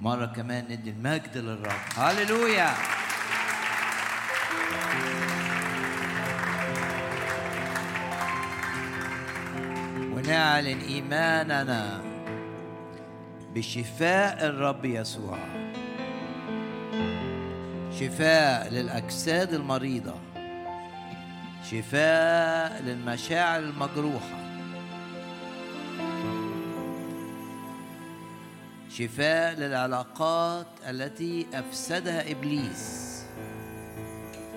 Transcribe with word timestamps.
مرة 0.00 0.26
كمان 0.26 0.64
ندي 0.70 0.90
المجد 0.90 1.36
للرب. 1.36 1.80
هللويا. 1.96 2.70
ونعلن 10.12 10.80
إيماننا 10.80 12.02
بشفاء 13.54 14.46
الرب 14.46 14.84
يسوع. 14.84 15.38
شفاء 18.00 18.68
للأجساد 18.68 19.54
المريضة. 19.54 20.14
شفاء 21.70 22.82
للمشاعر 22.82 23.58
المجروحة. 23.60 24.49
شفاء 28.98 29.54
للعلاقات 29.54 30.66
التي 30.88 31.46
أفسدها 31.54 32.30
إبليس. 32.30 33.10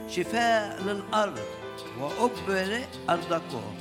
شفاء 0.08 0.82
للأرض 0.82 1.40
وأبرئ 2.00 2.86
أرضكم. 3.10 3.76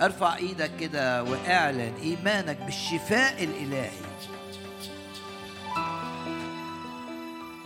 ارفع 0.00 0.36
إيدك 0.36 0.70
كده 0.80 1.22
وأعلن 1.22 1.92
إيمانك 2.02 2.56
بالشفاء 2.56 3.44
الإلهي. 3.44 3.90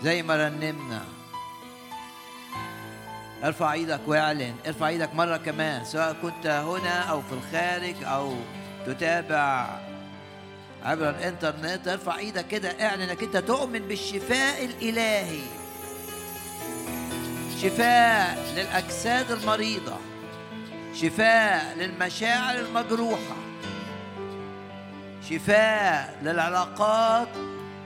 زي 0.03 0.23
ما 0.23 0.37
رنمنا. 0.37 1.03
ارفع 3.45 3.73
إيدك 3.73 4.01
وأعلن. 4.07 4.55
ارفع 4.67 4.89
إيدك 4.89 5.15
مرة 5.15 5.37
كمان 5.37 5.85
سواء 5.85 6.17
كنت 6.23 6.47
هنا 6.47 7.01
أو 7.01 7.23
في 7.23 7.33
الخارج 7.33 8.05
أو 8.05 8.35
تتابع 8.87 9.79
عبر 10.85 11.11
الإنترنت 11.11 11.89
ارفع 11.89 12.19
إيدك 12.19 12.47
كده 12.47 12.69
اعلن 12.87 13.03
إنك 13.03 13.23
أنت 13.23 13.37
تؤمن 13.37 13.79
بالشفاء 13.79 14.65
الإلهي. 14.65 15.41
شفاء 17.63 18.39
للأجساد 18.57 19.31
المريضة. 19.31 19.97
شفاء 20.95 21.75
للمشاعر 21.79 22.59
المجروحة. 22.59 23.37
شفاء 25.31 26.19
للعلاقات 26.23 27.29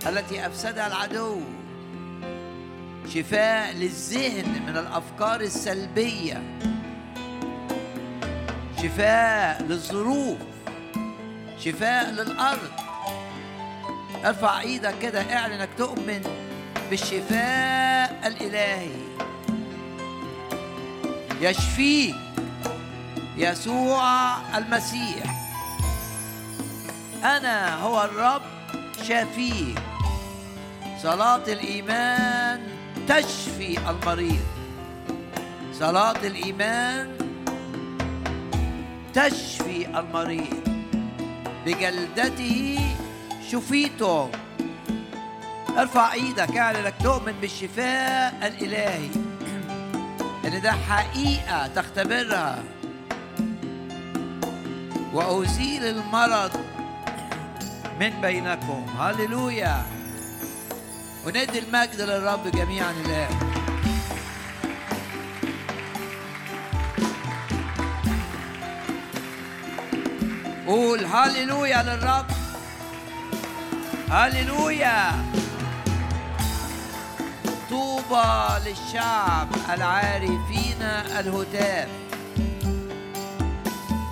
التي 0.07 0.47
أفسدها 0.47 0.87
العدو. 0.87 1.41
شفاء 3.15 3.73
للذهن 3.73 4.63
من 4.67 4.77
الأفكار 4.77 5.41
السلبية. 5.41 6.43
شفاء 8.83 9.63
للظروف. 9.63 10.39
شفاء 11.59 12.11
للأرض. 12.11 12.82
ارفع 14.25 14.61
إيدك 14.61 14.95
كده 15.03 15.37
اعلن 15.37 15.53
انك 15.53 15.69
تؤمن 15.79 16.23
بالشفاء 16.91 18.21
الالهي. 18.27 18.91
يشفيك 21.41 22.15
يسوع 23.37 24.37
المسيح. 24.59 25.43
أنا 27.25 27.77
هو 27.77 28.05
الرب 28.05 28.43
شافيك. 29.03 29.79
صلاة 31.03 31.45
الإيمان 31.49 32.61
تشفي 33.09 33.79
المريض. 33.91 34.47
صلاة 35.79 36.17
الإيمان 36.25 37.19
تشفي 39.15 39.99
المريض. 39.99 40.63
بجلدته 41.67 42.79
شفيتم 43.53 44.31
ارفع 45.79 46.13
إيدك 46.13 46.57
اعلن 46.57 46.77
انك 46.77 46.95
تؤمن 47.03 47.33
بالشفاء 47.33 48.35
الالهي. 48.47 49.11
ان 50.45 50.61
ده 50.61 50.73
حقيقة 50.73 51.67
تختبرها. 51.67 52.63
وأزيل 55.13 55.85
المرض 55.85 56.51
من 58.01 58.21
بينكم. 58.21 58.87
هللويا. 58.99 59.83
وندي 61.27 61.59
المجد 61.59 62.01
للرب 62.01 62.49
جميعا 62.49 62.91
الان 62.91 63.37
قول 70.67 71.05
هللويا 71.05 71.83
للرب. 71.83 72.42
هللويا 74.13 75.11
طوبى 77.71 78.33
للشعب 78.67 79.49
العارفين 79.75 80.83
الهتاف. 81.19 81.89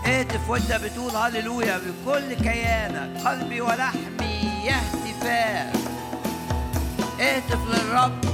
اهتف 0.06 0.50
وانت 0.50 0.72
بتقول 0.72 1.16
هللويا 1.16 1.78
بكل 1.78 2.34
كيانك 2.34 3.26
قلبي 3.26 3.60
ولحمي 3.60 4.64
يهتفان 4.64 5.72
اهتف 7.20 7.58
للرب 7.68 8.24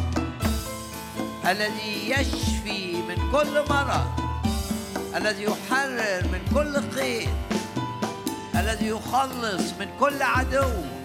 الذي 1.48 2.10
يشفي 2.10 3.02
من 3.08 3.32
كل 3.32 3.64
مرض 3.70 4.06
الذي 5.16 5.42
يحرر 5.42 6.22
من 6.32 6.40
كل 6.54 7.00
قيد 7.00 7.28
الذي 8.56 8.86
يخلص 8.86 9.72
من 9.80 9.88
كل 10.00 10.22
عدو. 10.22 10.95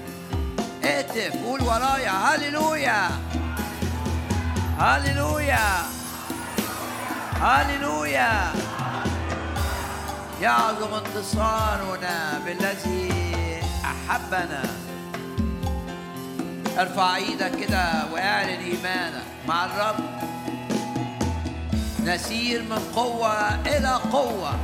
اهتف 0.86 1.44
قول 1.46 1.62
ورايا. 1.62 2.12
هللويا. 2.12 3.10
هللويا. 4.80 5.68
هللويا. 7.42 8.54
يعظم 10.42 10.94
انتصارنا 10.94 12.42
بالذي 12.46 13.62
أحبنا. 13.86 14.64
ارفع 16.80 17.16
إيدك 17.16 17.56
كده 17.56 17.84
واعلن 18.14 18.50
إيمانك 18.50 19.24
مع 19.48 19.66
الرب. 19.66 19.96
نسير 22.06 22.64
من 22.64 22.80
قوة 22.96 23.56
إلى 23.56 24.00
قوة. 24.12 24.56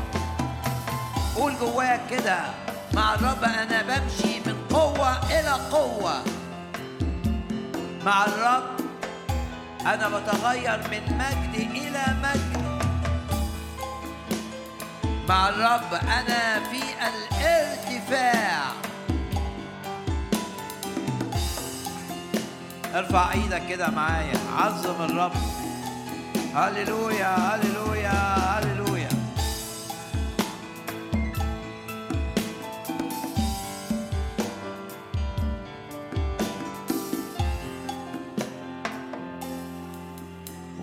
قول 1.36 1.54
جواك 1.60 2.02
كده 2.10 2.40
مع 2.94 3.14
الرب 3.16 3.44
أنا 3.44 3.82
بمشي 3.82 4.40
من 4.46 4.57
قوة 4.78 5.40
إلى 5.40 5.52
قوة. 5.72 6.24
مع 8.06 8.26
الرب 8.26 8.64
أنا 9.82 10.10
بتغير 10.10 10.80
من 10.92 11.18
مجد 11.18 11.56
إلى 11.56 12.06
مجد. 12.24 12.68
مع 15.30 15.50
الرب 15.50 15.94
أنا 15.94 16.60
في 16.70 16.82
الارتفاع. 17.10 18.64
ارفع 22.96 23.32
إيدك 23.32 23.68
كده 23.70 23.90
معايا 23.90 24.40
عظم 24.58 25.02
الرب. 25.02 25.32
هللويا 26.56 27.36
هللويا 27.36 28.12
هللويا. 28.38 28.87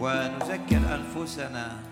ونذكر 0.05 0.95
أنفسنا 0.95 1.83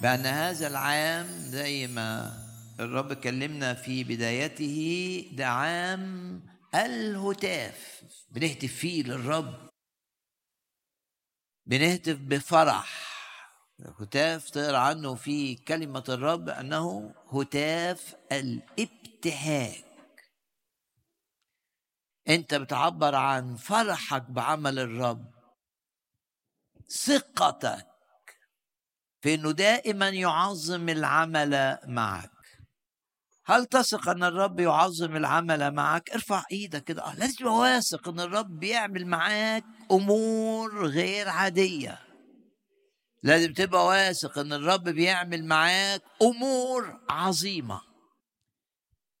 بأن 0.00 0.26
هذا 0.26 0.66
العام 0.66 1.26
زي 1.26 1.86
ما 1.86 2.32
الرب 2.80 3.12
كلمنا 3.12 3.74
في 3.74 4.04
بدايته 4.04 4.78
ده 5.32 5.46
عام 5.46 6.40
الهتاف. 6.74 8.02
بنهتف 8.30 8.72
فيه 8.72 9.02
للرب. 9.02 9.68
بنهتف 11.66 12.18
بفرح. 12.18 13.12
هتاف 14.00 14.50
تقرا 14.50 14.78
عنه 14.78 15.14
في 15.14 15.54
كلمة 15.54 16.04
الرب 16.08 16.48
أنه 16.48 17.14
هتاف 17.32 18.14
الابتهاج. 18.32 19.91
أنت 22.28 22.54
بتعبر 22.54 23.14
عن 23.14 23.56
فرحك 23.56 24.30
بعمل 24.30 24.78
الرب. 24.78 25.32
ثقتك 27.04 27.86
في 29.20 29.34
أنه 29.34 29.50
دائما 29.50 30.08
يعظم 30.08 30.88
العمل 30.88 31.78
معك. 31.86 32.30
هل 33.44 33.66
تثق 33.66 34.08
أن 34.08 34.24
الرب 34.24 34.60
يعظم 34.60 35.16
العمل 35.16 35.70
معك؟ 35.74 36.10
ارفع 36.10 36.44
إيدك 36.52 36.84
كده. 36.84 37.04
آه 37.06 37.14
لازم 37.14 37.46
واثق 37.46 38.08
أن 38.08 38.20
الرب 38.20 38.58
بيعمل 38.58 39.06
معاك 39.06 39.64
أمور 39.90 40.86
غير 40.86 41.28
عادية. 41.28 41.98
لازم 43.22 43.52
تبقى 43.52 43.86
واثق 43.86 44.38
أن 44.38 44.52
الرب 44.52 44.82
بيعمل 44.88 45.44
معاك 45.44 46.02
أمور 46.22 47.00
عظيمة. 47.10 47.91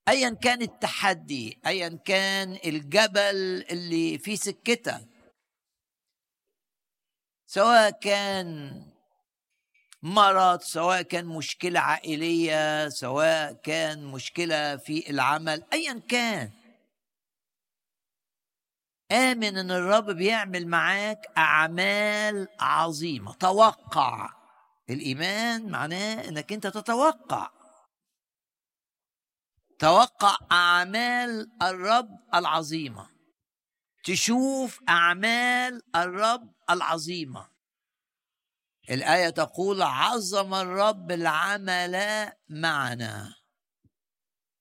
ايا 0.08 0.30
كان 0.30 0.62
التحدي 0.62 1.60
ايا 1.66 1.88
كان 2.04 2.58
الجبل 2.64 3.64
اللي 3.70 4.18
في 4.18 4.36
سكتك 4.36 5.08
سواء 7.46 7.90
كان 7.90 8.72
مرض 10.02 10.60
سواء 10.60 11.02
كان 11.02 11.26
مشكلة 11.26 11.80
عائلية 11.80 12.88
سواء 12.88 13.52
كان 13.52 14.04
مشكلة 14.04 14.76
في 14.76 15.10
العمل 15.10 15.64
ايا 15.72 16.02
كان. 16.08 16.50
آمن 19.12 19.56
إن 19.56 19.70
الرب 19.70 20.10
بيعمل 20.10 20.66
معاك 20.66 21.26
أعمال 21.38 22.48
عظيمة. 22.60 23.34
توقع. 23.34 24.28
الإيمان 24.90 25.70
معناه 25.70 26.28
إنك 26.28 26.52
أنت 26.52 26.66
تتوقع. 26.66 27.50
توقع 29.82 30.36
أعمال 30.52 31.50
الرب 31.62 32.18
العظيمة. 32.34 33.08
تشوف 34.04 34.80
أعمال 34.88 35.82
الرب 35.96 36.54
العظيمة. 36.70 37.48
الآية 38.90 39.30
تقول 39.30 39.82
عظم 39.82 40.54
الرب 40.54 41.12
العمل 41.12 41.96
معنا. 42.48 43.34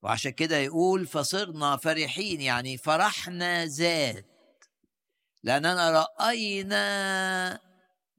وعشان 0.03 0.31
كده 0.31 0.57
يقول 0.57 1.07
فصرنا 1.07 1.77
فرحين 1.77 2.41
يعني 2.41 2.77
فرحنا 2.77 3.65
زاد 3.65 4.25
لأننا 5.43 5.91
رأينا 5.91 7.59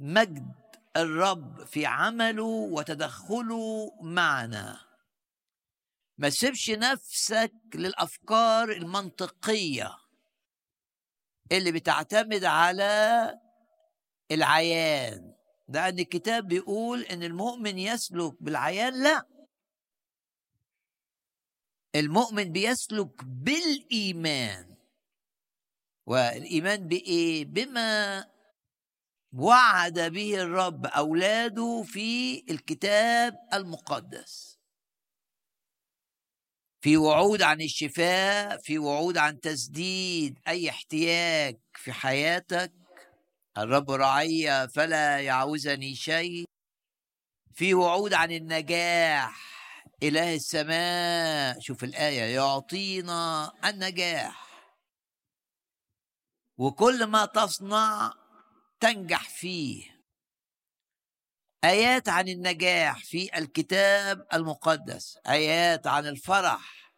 مجد 0.00 0.54
الرب 0.96 1.64
في 1.64 1.86
عمله 1.86 2.44
وتدخله 2.44 3.90
معنا. 4.02 4.91
ما 6.22 6.28
تسيبش 6.28 6.70
نفسك 6.70 7.52
للأفكار 7.74 8.72
المنطقية 8.72 9.98
اللي 11.52 11.72
بتعتمد 11.72 12.44
على 12.44 13.40
العيان. 14.30 15.34
لأن 15.68 15.98
الكتاب 15.98 16.48
بيقول 16.48 17.02
إن 17.02 17.22
المؤمن 17.22 17.78
يسلك 17.78 18.42
بالعيان؟ 18.42 19.02
لا. 19.02 19.26
المؤمن 21.94 22.52
بيسلك 22.52 23.24
بالإيمان. 23.24 24.76
والإيمان 26.06 26.88
بإيه؟ 26.88 27.44
بما 27.44 28.24
وعد 29.32 29.98
به 29.98 30.42
الرب 30.42 30.86
أولاده 30.86 31.82
في 31.86 32.38
الكتاب 32.50 33.34
المقدس. 33.52 34.61
في 36.82 36.96
وعود 36.96 37.42
عن 37.42 37.60
الشفاء 37.60 38.58
في 38.58 38.78
وعود 38.78 39.18
عن 39.18 39.40
تسديد 39.40 40.38
أي 40.48 40.70
احتياج 40.70 41.58
في 41.74 41.92
حياتك 41.92 42.72
الرب 43.58 43.90
رعي 43.90 44.68
فلا 44.68 45.20
يعوزني 45.20 45.94
شيء. 45.94 46.44
في 47.54 47.74
وعود 47.74 48.14
عن 48.14 48.32
النجاح 48.32 49.52
إله 50.02 50.34
السماء 50.34 51.60
شوف 51.60 51.84
الآية 51.84 52.34
يعطينا 52.34 53.52
النجاح. 53.64 54.52
وكل 56.58 57.04
ما 57.06 57.24
تصنع 57.24 58.12
تنجح 58.80 59.28
فيه. 59.28 59.91
آيات 61.64 62.08
عن 62.08 62.28
النجاح 62.28 63.04
في 63.04 63.38
الكتاب 63.38 64.26
المقدس 64.34 65.16
آيات 65.28 65.86
عن 65.86 66.06
الفرح. 66.06 66.94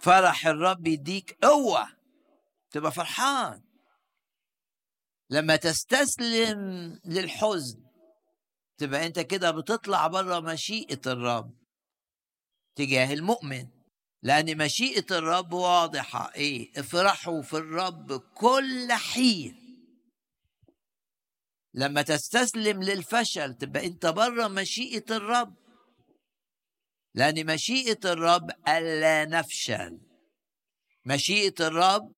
فرح 0.00 0.46
الرب 0.46 0.86
يديك 0.86 1.38
قوة 1.42 1.88
تبقى 2.70 2.92
فرحان. 2.92 3.62
لما 5.30 5.56
تستسلم 5.56 6.60
للحزن 7.04 7.82
تبقى 8.78 9.06
أنت 9.06 9.20
كده 9.20 9.50
بتطلع 9.50 10.06
بره 10.06 10.40
مشيئة 10.40 11.00
الرب 11.06 11.54
تجاه 12.76 13.12
المؤمن. 13.14 13.68
لأن 14.22 14.58
مشيئة 14.58 15.06
الرب 15.18 15.52
واضحة. 15.52 16.32
إيه؟ 16.34 16.80
افرحوا 16.80 17.42
في 17.42 17.56
الرب 17.56 18.12
كل 18.16 18.92
حين. 18.92 19.65
لما 21.76 22.02
تستسلم 22.02 22.82
للفشل 22.82 23.54
تبقى 23.54 23.86
أنت 23.86 24.06
بره 24.06 24.48
مشيئة 24.48 25.04
الرب. 25.10 25.56
لأن 27.14 27.46
مشيئة 27.54 27.98
الرب 28.04 28.50
ألا 28.68 29.24
نفشل. 29.24 30.00
مشيئة 31.04 31.54
الرب 31.60 32.12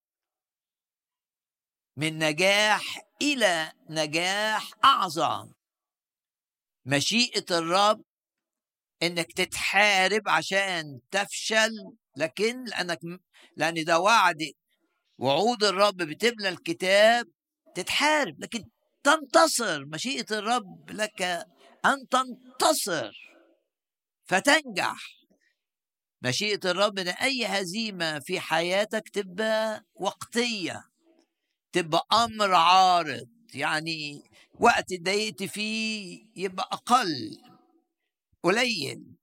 من 1.97 2.19
نجاح 2.19 3.01
إلى 3.23 3.73
نجاح 3.91 4.71
أعظم. 4.85 5.53
مشيئة 6.87 7.45
الرب 7.59 8.03
إنك 9.03 9.33
تتحارب 9.33 10.29
عشان 10.29 11.01
تفشل 11.11 11.71
لكن 12.17 12.65
لأنك 12.65 12.99
لأن 13.57 13.85
ده 13.85 13.99
وعد 14.01 14.53
وعود 15.19 15.65
الرب 15.65 15.97
بتملى 15.97 16.49
الكتاب 16.49 17.27
تتحارب 17.75 18.41
لكن 18.41 18.65
تنتصر 19.09 19.85
مشيئة 19.85 20.27
الرب 20.39 20.91
لك 20.91 21.23
أن 21.85 22.09
تنتصر 22.11 23.13
فتنجح. 24.25 25.19
مشيئة 26.23 26.71
الرب 26.71 26.99
أن 26.99 27.09
أي 27.09 27.47
هزيمة 27.47 28.19
في 28.19 28.41
حياتك 28.41 29.09
تبقى 29.09 29.85
وقتية 29.95 30.85
تبقى 31.73 32.07
أمر 32.13 32.55
عارض 32.55 33.29
يعني 33.55 34.23
وقت 34.61 34.93
اتضايقت 34.93 35.43
فيه 35.43 36.25
يبقى 36.37 36.69
أقل 36.73 37.39
قليل. 38.43 39.17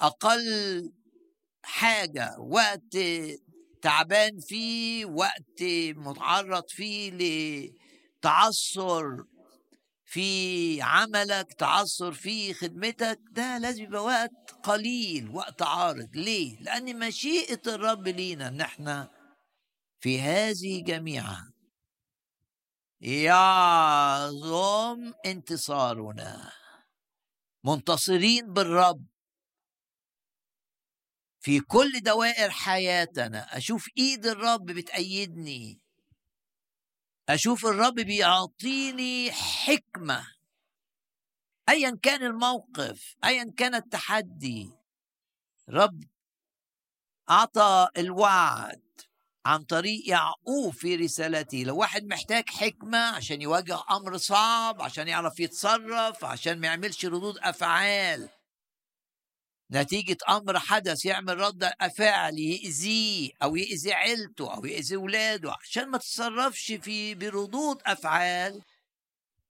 أقل 0.00 0.92
حاجة 1.64 2.36
وقت 2.38 2.96
تعبان 3.82 4.40
فيه 4.40 5.04
وقت 5.04 5.62
متعرض 5.96 6.64
فيه 6.68 7.10
لتعثر 8.22 9.24
في 10.04 10.82
عملك 10.82 11.52
تعثر 11.52 12.12
في 12.12 12.54
خدمتك 12.54 13.20
ده 13.30 13.58
لازم 13.58 13.82
يبقى 13.84 14.04
وقت 14.04 14.50
قليل 14.62 15.30
وقت 15.30 15.62
عارض. 15.62 16.16
ليه؟ 16.16 16.60
لأن 16.60 16.98
مشيئة 16.98 17.60
الرب 17.66 18.08
لينا 18.08 18.48
إن 18.48 18.60
إحنا 18.60 19.10
في 20.00 20.20
هذه 20.20 20.82
جميعا 20.84 21.52
يعظم 23.00 25.12
انتصارنا. 25.26 26.52
منتصرين 27.64 28.52
بالرب 28.52 29.06
في 31.40 31.60
كل 31.60 32.00
دوائر 32.00 32.50
حياتنا. 32.50 33.56
أشوف 33.56 33.88
إيد 33.98 34.26
الرب 34.26 34.64
بتأيدني. 34.66 35.81
أشوف 37.32 37.66
الرب 37.66 37.94
بيعطيني 37.94 39.32
حكمة 39.32 40.26
ايا 41.68 41.98
كان 42.02 42.22
الموقف 42.22 43.16
ايا 43.24 43.52
كان 43.56 43.74
التحدي. 43.74 44.70
رب 45.68 46.04
أعطى 47.30 47.88
الوعد 47.98 48.82
عن 49.46 49.64
طريق 49.64 50.08
يعقوب 50.08 50.74
في 50.74 50.96
رسالته. 50.96 51.62
لو 51.62 51.76
واحد 51.76 52.04
محتاج 52.04 52.48
حكمة 52.48 52.98
عشان 52.98 53.42
يواجه 53.42 53.78
أمر 53.90 54.16
صعب 54.16 54.82
عشان 54.82 55.08
يعرف 55.08 55.40
يتصرف 55.40 56.24
عشان 56.24 56.60
ما 56.60 56.66
يعملش 56.66 57.06
ردود 57.06 57.38
أفعال 57.38 58.28
نتيجة 59.72 60.16
أمر 60.28 60.58
حدث 60.58 61.04
يعمل 61.04 61.38
رد 61.38 61.72
أفعال 61.80 62.38
يأذيه 62.38 63.30
أو 63.42 63.56
يأذي 63.56 63.92
عيلته 63.92 64.54
أو 64.54 64.64
يأذي 64.64 64.96
ولاده 64.96 65.54
عشان 65.62 65.88
ما 65.88 65.98
تتصرفش 65.98 66.72
في 66.72 67.14
بردود 67.14 67.82
أفعال. 67.86 68.62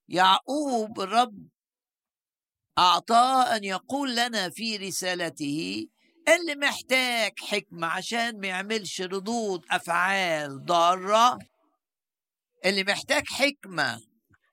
يعقوب 0.08 1.00
الرب 1.00 1.48
أعطاه 2.78 3.56
أن 3.56 3.64
يقول 3.64 4.16
لنا 4.16 4.50
في 4.50 4.76
رسالته 4.76 5.86
اللي 6.28 6.54
محتاج 6.54 7.32
حكمة 7.38 7.86
عشان 7.86 8.40
ما 8.40 8.46
يعملش 8.46 9.00
ردود 9.00 9.64
أفعال 9.70 10.64
ضارة. 10.64 11.38
اللي 12.64 12.84
محتاج 12.84 13.26
حكمة 13.28 14.00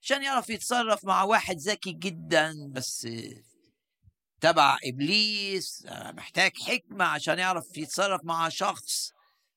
عشان 0.02 0.24
يعرف 0.24 0.50
يتصرف 0.50 1.06
مع 1.06 1.24
واحد 1.24 1.58
ذكي 1.58 1.92
جدا 1.92 2.70
بس 2.72 3.08
تبع 4.41 4.77
إبليس 4.86 5.86
محتاج 5.89 6.51
حكمة 6.58 7.05
عشان 7.05 7.39
يعرف 7.39 7.77
يتصرف 7.77 8.22
مع 8.24 8.50
شخص 8.50 9.12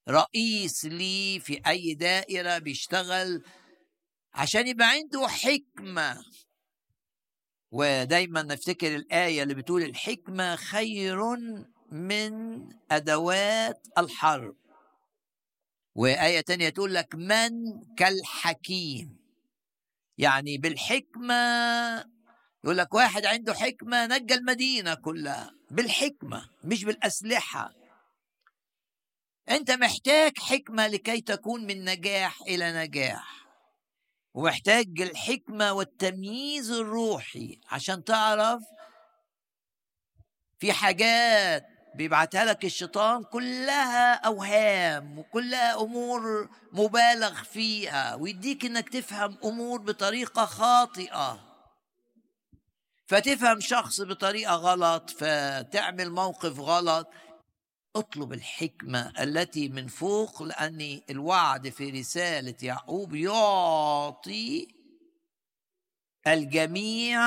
رئيس 0.09 0.85
ليه 0.85 1.39
في 1.39 1.61
أي 1.67 1.95
دائرة 1.95 2.59
بيشتغل 2.59 3.43
عشان 4.35 4.67
يبقى 4.67 4.89
عنده 4.91 5.29
حكمة. 5.29 6.25
ودايما 7.71 8.43
نفتكر 8.43 8.97
الآية 8.97 9.43
اللي 9.43 9.55
بتقول 9.55 9.83
الحكمة 9.83 10.57
خير 10.57 11.21
من 11.93 12.33
أدوات 12.91 13.87
الحرب. 13.99 14.57
وآية 15.95 16.41
تانية 16.41 16.69
تقول 16.69 16.95
لك 16.95 17.15
من 17.15 17.51
كالحكيم. 17.97 19.17
يعني 20.19 20.59
بالحكمة 20.59 21.35
يقول 22.65 22.79
لك 22.79 22.95
واحد 22.95 23.27
عنده 23.27 23.55
حكمة 23.55 24.07
نجى 24.07 24.35
المدينة 24.35 24.95
كلها 24.95 25.55
بالحكمة 25.71 26.49
مش 26.65 26.85
بالأسلحة. 26.85 27.73
أنت 29.49 29.71
محتاج 29.71 30.39
حكمة 30.39 30.87
لكي 30.87 31.21
تكون 31.21 31.67
من 31.67 31.85
نجاح 31.85 32.41
إلى 32.43 32.73
نجاح 32.73 33.47
ومحتاج 34.35 35.01
الحكمة 35.01 35.73
والتمييز 35.73 36.71
الروحي 36.71 37.61
عشان 37.71 38.05
تعرف 38.05 38.63
في 40.59 40.73
حاجات 40.73 41.67
بيبعتها 41.95 42.45
لك 42.45 42.65
الشيطان 42.65 43.25
كلها 43.25 44.15
أوهام 44.15 45.19
وكلها 45.19 45.81
أمور 45.83 46.49
مبالغ 46.73 47.43
فيها 47.43 48.15
ويديك 48.15 48.65
إنك 48.65 48.89
تفهم 48.89 49.39
أمور 49.45 49.81
بطريقة 49.81 50.45
خاطئة. 50.45 51.52
فتفهم 53.13 53.61
شخص 53.61 54.01
بطريقة 54.01 54.55
غلط 54.55 55.11
فتعمل 55.11 56.11
موقف 56.11 56.61
غلط. 56.61 57.09
اطلب 57.97 58.33
الحكمة 58.33 59.13
التي 59.23 59.69
من 59.69 59.87
فوق 59.87 60.43
لأن 60.43 61.01
الوعد 61.11 61.69
في 61.69 61.91
رسالة 61.91 62.55
يعقوب 62.63 63.15
يعطي 63.15 64.69
الجميع 66.27 67.23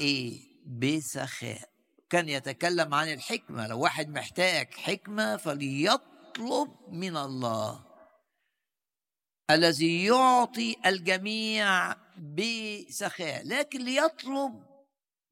إيه؟ 0.00 0.40
بسخاء. 0.66 1.70
كان 2.10 2.28
يتكلم 2.28 2.94
عن 2.94 3.12
الحكمة. 3.12 3.66
لو 3.66 3.80
واحد 3.80 4.08
محتاج 4.08 4.74
حكمة 4.74 5.36
فليطلب 5.36 6.76
من 6.88 7.16
الله. 7.16 7.84
الذي 9.50 10.04
يعطي 10.04 10.76
الجميع 10.86 11.92
بسخاء. 12.18 13.46
لكن 13.46 13.84
ليطلب 13.84 14.69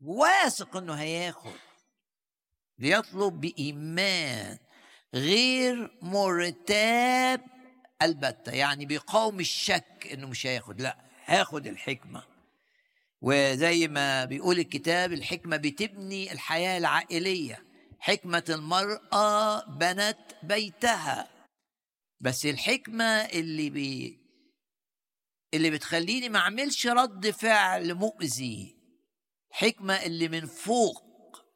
واثق 0.01 0.77
إنه 0.77 0.95
هياخد. 0.95 1.59
ليطلب 2.79 3.41
بإيمان 3.41 4.59
غير 5.15 5.99
مرتاب 6.03 7.41
البتة. 8.03 8.53
يعني 8.53 8.87
بيقاوم 8.87 9.41
الشك 9.41 10.09
إنه 10.13 10.27
مش 10.29 10.47
هياخد. 10.47 10.81
لا 10.81 10.97
هاخد 11.25 11.67
الحكمة. 11.67 12.23
وزي 13.21 13.89
ما 13.89 14.25
بيقول 14.25 14.59
الكتاب 14.59 15.13
الحكمة 15.13 15.57
بتبني 15.57 16.33
الحياة 16.33 16.79
العائلية. 16.79 17.65
حكمة 18.01 18.45
المرأة 18.49 19.65
بنت 19.65 20.19
بيتها. 20.43 21.29
بس 22.21 22.47
الحكمة 22.47 23.05
اللي 23.05 23.71
بي 23.71 24.19
اللي 25.55 25.71
بتخليني 25.71 26.29
ما 26.29 26.39
أعملش 26.39 26.87
رد 26.87 27.31
فعل 27.31 27.95
مؤذي 27.95 28.78
حكمة 29.51 29.95
اللي 29.95 30.29
من 30.29 30.47
فوق 30.47 31.05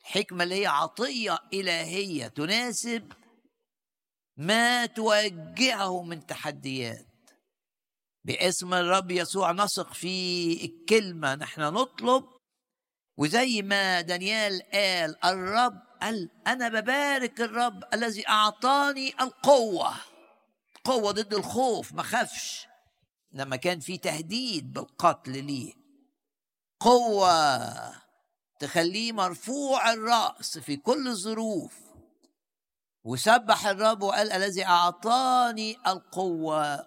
حكمة 0.02 0.44
اللي 0.44 0.62
هي 0.62 0.66
عطية 0.66 1.38
إلهية 1.52 2.28
تناسب 2.28 3.12
ما 4.36 4.86
توجهه 4.86 6.02
من 6.02 6.26
تحديات. 6.26 7.06
باسم 8.24 8.74
الرب 8.74 9.10
يسوع 9.10 9.52
نثق 9.52 9.92
في 9.92 10.64
الكلمة 10.64 11.34
نحن 11.34 11.60
نطلب 11.60 12.24
وزي 13.18 13.62
ما 13.62 14.00
دانيال 14.00 14.62
قال 14.72 15.24
الرب 15.24 15.82
قال 16.02 16.30
أنا 16.46 16.68
ببارك 16.68 17.40
الرب 17.40 17.84
الذي 17.94 18.28
أعطاني 18.28 19.14
القوة 19.20 19.94
قوة 20.84 21.12
ضد 21.12 21.34
الخوف 21.34 21.92
ما 21.92 22.02
خافش. 22.02 22.66
لما 23.32 23.56
كان 23.56 23.80
في 23.80 23.98
تهديد 23.98 24.72
بالقتل 24.72 25.44
ليه. 25.44 25.81
قوة 26.84 27.92
تخليه 28.58 29.12
مرفوع 29.12 29.92
الرأس 29.92 30.58
في 30.58 30.76
كل 30.76 31.08
الظروف. 31.08 31.78
وسبح 33.04 33.66
الرب 33.66 34.02
وقال 34.02 34.32
الذي 34.32 34.64
أعطاني 34.64 35.76
القوة 35.86 36.86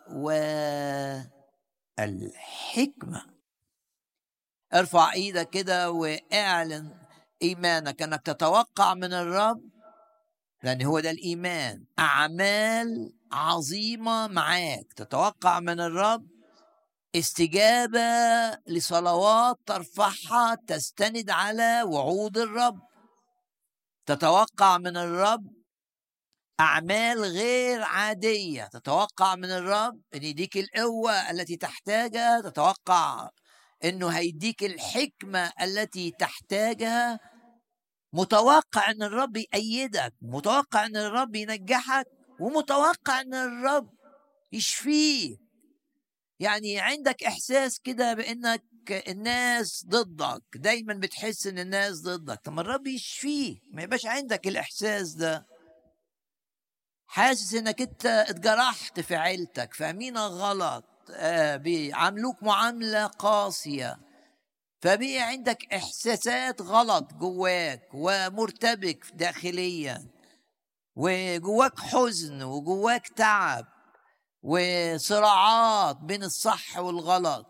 والحكمة. 1.99 3.25
ارفع 4.73 5.13
إيدك 5.13 5.49
كده 5.49 5.91
واعلن 5.91 6.97
إيمانك 7.41 8.01
أنك 8.01 8.21
تتوقع 8.21 8.93
من 8.93 9.13
الرب 9.13 9.61
لأن 10.63 10.81
هو 10.81 10.99
ده 10.99 11.11
الإيمان. 11.11 11.85
أعمال 11.99 13.13
عظيمة 13.31 14.27
معاك. 14.27 14.93
تتوقع 14.93 15.59
من 15.59 15.79
الرب 15.79 16.34
استجابة 17.15 17.99
لصلوات 18.67 19.59
ترفعها 19.65 20.55
تستند 20.67 21.29
على 21.29 21.83
وعود 21.83 22.37
الرب. 22.37 22.79
تتوقع 24.05 24.77
من 24.77 24.97
الرب 24.97 25.47
أعمال 26.59 27.19
غير 27.21 27.81
عادية. 27.83 28.63
تتوقع 28.63 29.35
من 29.35 29.51
الرب 29.51 30.01
أن 30.15 30.23
يديك 30.23 30.57
القوة 30.57 31.31
التي 31.31 31.55
تحتاجها. 31.55 32.41
تتوقع 32.41 33.29
أنه 33.83 34.07
هيديك 34.07 34.63
الحكمة 34.63 35.51
التي 35.61 36.11
تحتاجها. 36.11 37.19
متوقع 38.13 38.91
أن 38.91 39.03
الرب 39.03 39.37
يأيدك. 39.37 40.13
متوقع 40.21 40.85
أن 40.85 40.97
الرب 40.97 41.35
ينجحك. 41.35 42.05
ومتوقع 42.39 43.21
أن 43.21 43.33
الرب 43.33 43.89
يشفيك. 44.51 45.44
يعني 46.39 46.79
عندك 46.79 47.23
إحساس 47.23 47.79
كده 47.79 48.13
بأنك 48.13 48.63
الناس 48.91 49.85
ضدك 49.87 50.43
دايما 50.55 50.93
بتحس 50.93 51.47
إن 51.47 51.59
الناس 51.59 52.01
ضدك. 52.01 52.39
طب 52.43 52.59
الرب 52.59 52.87
يشفيك 52.87 53.61
ما 53.71 53.83
يبقاش 53.83 54.05
عندك 54.05 54.47
الإحساس 54.47 55.13
ده. 55.13 55.45
حاسس 57.07 57.53
إنك 57.53 57.81
أنت 57.81 58.05
اتجرحت 58.05 58.99
في 58.99 59.15
عيلتك 59.15 59.73
فاهمينك 59.73 60.17
غلط؟ 60.17 60.85
آه 61.11 61.55
بيعاملوك 61.55 62.43
معاملة 62.43 63.07
قاسية. 63.07 63.97
فبقي 64.81 65.17
عندك 65.19 65.73
إحساسات 65.73 66.61
غلط 66.61 67.13
جواك 67.13 67.89
ومرتبك 67.93 69.05
داخليا 69.13 70.07
وجواك 70.95 71.79
حزن 71.79 72.43
وجواك 72.43 73.07
تعب. 73.07 73.74
وصراعات 74.45 75.97
بين 75.97 76.23
الصح 76.23 76.77
والغلط. 76.77 77.47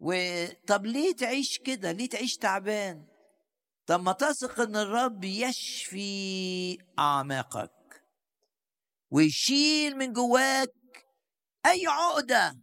وطب 0.00 0.86
ليه 0.86 1.16
تعيش 1.16 1.58
كده؟ 1.58 1.92
ليه 1.92 2.08
تعيش 2.08 2.36
تعبان؟ 2.36 3.06
طب 3.86 4.02
ما 4.02 4.12
تثق 4.12 4.60
إن 4.60 4.76
الرب 4.76 5.24
يشفي 5.24 6.78
أعماقك 6.98 8.02
ويشيل 9.10 9.96
من 9.96 10.12
جواك 10.12 10.74
أي 11.66 11.86
عقدة 11.86 12.58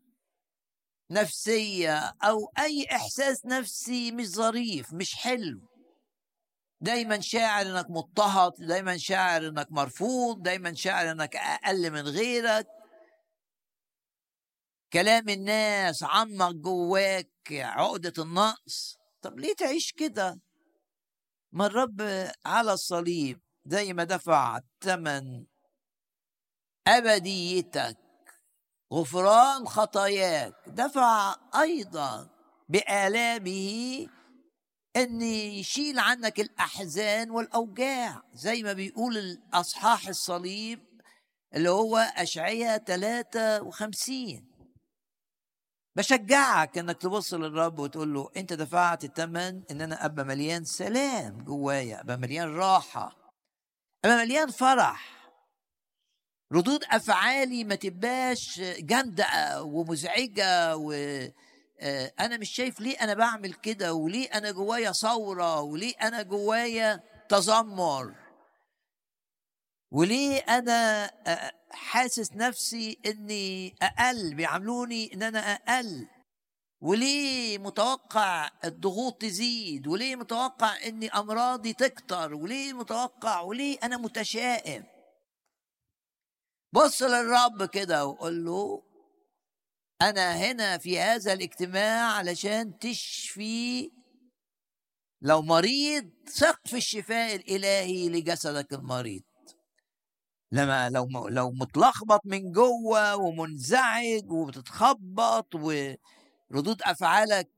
نفسية 1.12 1.98
أو 2.24 2.52
أي 2.60 2.86
إحساس 2.92 3.46
نفسي 3.46 4.12
مش 4.12 4.28
ظريف 4.28 4.94
مش 4.94 5.16
حلو. 5.16 5.62
دايما 6.82 7.20
شاعر 7.20 7.66
إنك 7.66 7.86
مضطهد 7.90 8.52
دايما 8.60 8.98
شاعر 8.98 9.48
إنك 9.48 9.68
مرفوض 9.72 10.42
دايما 10.42 10.74
شاعر 10.74 11.12
إنك 11.12 11.36
أقل 11.36 11.92
من 11.92 12.02
غيرك. 12.02 12.68
كلام 14.96 15.30
الناس 15.30 16.04
عمق 16.04 16.52
جواك 16.52 17.32
عقدة 17.52 18.24
النقص؟ 18.24 18.98
طب 19.22 19.40
ليه 19.40 19.54
تعيش 19.54 19.92
كده؟ 19.92 20.40
ما 21.52 21.66
الرب 21.66 22.30
على 22.46 22.74
الصليب 22.74 23.42
زي 23.66 23.94
ما 23.94 24.04
دفع 24.04 24.58
الثمن 24.58 25.46
أبديتك 26.88 27.98
غفران 28.94 29.68
خطاياك. 29.68 30.54
دفع 30.68 31.36
أيضا 31.62 32.30
بآلامه 32.70 34.08
ان 34.96 35.22
يشيل 35.22 36.00
عنك 36.00 36.40
الأحزان 36.40 37.32
والأوجاع 37.32 38.24
زي 38.34 38.64
ما 38.64 38.74
بيقول 38.74 39.18
الأصحاح 39.18 40.08
الصليب 40.08 40.80
اللي 41.56 41.70
هو 41.70 41.98
اشعياء 41.98 42.78
53 42.78 44.55
بشجعك 45.96 46.78
إنك 46.78 46.98
تبص 47.02 47.34
للرب 47.34 47.80
وتقول 47.80 48.14
له 48.14 48.30
أنت 48.38 48.54
دفعت 48.54 49.04
الثمن 49.04 49.62
إن 49.72 49.82
أنا 49.82 50.06
أبقى 50.06 50.26
مليان 50.26 50.66
سلام 50.66 51.44
جوايا 51.44 52.02
أبقى 52.02 52.18
مليان 52.18 52.56
راحة 52.56 53.16
أبقى 54.06 54.18
مليان 54.18 54.52
فرح. 54.52 55.16
ردود 56.54 56.84
أفعالي 56.92 57.64
ما 57.64 57.76
تبقاش 57.76 58.60
جامدة 58.80 59.26
ومزعجة 59.64 60.78
و 60.78 60.92
آه، 61.80 62.14
أنا 62.20 62.38
مش 62.38 62.50
شايف 62.50 62.80
ليه 62.80 62.98
أنا 63.02 63.14
بعمل 63.14 63.54
كده 63.54 63.94
وليه 63.94 64.28
أنا 64.28 64.52
جوايا 64.52 64.92
ثورة 64.92 65.62
وليه 65.62 65.94
أنا 66.02 66.22
جوايا 66.22 67.04
تذمر. 67.30 68.14
وليه 69.96 70.38
أنا 70.38 71.12
حاسس 71.72 72.32
نفسي 72.34 73.00
إني 73.06 73.76
أقل 73.82 74.36
بيعاملوني 74.36 75.14
إن 75.14 75.24
أنا 75.24 75.40
أقل؟ 75.40 76.08
وليه 76.82 77.58
متوقع 77.58 78.52
الضغوط 78.66 79.22
تزيد؟ 79.22 79.88
وليه 79.88 80.16
متوقع 80.16 80.86
إني 80.86 81.10
أمراضي 81.10 81.74
تكتر؟ 81.74 82.34
وليه 82.34 82.74
متوقع؟ 82.74 83.42
وليه 83.42 83.78
أنا 83.84 83.98
متشائم؟ 83.98 84.84
بص 86.74 87.02
للرب 87.04 87.66
كده 87.66 88.06
وقول 88.06 88.46
له 88.46 88.84
أنا 90.02 90.36
هنا 90.36 90.78
في 90.78 91.00
هذا 91.00 91.34
الاجتماع 91.34 92.12
علشان 92.12 92.80
تشفي 92.80 93.92
لو 95.22 95.42
مريض 95.42 96.10
ثق 96.28 96.68
في 96.68 96.78
الشفاء 96.78 97.36
الإلهي 97.36 98.10
لجسدك 98.10 98.74
المريض. 98.74 99.24
لما 100.56 100.90
لو 100.90 101.28
لو 101.28 101.52
متلخبط 101.52 102.22
من 102.26 102.52
جوه 102.52 103.16
ومنزعج 103.16 104.32
وبتتخبط 104.32 105.56
وردود 105.56 106.82
أفعالك 106.82 107.50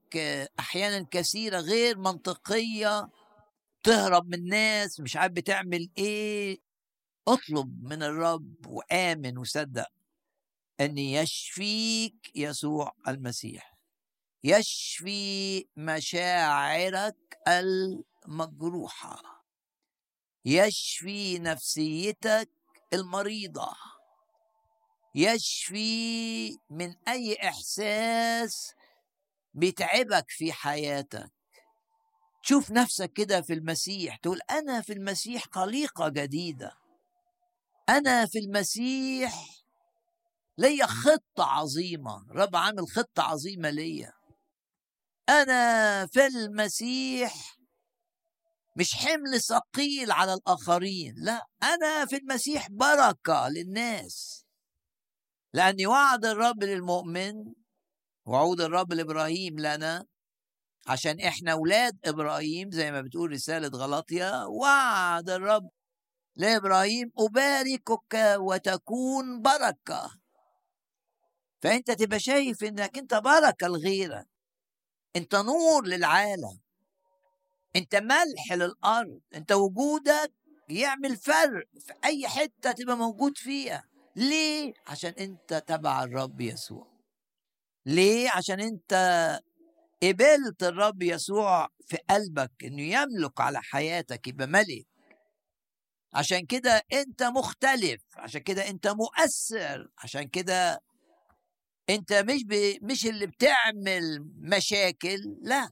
أحيانا 0.60 1.06
كثيرة 1.12 1.60
غير 1.60 1.98
منطقية 1.98 3.10
تهرب 3.84 4.28
من 4.28 4.34
الناس 4.34 5.00
مش 5.00 5.16
عارف 5.18 5.34
بتعمل 5.34 5.90
إيه 5.98 6.58
اطلب 7.28 7.84
من 7.84 8.04
الرب 8.04 8.68
وآمن 8.68 9.38
وصدق 9.38 9.88
أن 10.80 10.98
يشفيك 10.98 12.32
يسوع 12.36 12.94
المسيح. 13.08 13.78
يشفي 14.44 15.66
مشاعرك 15.78 17.38
المجروحة. 17.48 19.44
يشفي 20.46 21.40
نفسيتك 21.40 22.50
المريضة 22.94 23.70
يشفي 25.16 26.50
من 26.70 26.96
أي 27.08 27.38
إحساس 27.50 28.74
بيتعبك 29.54 30.26
في 30.28 30.54
حياتك. 30.54 31.32
تشوف 32.44 32.72
نفسك 32.72 33.14
كده 33.14 33.42
في 33.42 33.54
المسيح 33.54 34.16
تقول 34.16 34.40
أنا 34.52 34.82
في 34.82 34.94
المسيح 34.94 35.44
خليقه 35.52 36.10
جديدة. 36.10 36.72
أنا 37.90 38.26
في 38.26 38.40
المسيح 38.40 39.46
ليا 40.58 40.86
خطة 40.86 41.44
عظيمة 41.44 42.26
رب 42.32 42.56
عامل 42.56 42.88
خطة 42.88 43.24
عظيمة 43.24 43.70
ليا. 43.70 44.14
أنا 45.30 46.06
في 46.06 46.28
المسيح 46.28 47.57
مش 48.78 48.96
حمل 48.96 49.42
ثقيل 49.42 50.12
على 50.12 50.34
الآخرين 50.34 51.16
لا 51.18 51.46
أنا 51.64 52.06
في 52.06 52.16
المسيح 52.18 52.68
بركة 52.70 53.50
للناس. 53.50 54.46
لأن 55.54 55.88
وعد 55.88 56.26
الرب 56.26 56.64
للمؤمن 56.64 57.34
وعود 58.26 58.62
الرب 58.62 58.94
لإبراهيم 58.94 59.60
لنا 59.60 60.06
عشان 60.88 61.20
إحنا 61.20 61.52
أولاد 61.52 62.00
إبراهيم 62.06 62.72
زي 62.72 62.92
ما 62.92 63.02
بتقول 63.02 63.32
رسالة 63.32 63.68
غلطية 63.68 64.46
وعد 64.46 65.30
الرب 65.30 65.70
لإبراهيم 66.36 67.12
أباركك 67.20 68.36
وتكون 68.38 69.42
بركة. 69.42 70.12
فأنت 71.62 71.92
تبقى 71.92 72.20
شايف 72.20 72.64
إنك 72.64 72.98
أنت 72.98 73.14
بركة 73.14 73.68
لغيرك. 73.68 74.28
أنت 75.16 75.36
نور 75.36 75.86
للعالم. 75.86 76.67
أنت 77.78 77.96
ملح 77.96 78.54
للأرض 78.54 79.20
أنت 79.36 79.52
وجودك 79.52 80.34
يعمل 80.70 81.18
فرق 81.18 81.68
في 81.80 81.94
أي 82.06 82.28
حتة 82.28 82.72
تبقى 82.72 82.98
موجود 82.98 83.38
فيها. 83.38 83.84
ليه؟ 84.16 84.74
عشان 84.88 85.14
أنت 85.20 85.64
تبع 85.68 86.04
الرب 86.04 86.42
يسوع. 86.42 86.88
ليه؟ 87.86 88.30
عشان 88.30 88.60
أنت 88.60 88.94
قبلت 90.04 90.64
الرب 90.64 91.02
يسوع 91.04 91.68
في 91.88 91.98
قلبك 92.10 92.52
إنه 92.64 92.82
يملك 92.82 93.42
على 93.42 93.62
حياتك 93.62 94.28
يبقى 94.28 94.48
ملك. 94.48 94.88
عشان 96.14 96.46
كده 96.46 96.84
أنت 96.94 97.24
مختلف 97.24 98.02
عشان 98.16 98.42
كده 98.42 98.70
أنت 98.70 98.88
مؤثر 98.88 99.88
عشان 99.98 100.24
كده 100.28 100.82
أنت 101.90 102.14
مش 102.14 102.44
ب... 102.46 102.78
مش 102.82 103.06
اللي 103.06 103.28
بتعمل 103.28 104.26
مشاكل 104.38 105.38
لا. 105.42 105.70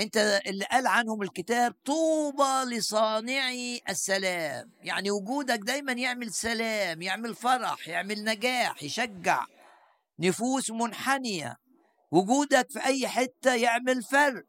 أنت 0.00 0.40
اللي 0.46 0.64
قال 0.64 0.86
عنهم 0.86 1.22
الكتاب 1.22 1.74
طوبى 1.84 2.76
لصانعي 2.76 3.80
السلام. 3.88 4.72
يعني 4.80 5.10
وجودك 5.10 5.58
دايما 5.58 5.92
يعمل 5.92 6.32
سلام 6.32 7.02
يعمل 7.02 7.34
فرح 7.34 7.88
يعمل 7.88 8.24
نجاح 8.24 8.82
يشجع 8.82 9.46
نفوس 10.18 10.70
منحنية. 10.70 11.56
وجودك 12.10 12.70
في 12.70 12.84
أي 12.86 13.08
حتة 13.08 13.54
يعمل 13.54 14.02
فرق. 14.02 14.44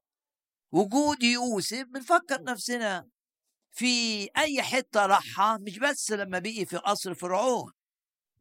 وجود 0.71 1.23
يوسف 1.23 1.83
بنفكر 1.93 2.43
نفسنا 2.43 3.07
في 3.71 4.23
أي 4.37 4.61
حتة 4.61 5.05
راحها 5.05 5.57
مش 5.57 5.79
بس 5.79 6.11
لما 6.11 6.39
بقي 6.39 6.65
في 6.65 6.77
قصر 6.77 7.13
فرعون. 7.13 7.71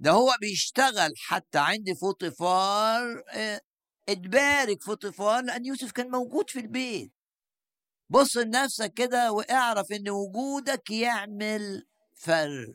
ده 0.01 0.11
هو 0.11 0.35
بيشتغل 0.41 1.13
حتى 1.17 1.59
عند 1.59 1.93
فوطيفار 2.01 3.23
آه، 4.11 4.13
اتبارك 4.13 4.83
فوطيفار 4.83 5.43
لأن 5.45 5.65
يوسف 5.67 5.93
كان 5.93 6.11
موجود 6.11 6.51
في 6.51 6.61
البيت. 6.61 7.13
بص 8.11 8.37
لنفسك 8.37 8.95
كده 8.95 9.33
واعرف 9.33 9.93
إن 9.93 10.11
وجودك 10.11 10.91
يعمل 10.91 11.87
فرق 12.15 12.75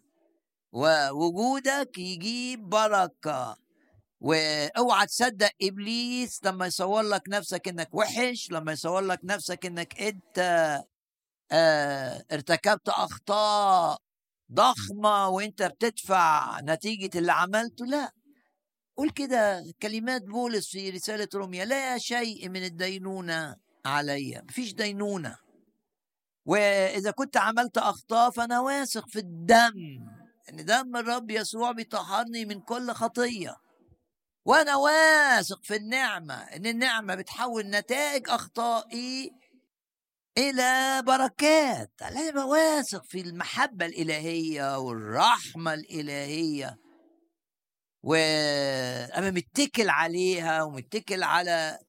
ووجودك 0.74 1.98
يجيب 1.98 2.70
بركة. 2.70 3.58
واوعى 4.22 5.08
تصدق 5.08 5.52
إبليس 5.64 6.42
لما 6.46 6.68
يصور 6.68 7.04
لك 7.04 7.24
نفسك 7.30 7.68
إنك 7.68 7.90
وحش 7.96 8.52
لما 8.52 8.72
يصور 8.74 9.02
لك 9.02 9.20
نفسك 9.24 9.66
إنك 9.66 10.02
أنت 10.02 10.40
آه 11.52 12.26
ارتكبت 12.34 12.90
أخطاء 12.90 14.00
ضخمة 14.54 15.30
وأنت 15.30 15.64
بتدفع 15.64 16.60
نتيجة 16.62 17.20
اللي 17.20 17.32
عملته 17.34 17.86
لا. 17.86 18.12
قول 18.98 19.10
كده 19.10 19.64
كلمات 19.82 20.22
بولس 20.24 20.72
في 20.72 20.90
رسالة 20.90 21.28
روميا 21.36 21.66
لا 21.66 21.98
شيء 21.98 22.50
من 22.50 22.64
الدينونة 22.64 23.56
علي 23.86 24.42
مفيش 24.50 24.74
دينونة. 24.74 25.38
وإذا 26.46 27.12
كنت 27.12 27.38
عملت 27.38 27.78
أخطاء 27.78 28.32
فأنا 28.32 28.60
واثق 28.60 29.10
في 29.10 29.20
الدم 29.20 30.08
إن 30.50 30.66
دم 30.66 30.98
الرب 30.98 31.32
يسوع 31.32 31.72
بيطهرني 31.72 32.46
من 32.46 32.60
كل 32.62 32.92
خطية. 32.92 33.56
وأنا 34.46 34.76
واثق 34.76 35.64
في 35.64 35.76
النعمة 35.76 36.36
إن 36.36 36.66
النعمة 36.66 37.16
بتحول 37.16 37.70
نتائج 37.70 38.30
أخطائي 38.30 39.32
إلى 40.38 41.02
بركات. 41.06 41.92
لازم 42.02 42.38
واثق 42.38 43.06
في 43.06 43.22
المحبة 43.22 43.86
الإلهية 43.86 44.80
والرحمة 44.80 45.74
الإلهية. 45.74 46.85
وأنا 48.06 49.32
متكل 49.32 49.90
عليها 49.90 50.64
ومتكل 50.64 51.24
على 51.24 51.80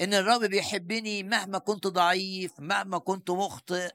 إن 0.00 0.14
الرب 0.14 0.40
بيحبني 0.44 1.22
مهما 1.22 1.58
كنت 1.58 1.86
ضعيف 1.86 2.52
مهما 2.58 2.98
كنت 2.98 3.30
مخطئ 3.30 3.90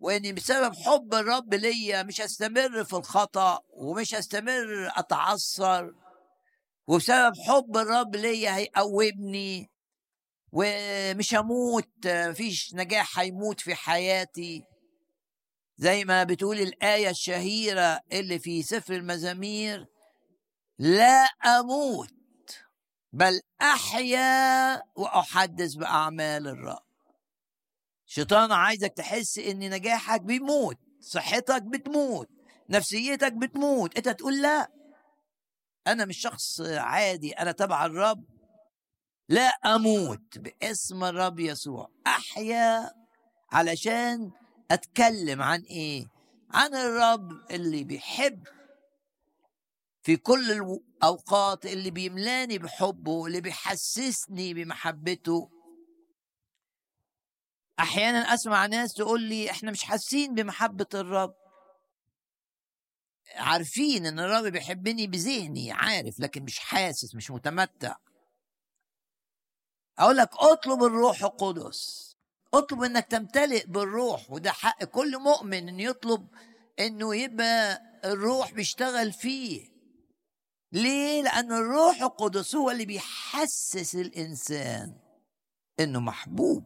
واني 0.00 0.32
بسبب 0.32 0.74
حب 0.74 1.14
الرب 1.14 1.54
ليا 1.54 2.02
مش 2.02 2.20
هستمر 2.20 2.84
في 2.84 2.92
الخطأ 2.92 3.60
ومش 3.70 4.14
هستمر 4.14 4.90
أتعثر 4.96 5.94
وبسبب 6.86 7.32
حب 7.46 7.76
الرب 7.76 8.16
ليا 8.16 8.56
هيقومني 8.56 9.70
ومش 10.52 11.34
هموت 11.34 11.88
مفيش 12.06 12.74
نجاح 12.74 13.18
هيموت 13.18 13.60
في 13.60 13.74
حياتي. 13.74 14.64
زي 15.76 16.04
ما 16.04 16.24
بتقول 16.24 16.58
الآية 16.60 17.10
الشهيرة 17.10 18.00
اللي 18.12 18.38
في 18.38 18.62
سفر 18.62 18.94
المزامير 18.94 19.86
لا 20.78 21.24
أموت 21.46 22.14
بل 23.12 23.40
أحيا 23.62 24.82
وأحدث 24.96 25.74
بأعمال 25.74 26.46
الرب. 26.48 26.82
شيطان 28.06 28.52
عايزك 28.52 28.92
تحس 28.92 29.38
إن 29.38 29.70
نجاحك 29.70 30.20
بيموت 30.20 30.76
صحتك 31.00 31.62
بتموت 31.62 32.28
نفسيتك 32.70 33.32
بتموت. 33.32 33.96
أنت 33.96 34.08
تقول 34.08 34.42
لا. 34.42 34.70
أنا 35.86 36.04
مش 36.04 36.18
شخص 36.18 36.60
عادي 36.60 37.32
أنا 37.32 37.52
تبع 37.52 37.86
الرب. 37.86 38.24
لا 39.28 39.48
أموت 39.48 40.38
باسم 40.38 41.04
الرب 41.04 41.40
يسوع. 41.40 41.90
أحيا 42.06 42.90
علشان 43.52 44.30
أتكلم 44.70 45.42
عن 45.42 45.60
إيه؟ 45.60 46.06
عن 46.50 46.74
الرب 46.74 47.50
اللي 47.50 47.84
بيحب 47.84 48.46
في 50.08 50.16
كل 50.16 50.50
الأوقات 50.52 51.66
اللي 51.66 51.90
بيملاني 51.90 52.58
بحبه 52.58 53.26
اللي 53.26 53.40
بيحسسني 53.40 54.54
بمحبته. 54.54 55.50
أحيانا 57.80 58.18
أسمع 58.18 58.66
ناس 58.66 58.94
تقول 58.94 59.22
لي 59.22 59.50
إحنا 59.50 59.70
مش 59.70 59.84
حاسين 59.84 60.34
بمحبة 60.34 60.86
الرب. 60.94 61.34
عارفين 63.36 64.06
إن 64.06 64.18
الرب 64.20 64.44
بيحبني 64.52 65.06
بذهني 65.06 65.72
عارف 65.72 66.20
لكن 66.20 66.42
مش 66.42 66.58
حاسس 66.58 67.14
مش 67.14 67.30
متمتع. 67.30 67.96
أقول 69.98 70.16
لك 70.16 70.30
اطلب 70.34 70.82
الروح 70.84 71.22
القدس. 71.24 72.14
اطلب 72.54 72.82
إنك 72.82 73.06
تمتلئ 73.06 73.66
بالروح 73.66 74.30
وده 74.30 74.52
حق 74.52 74.84
كل 74.84 75.18
مؤمن 75.18 75.68
انه 75.68 75.82
يطلب 75.82 76.28
إنه 76.78 77.16
يبقى 77.16 77.82
الروح 78.04 78.52
بيشتغل 78.52 79.12
فيه. 79.12 79.77
ليه؟ 80.72 81.22
لأن 81.22 81.52
الروح 81.52 82.02
القدس 82.02 82.54
هو 82.54 82.70
اللي 82.70 82.84
بيحسس 82.84 83.94
الإنسان 83.94 84.94
إنه 85.80 86.00
محبوب. 86.00 86.64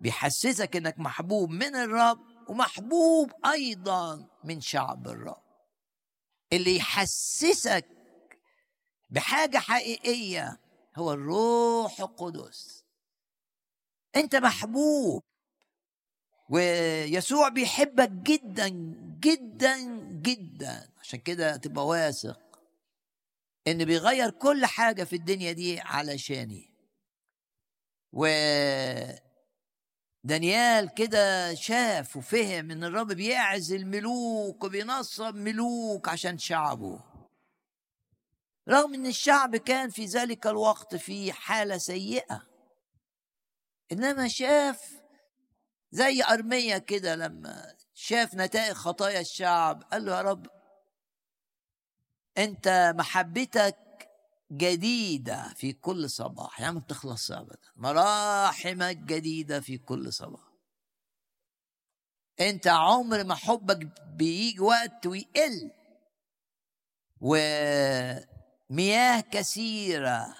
بيحسسك 0.00 0.76
إنك 0.76 0.98
محبوب 0.98 1.50
من 1.50 1.76
الرب 1.76 2.18
ومحبوب 2.48 3.32
أيضا 3.46 4.28
من 4.44 4.60
شعب 4.60 5.08
الرب. 5.08 5.42
اللي 6.52 6.76
يحسسك 6.76 7.88
بحاجة 9.10 9.58
حقيقية 9.58 10.60
هو 10.96 11.12
الروح 11.12 12.00
القدس. 12.00 12.84
أنت 14.16 14.36
محبوب. 14.36 15.22
ويسوع 16.50 17.48
بيحبك 17.48 18.08
جدا 18.10 18.68
جدا 19.20 19.78
جدا. 20.22 20.90
عشان 21.00 21.18
كده 21.18 21.56
تبقى 21.56 21.86
واثق. 21.86 22.51
إن 23.68 23.84
بيغير 23.84 24.30
كل 24.30 24.66
حاجة 24.66 25.04
في 25.04 25.16
الدنيا 25.16 25.52
دي 25.52 25.80
علشاني. 25.80 26.72
و 28.12 28.26
دانيال 30.24 30.94
كده 30.94 31.54
شاف 31.54 32.16
وفهم 32.16 32.70
إن 32.70 32.84
الرب 32.84 33.12
بيعز 33.12 33.72
الملوك 33.72 34.64
وبينصب 34.64 35.34
ملوك 35.34 36.08
عشان 36.08 36.38
شعبه. 36.38 37.00
رغم 38.68 38.94
إن 38.94 39.06
الشعب 39.06 39.56
كان 39.56 39.90
في 39.90 40.04
ذلك 40.04 40.46
الوقت 40.46 40.94
في 40.96 41.32
حالة 41.32 41.78
سيئة. 41.78 42.46
إنما 43.92 44.28
شاف 44.28 45.02
زي 45.90 46.22
ارميه 46.22 46.78
كده 46.78 47.14
لما 47.14 47.74
شاف 47.94 48.34
نتائج 48.34 48.72
خطايا 48.72 49.20
الشعب 49.20 49.82
قال 49.82 50.04
له 50.04 50.16
يا 50.16 50.22
رب 50.22 50.46
أنت 52.38 52.94
محبتك 52.96 53.78
جديدة 54.52 55.48
في 55.54 55.72
كل 55.72 56.10
صباح. 56.10 56.60
يعني 56.60 56.74
ما 56.74 56.80
بتخلص 56.80 57.30
أبدا. 57.30 57.58
مراحمك 57.76 58.96
جديدة 58.96 59.60
في 59.60 59.78
كل 59.78 60.12
صباح. 60.12 60.52
أنت 62.40 62.66
عمر 62.66 63.24
ما 63.24 63.34
حبك 63.34 64.02
بيجي 64.16 64.60
وقت 64.60 65.06
ويقل. 65.06 65.70
ومياه 67.20 68.20
كثيرة. 69.20 70.36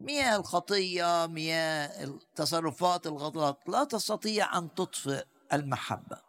مياه 0.00 0.36
الخطية 0.36 1.26
مياه 1.26 2.04
التصرفات 2.04 3.06
الغلط. 3.06 3.68
لا 3.68 3.84
تستطيع 3.84 4.58
أن 4.58 4.74
تطفئ 4.74 5.24
المحبة. 5.52 6.22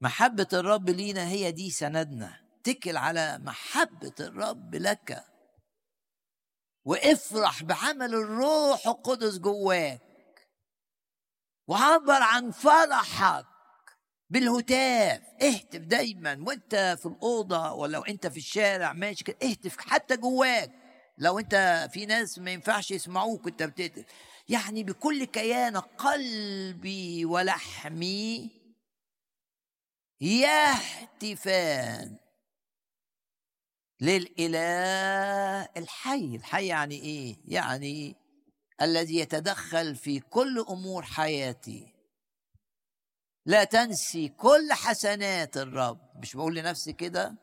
محبة 0.00 0.48
الرب 0.52 0.90
لينا 0.90 1.28
هي 1.28 1.52
دي 1.52 1.70
سندنا. 1.70 2.45
اتكل 2.68 2.96
على 2.96 3.38
محبة 3.38 4.12
الرب 4.20 4.74
لك. 4.74 5.24
وافرح 6.84 7.62
بعمل 7.62 8.14
الروح 8.14 8.86
القدس 8.86 9.38
جواك. 9.38 10.00
وعبر 11.68 12.22
عن 12.22 12.50
فرحك 12.50 13.46
بالهتاف. 14.30 15.22
اهتف 15.42 15.80
دايما. 15.80 16.44
وانت 16.46 16.96
في 17.00 17.06
الأوضة 17.06 17.72
ولو 17.72 18.02
انت 18.02 18.26
في 18.26 18.36
الشارع 18.36 18.92
ماشي 18.92 19.24
كده 19.24 19.36
اهتف 19.42 19.76
حتى 19.76 20.16
جواك. 20.16 20.72
لو 21.18 21.38
انت 21.38 21.88
في 21.92 22.06
ناس 22.06 22.38
ما 22.38 22.50
ينفعش 22.50 22.90
يسمعوك 22.90 23.46
وانت 23.46 23.62
بتهتف. 23.62 24.04
يعني 24.48 24.84
بكل 24.84 25.24
كيان 25.24 25.76
قلبي 25.76 27.24
ولحمي 27.24 28.50
يهتفان. 30.20 32.16
للإله 34.00 35.68
الحي. 35.76 36.36
الحي 36.36 36.66
يعني 36.66 36.94
إيه؟ 36.94 37.36
يعني 37.44 38.16
الذي 38.82 39.16
يتدخل 39.16 39.96
في 39.96 40.20
كل 40.20 40.64
أمور 40.68 41.02
حياتي. 41.02 41.92
لا 43.46 43.64
تنسي 43.64 44.28
كل 44.28 44.72
حسنات 44.72 45.56
الرب. 45.56 46.00
مش 46.16 46.36
بقول 46.36 46.56
لنفسي 46.56 46.92
كده؟ 46.92 47.36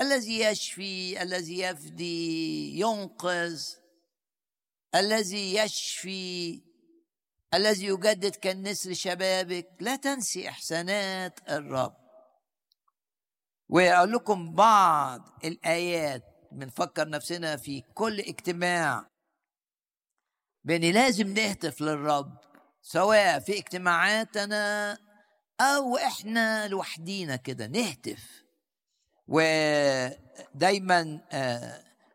الذي 0.00 0.40
يشفي 0.40 1.22
الذي 1.22 1.58
يفدي 1.58 2.80
ينقذ. 2.80 3.62
الذي 4.94 5.54
يشفي 5.54 6.62
الذي 7.54 7.86
يجدد 7.86 8.34
كالنسر 8.34 8.94
شبابك. 8.94 9.68
لا 9.80 9.96
تنسي 9.96 10.48
إحسانات 10.48 11.50
الرب. 11.50 12.03
واقول 13.68 14.12
لكم 14.12 14.54
بعض 14.54 15.28
الآيات 15.44 16.22
بنفكر 16.52 17.08
نفسنا 17.08 17.56
في 17.56 17.80
كل 17.94 18.20
اجتماع. 18.20 19.06
بان 20.64 20.80
لازم 20.80 21.34
نهتف 21.34 21.80
للرب 21.80 22.38
سواء 22.82 23.38
في 23.38 23.58
اجتماعاتنا 23.58 24.98
أو 25.60 25.96
إحنا 25.96 26.68
لوحدينا 26.68 27.36
كده 27.36 27.66
نهتف. 27.66 28.44
ودايما 29.28 31.20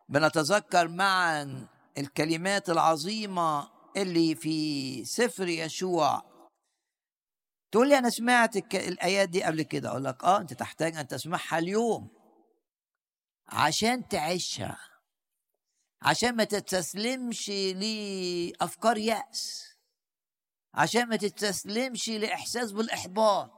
بنتذكر 0.08 0.88
معا 0.88 1.66
الكلمات 1.98 2.70
العظيمة 2.70 3.68
اللي 3.96 4.34
في 4.34 5.04
سفر 5.04 5.48
يشوع 5.48 6.29
تقول 7.72 7.88
لي 7.88 7.98
أنا 7.98 8.10
سمعت 8.10 8.74
الآيات 8.74 9.28
دي 9.28 9.42
قبل 9.42 9.62
كده. 9.62 9.88
أقول 9.88 10.04
لك 10.04 10.24
آه 10.24 10.40
أنت 10.40 10.52
تحتاج 10.52 10.96
أن 10.96 11.08
تسمعها 11.08 11.58
اليوم. 11.58 12.08
عشان 13.48 14.08
تعيشها. 14.08 14.78
عشان 16.02 16.36
ما 16.36 16.44
تتسلمش 16.44 17.48
لأفكار 17.50 18.98
يأس. 18.98 19.64
عشان 20.74 21.08
ما 21.08 21.16
تتسلمش 21.16 22.08
لإحساس 22.08 22.72
بالإحباط. 22.72 23.50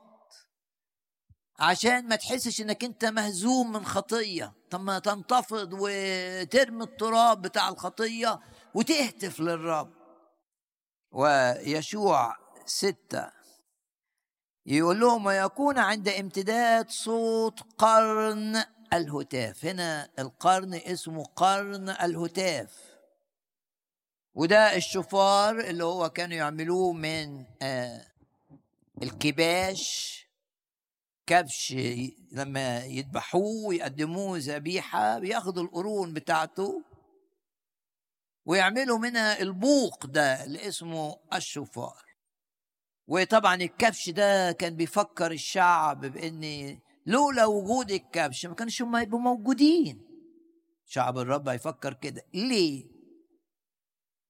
عشان 1.58 2.08
ما 2.08 2.16
تحسش 2.16 2.60
إنك 2.60 2.84
أنت 2.84 3.04
مهزوم 3.04 3.72
من 3.72 3.84
خطية. 3.86 4.52
طب 4.70 4.80
ما 4.80 4.98
تنتفض 4.98 5.68
وترمي 5.72 6.84
التراب 6.84 7.42
بتاع 7.42 7.68
الخطية 7.68 8.40
وتهتف 8.74 9.40
للرب. 9.40 9.92
ويشوع 11.12 12.36
ستة 12.66 13.41
يقول 14.66 15.00
لهم 15.00 15.26
ويكون 15.26 15.78
عند 15.78 16.08
امتداد 16.08 16.90
صوت 16.90 17.60
قرن 17.78 18.64
الهتاف. 18.92 19.64
هنا 19.64 20.08
القرن 20.18 20.74
اسمه 20.74 21.24
قرن 21.24 21.88
الهتاف. 21.88 22.92
وده 24.34 24.76
الشفار 24.76 25.60
اللي 25.60 25.84
هو 25.84 26.10
كانوا 26.10 26.36
يعملوه 26.36 26.92
من 26.92 27.44
آه 27.62 28.06
الكباش 29.02 30.12
كبش 31.26 31.72
لما 32.32 32.84
يذبحوه 32.84 33.66
ويقدموه 33.66 34.38
ذبيحة 34.40 35.18
بياخدوا 35.18 35.62
القرون 35.62 36.14
بتاعته 36.14 36.82
ويعملوا 38.46 38.98
منها 38.98 39.40
البوق 39.40 40.06
ده 40.06 40.44
اللي 40.44 40.68
اسمه 40.68 41.16
الشفار. 41.34 42.11
وطبعا 43.06 43.54
الكبش 43.54 44.10
ده 44.10 44.52
كان 44.52 44.76
بيفكر 44.76 45.32
الشعب 45.32 46.00
بإن 46.06 46.78
لولا 47.06 47.44
وجود 47.46 47.90
الكبش 47.90 48.46
ما 48.46 48.54
كانش 48.54 48.82
هم 48.82 48.96
هيبقوا 48.96 49.20
موجودين. 49.20 50.08
شعب 50.86 51.18
الرب 51.18 51.48
هيفكر 51.48 51.94
كده. 51.94 52.22
ليه؟ 52.34 52.84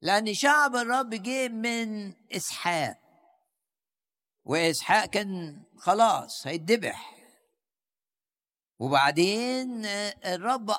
لأن 0.03 0.35
شعب 0.35 0.77
الرب 0.77 1.11
جه 1.11 1.49
من 1.49 2.13
إسحاق. 2.33 2.99
وإسحاق 4.45 5.05
كان 5.07 5.63
خلاص 5.77 6.47
هيتذبح. 6.47 7.17
وبعدين 8.79 9.85
الرب 10.25 10.71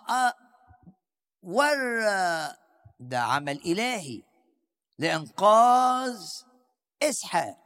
ورى 1.41 2.55
ده 2.99 3.19
عمل 3.19 3.57
إلهي 3.65 4.21
لإنقاذ 4.99 6.21
إسحاق. 7.03 7.62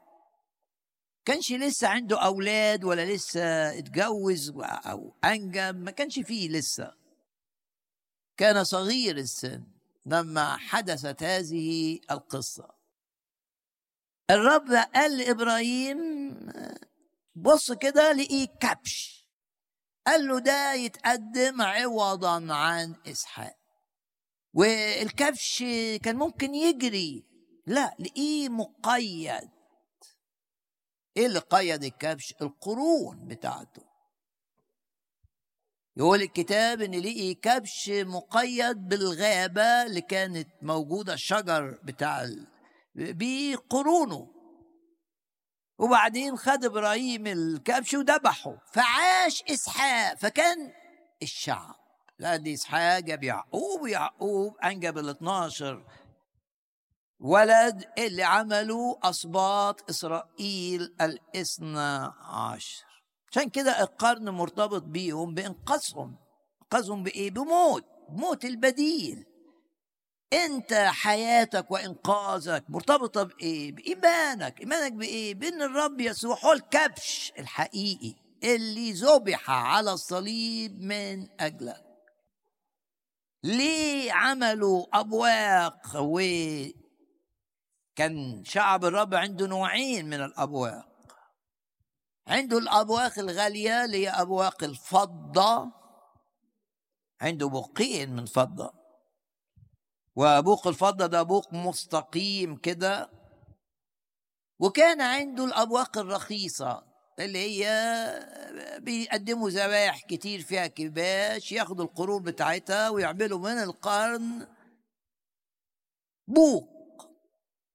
كانش 1.27 1.51
لسه 1.51 1.87
عنده 1.87 2.25
أولاد 2.25 2.83
ولا 2.83 3.05
لسه 3.05 3.41
اتجوز 3.79 4.53
أو 4.59 5.13
أنجب 5.23 5.75
ما 5.75 5.91
كانش 5.91 6.19
فيه 6.19 6.49
لسه. 6.49 6.93
كان 8.37 8.63
صغير 8.63 9.17
السن 9.17 9.63
لما 10.05 10.57
حدثت 10.57 11.23
هذه 11.23 11.99
القصة. 12.11 12.69
الرب 14.29 14.71
قال 14.95 15.17
لإبراهيم 15.17 15.99
بص 17.35 17.71
كده 17.71 18.11
لقي 18.11 18.47
كبش. 18.47 19.27
قال 20.07 20.27
له 20.27 20.39
ده 20.39 20.73
يتقدم 20.73 21.61
عوضا 21.61 22.53
عن 22.53 22.95
إسحاق. 23.07 23.57
والكبش 24.53 25.59
كان 26.03 26.15
ممكن 26.15 26.55
يجري. 26.55 27.23
لا 27.65 27.95
لقيه 27.99 28.49
مقيد. 28.49 29.56
إيه 31.17 31.25
اللي 31.25 31.39
قيد 31.39 31.83
الكبش 31.83 32.33
القرون 32.41 33.27
بتاعته. 33.27 33.81
يقول 35.97 36.21
الكتاب 36.21 36.81
إن 36.81 36.99
لقي 36.99 37.33
كبش 37.33 37.89
مقيد 37.89 38.87
بالغابة 38.87 39.61
اللي 39.61 40.01
كانت 40.01 40.49
موجودة 40.61 41.13
الشجر 41.13 41.79
بتاع 41.83 42.29
بقرونه. 42.95 44.27
وبعدين 45.79 46.37
خد 46.37 46.65
إبراهيم 46.65 47.27
الكبش 47.27 47.93
وذبحه 47.93 48.57
فعاش 48.73 49.43
إسحاق 49.49 50.17
فكان 50.17 50.73
الشعب. 51.21 51.75
لأن 52.19 52.47
إسحاق 52.47 52.99
جاب 52.99 53.23
يعقوب 53.23 53.81
ويعقوب 53.81 54.57
أنجب 54.57 54.97
ال 54.97 55.09
12 55.09 55.85
ولد 57.19 57.85
اللي 57.97 58.23
عملوا 58.23 59.09
اسباط 59.09 59.89
إسرائيل 59.89 60.95
الاثنى 61.01 62.11
عشر. 62.21 62.85
عشان 63.31 63.49
كده 63.49 63.81
القرن 63.81 64.29
مرتبط 64.29 64.83
بيهم 64.83 65.33
بإنقاذهم. 65.33 66.17
إنقاذهم 66.61 67.03
بإيه؟ 67.03 67.31
بموت 67.31 67.85
موت 68.09 68.45
البديل. 68.45 69.25
أنت 70.33 70.73
حياتك 70.73 71.71
وإنقاذك 71.71 72.63
مرتبطة 72.69 73.23
بإيه؟ 73.23 73.71
بإيمانك. 73.71 74.59
إيمانك 74.59 74.91
بإيه؟ 74.91 75.35
بإن 75.35 75.61
الرب 75.61 76.01
يسوع 76.01 76.37
هو 76.45 76.53
الكبش 76.53 77.33
الحقيقي 77.39 78.15
اللي 78.43 78.91
ذبح 78.91 79.49
على 79.49 79.91
الصليب 79.93 80.81
من 80.81 81.27
أجلك. 81.39 81.83
ليه 83.43 84.11
عملوا 84.13 84.85
أبواق 84.93 85.97
وكان 87.97 88.43
شعب 88.45 88.85
الرب 88.85 89.13
عنده 89.13 89.47
نوعين 89.47 90.05
من 90.05 90.21
الأبواق. 90.23 90.87
عنده 92.27 92.57
الأبواق 92.57 93.19
الغالية 93.19 93.85
اللي 93.85 93.97
هي 94.05 94.09
أبواق 94.09 94.63
الفضة. 94.63 95.71
عنده 97.21 97.47
بوقين 97.47 98.15
من 98.15 98.25
فضة. 98.25 98.73
وبوق 100.15 100.67
الفضة 100.67 101.05
ده 101.05 101.23
بوق 101.23 101.53
مستقيم 101.53 102.55
كده. 102.57 103.09
وكان 104.59 105.01
عنده 105.01 105.45
الأبواق 105.45 105.97
الرخيصة 105.97 106.83
اللي 107.19 107.39
هي 107.39 107.69
بيقدموا 108.79 109.49
ذبائح 109.49 110.01
كتير 110.01 110.41
فيها 110.41 110.67
كباش 110.67 111.51
ياخدوا 111.51 111.85
القرون 111.85 112.23
بتاعتها 112.23 112.89
ويعملوا 112.89 113.39
من 113.39 113.63
القرن 113.63 114.47
بوق. 116.27 116.76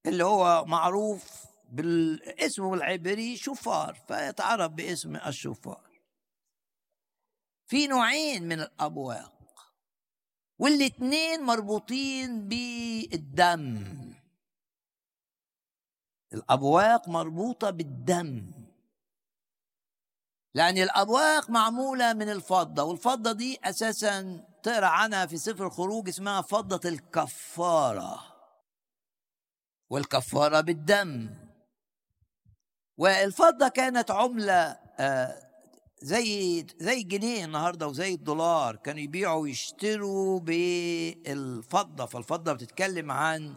اللي 0.07 0.25
هو 0.25 0.65
معروف 0.65 1.45
بالاسم 1.69 2.73
العبري 2.75 3.37
شفار 3.37 3.95
فيتعرف 4.09 4.73
باسم 4.73 5.17
الشفار 5.17 5.91
في 7.67 7.87
نوعين 7.87 8.49
من 8.49 8.61
الأبواق 8.61 9.33
والاثنين 10.59 11.43
مربوطين 11.43 12.49
بالدم. 12.49 13.85
الأبواق 16.33 17.09
مربوطة 17.09 17.71
بالدم. 17.71 18.53
لأن 20.55 20.79
الأبواق 20.79 21.51
معمولة 21.51 22.13
من 22.13 22.29
الفضة 22.29 22.83
والفضة 22.83 23.33
دي 23.33 23.59
أساسا 23.65 24.45
تقرأ 24.63 24.87
عنها 24.87 25.27
في 25.27 25.37
سفر 25.37 25.67
الخروج 25.67 26.09
اسمها 26.09 26.43
فضة 26.43 26.89
الكفارة. 26.89 28.32
والكفارة 29.93 30.61
بالدم. 30.61 31.31
والفضة 32.99 33.69
كانت 33.69 34.11
عملة 34.11 34.79
زي 36.03 36.67
زي 36.77 37.01
الجنيه 37.01 37.45
النهارده 37.45 37.89
وزي 37.89 38.15
الدولار. 38.15 38.77
كانوا 38.77 39.01
يبيعوا 39.01 39.43
ويشتروا 39.43 40.41
بالفضة. 40.41 42.07
فالفضة 42.07 42.53
بتتكلم 42.53 43.11
عن 43.11 43.57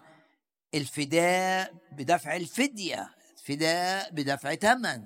الفداء 0.74 1.74
بدفع 1.92 2.36
الفدية 2.36 3.10
الفداء 3.38 4.12
بدفع 4.12 4.56
ثمن 4.56 5.04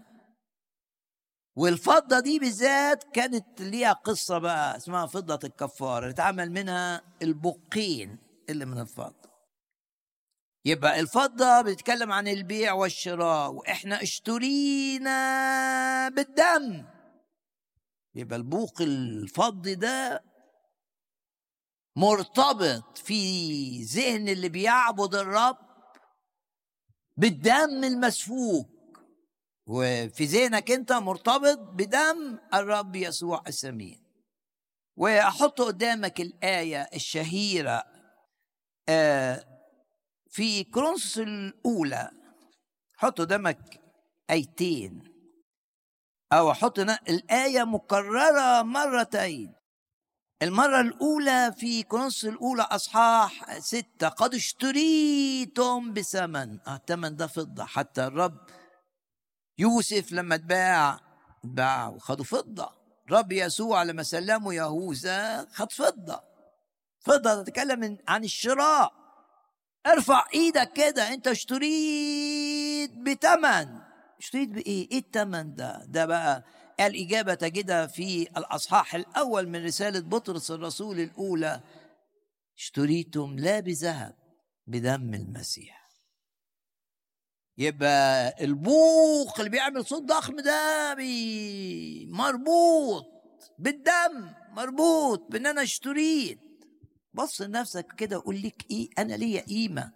والفضة 1.56 2.20
دي 2.20 2.40
بالذات 2.40 3.04
كانت 3.04 3.62
ليها 3.62 3.94
قصة 3.94 4.38
بقى 4.38 4.78
اسمها 4.78 5.06
فضة 5.06 5.40
الكفارة. 5.44 6.10
اتعمل 6.10 6.52
منها 6.52 7.02
البقين 7.22 8.18
اللي 8.50 8.66
من 8.66 8.80
الفضة. 8.82 9.19
يبقى 10.70 11.00
الفضة 11.00 11.62
بتتكلم 11.62 12.12
عن 12.12 12.28
البيع 12.28 12.74
والشراء 12.74 13.52
وإحنا 13.52 14.04
اشترينا 14.04 15.20
بالدم. 16.10 16.86
يبقى 18.16 18.36
البوق 18.38 18.82
الفضي 18.82 19.76
ده 19.76 20.24
مرتبط 21.96 22.98
في 22.98 23.84
ذهن 23.84 24.30
اللي 24.30 24.50
بيعبد 24.50 25.16
الرب 25.16 25.58
بالدم 27.18 27.84
المسفوك. 27.84 28.70
وفي 29.68 30.26
ذهنك 30.26 30.72
أنت 30.72 30.92
مرتبط 30.94 31.58
بدم 31.60 32.40
الرب 32.54 32.96
يسوع 32.96 33.44
السمين. 33.48 34.04
وأحط 34.98 35.62
قدامك 35.62 36.22
الآية 36.22 36.82
الشهيرة 36.94 37.84
آه 38.90 39.49
في 40.30 40.64
كرونس 40.64 41.18
الأولى 41.18 42.12
حط 42.98 43.22
قدامك 43.22 43.82
آيتين 44.30 45.04
أو 46.34 46.54
حط 46.54 46.80
الآية 46.80 47.64
مكررة 47.64 48.62
مرتين. 48.62 49.54
المرة 50.42 50.82
الأولى 50.82 51.54
في 51.58 51.84
كرونس 51.84 52.26
الأولى 52.26 52.62
أصحاح 52.62 53.60
ستة 53.60 54.10
قد 54.10 54.36
اشتريتم 54.36 55.94
بثمن. 55.94 56.60
آه 56.68 56.76
الثمن 56.76 57.16
ده 57.16 57.28
فضة 57.28 57.66
حتى 57.66 58.04
الرب 58.04 58.38
يوسف 59.58 60.12
لما 60.12 60.36
اتباع 60.36 61.00
اتباع 61.44 61.88
وخدوا 61.88 62.26
فضة. 62.26 62.80
رب 63.12 63.32
يسوع 63.32 63.84
لما 63.84 64.04
سلموا 64.04 64.54
يهوذا 64.54 65.48
خد 65.54 65.72
فضة. 65.72 66.24
فضة 67.00 67.44
تتكلم 67.44 67.98
عن 68.08 68.24
الشراء. 68.24 68.99
ارفع 69.90 70.26
إيدك 70.34 70.74
كده 70.74 71.14
انت 71.14 71.28
اشتريت 71.28 72.92
بتمن. 72.92 73.80
اشتريت 74.20 74.50
بإيه؟ 74.50 74.92
إيه 74.92 74.98
التمن 75.00 75.56
ده؟ 75.56 75.86
ده 75.88 76.06
بقى 76.06 76.44
الإجابة 76.80 77.34
تجدها 77.34 77.88
في 77.88 78.22
الأصحاح 78.38 78.96
الأول 78.96 79.48
من 79.50 79.66
رسالة 79.66 80.00
بطرس 80.00 80.52
الرسول 80.52 81.00
الأولى. 81.00 81.62
اشتريتم 82.58 83.36
لا 83.40 83.60
بذهب 83.60 84.16
بدم 84.68 85.14
المسيح. 85.14 85.80
يبقى 87.58 88.36
البوق 88.44 89.40
اللي 89.40 89.50
بيعمل 89.50 89.86
صوت 89.86 90.04
ضخم 90.04 90.36
ده 90.36 90.96
مربوط 92.08 93.06
بالدم 93.60 94.34
مربوط 94.52 95.32
بإن 95.32 95.46
أنا 95.46 95.64
اشتريت. 95.64 96.40
بص 97.14 97.42
لنفسك 97.42 97.86
كده 97.98 98.18
وقول 98.18 98.42
لك 98.42 98.66
إيه؟ 98.72 98.90
أنا 98.98 99.14
ليا 99.14 99.42
قيمة. 99.42 99.92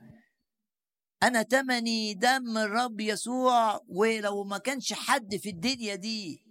أنا 1.23 1.41
تمني 1.41 2.13
دم 2.13 2.57
الرب 2.57 2.99
يسوع 2.99 3.79
ولو 3.87 4.43
ما 4.43 4.57
كانش 4.57 4.93
حد 4.93 5.35
في 5.35 5.49
الدنيا 5.49 5.95
دي 5.95 6.45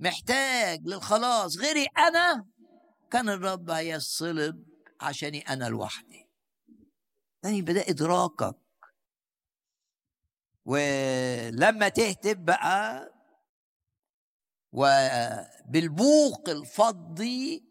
محتاج 0.00 0.80
للخلاص 0.86 1.56
غيري 1.58 1.86
أنا 1.98 2.46
كان 3.10 3.28
الرب 3.28 3.70
هيصلب 3.70 4.64
عشاني 5.00 5.40
أنا 5.40 5.64
لوحدي. 5.68 6.28
يعني 7.44 7.62
بدأ 7.62 7.90
إدراكك. 7.90 8.56
ولما 10.64 11.88
تهتف 11.88 12.36
بقى 12.36 13.12
وبالبوق 14.72 16.48
الفضي 16.48 17.64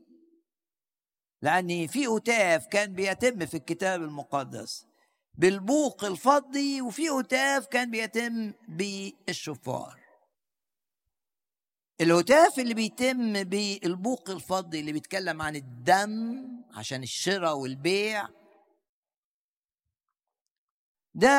لأن 1.41 1.87
في 1.87 2.07
هتاف 2.07 2.67
كان 2.67 2.93
بيتم 2.93 3.45
في 3.45 3.57
الكتاب 3.57 4.01
المقدس 4.01 4.85
بالبوق 5.33 6.03
الفضي 6.03 6.81
وفي 6.81 7.09
هتاف 7.09 7.67
كان 7.67 7.91
بيتم 7.91 8.53
بالشفار. 8.67 10.01
الهتاف 12.01 12.59
اللي 12.59 12.73
بيتم 12.73 13.43
بالبوق 13.43 14.29
الفضي 14.29 14.79
اللي 14.79 14.91
بيتكلم 14.91 15.41
عن 15.41 15.55
الدم 15.55 16.47
عشان 16.73 17.03
الشراء 17.03 17.57
والبيع 17.57 18.27
ده 21.13 21.29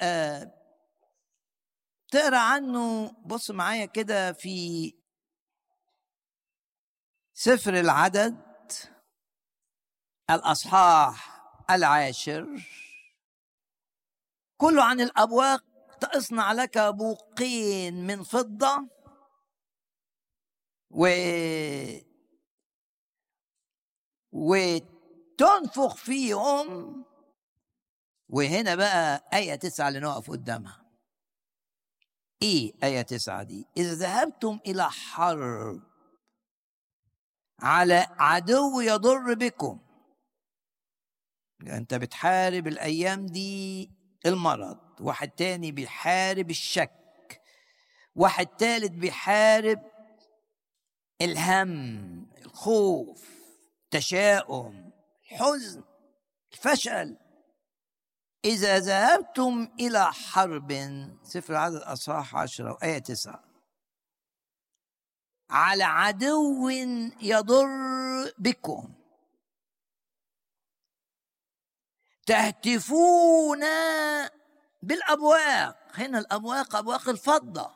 آه 0.00 0.52
تقرأ 2.10 2.38
عنه 2.38 3.12
بص 3.26 3.50
معايا 3.50 3.86
كده 3.86 4.32
في 4.32 4.92
سفر 7.34 7.80
العدد. 7.80 8.51
الأصحاح 10.30 11.42
العاشر. 11.70 12.46
كله 14.56 14.84
عن 14.84 15.00
الأبواق 15.00 15.64
تصنع 16.00 16.52
لك 16.52 16.78
بوقين 16.78 18.06
من 18.06 18.22
فضة. 18.22 18.88
و 20.90 21.06
وتنفخ 24.32 25.94
فيهم. 25.96 27.04
وهنا 28.28 28.74
بقى 28.74 29.28
آية 29.34 29.54
تسعة 29.54 29.88
اللي 29.88 30.00
نقف 30.00 30.30
قدامها. 30.30 30.82
إيه 32.42 32.72
آية 32.84 33.02
تسعة 33.02 33.42
دي؟ 33.42 33.66
إذا 33.76 33.94
ذهبتم 33.94 34.60
إلى 34.66 34.90
حرب 34.90 35.82
على 37.60 38.06
عدو 38.18 38.80
يضر 38.80 39.34
بكم. 39.34 39.80
أنت 41.68 41.94
بتحارب 41.94 42.66
الأيام 42.66 43.26
دي 43.26 43.90
المرض 44.26 44.78
واحد 45.00 45.28
تاني 45.30 45.72
بيحارب 45.72 46.50
الشك 46.50 47.40
واحد 48.14 48.46
تالت 48.46 48.92
بيحارب 48.92 49.82
الهم 51.22 52.26
الخوف 52.38 53.28
التشاؤم 53.84 54.92
الحزن 55.32 55.82
الفشل. 56.52 57.16
إذا 58.44 58.78
ذهبتم 58.78 59.68
إلى 59.80 60.12
حرب 60.12 60.72
سفر 61.22 61.54
عدد 61.54 61.76
أصحاح 61.76 62.36
عشرة 62.36 62.72
وآية 62.72 62.98
تسعة. 62.98 63.44
على 65.50 65.84
عدو 65.84 66.68
يضر 67.22 67.68
بكم. 68.38 68.94
تهتفون 72.26 73.64
بالأبواق. 74.82 75.76
هنا 75.94 76.18
الأبواق 76.18 76.76
أبواق 76.76 77.08
الفضة. 77.08 77.70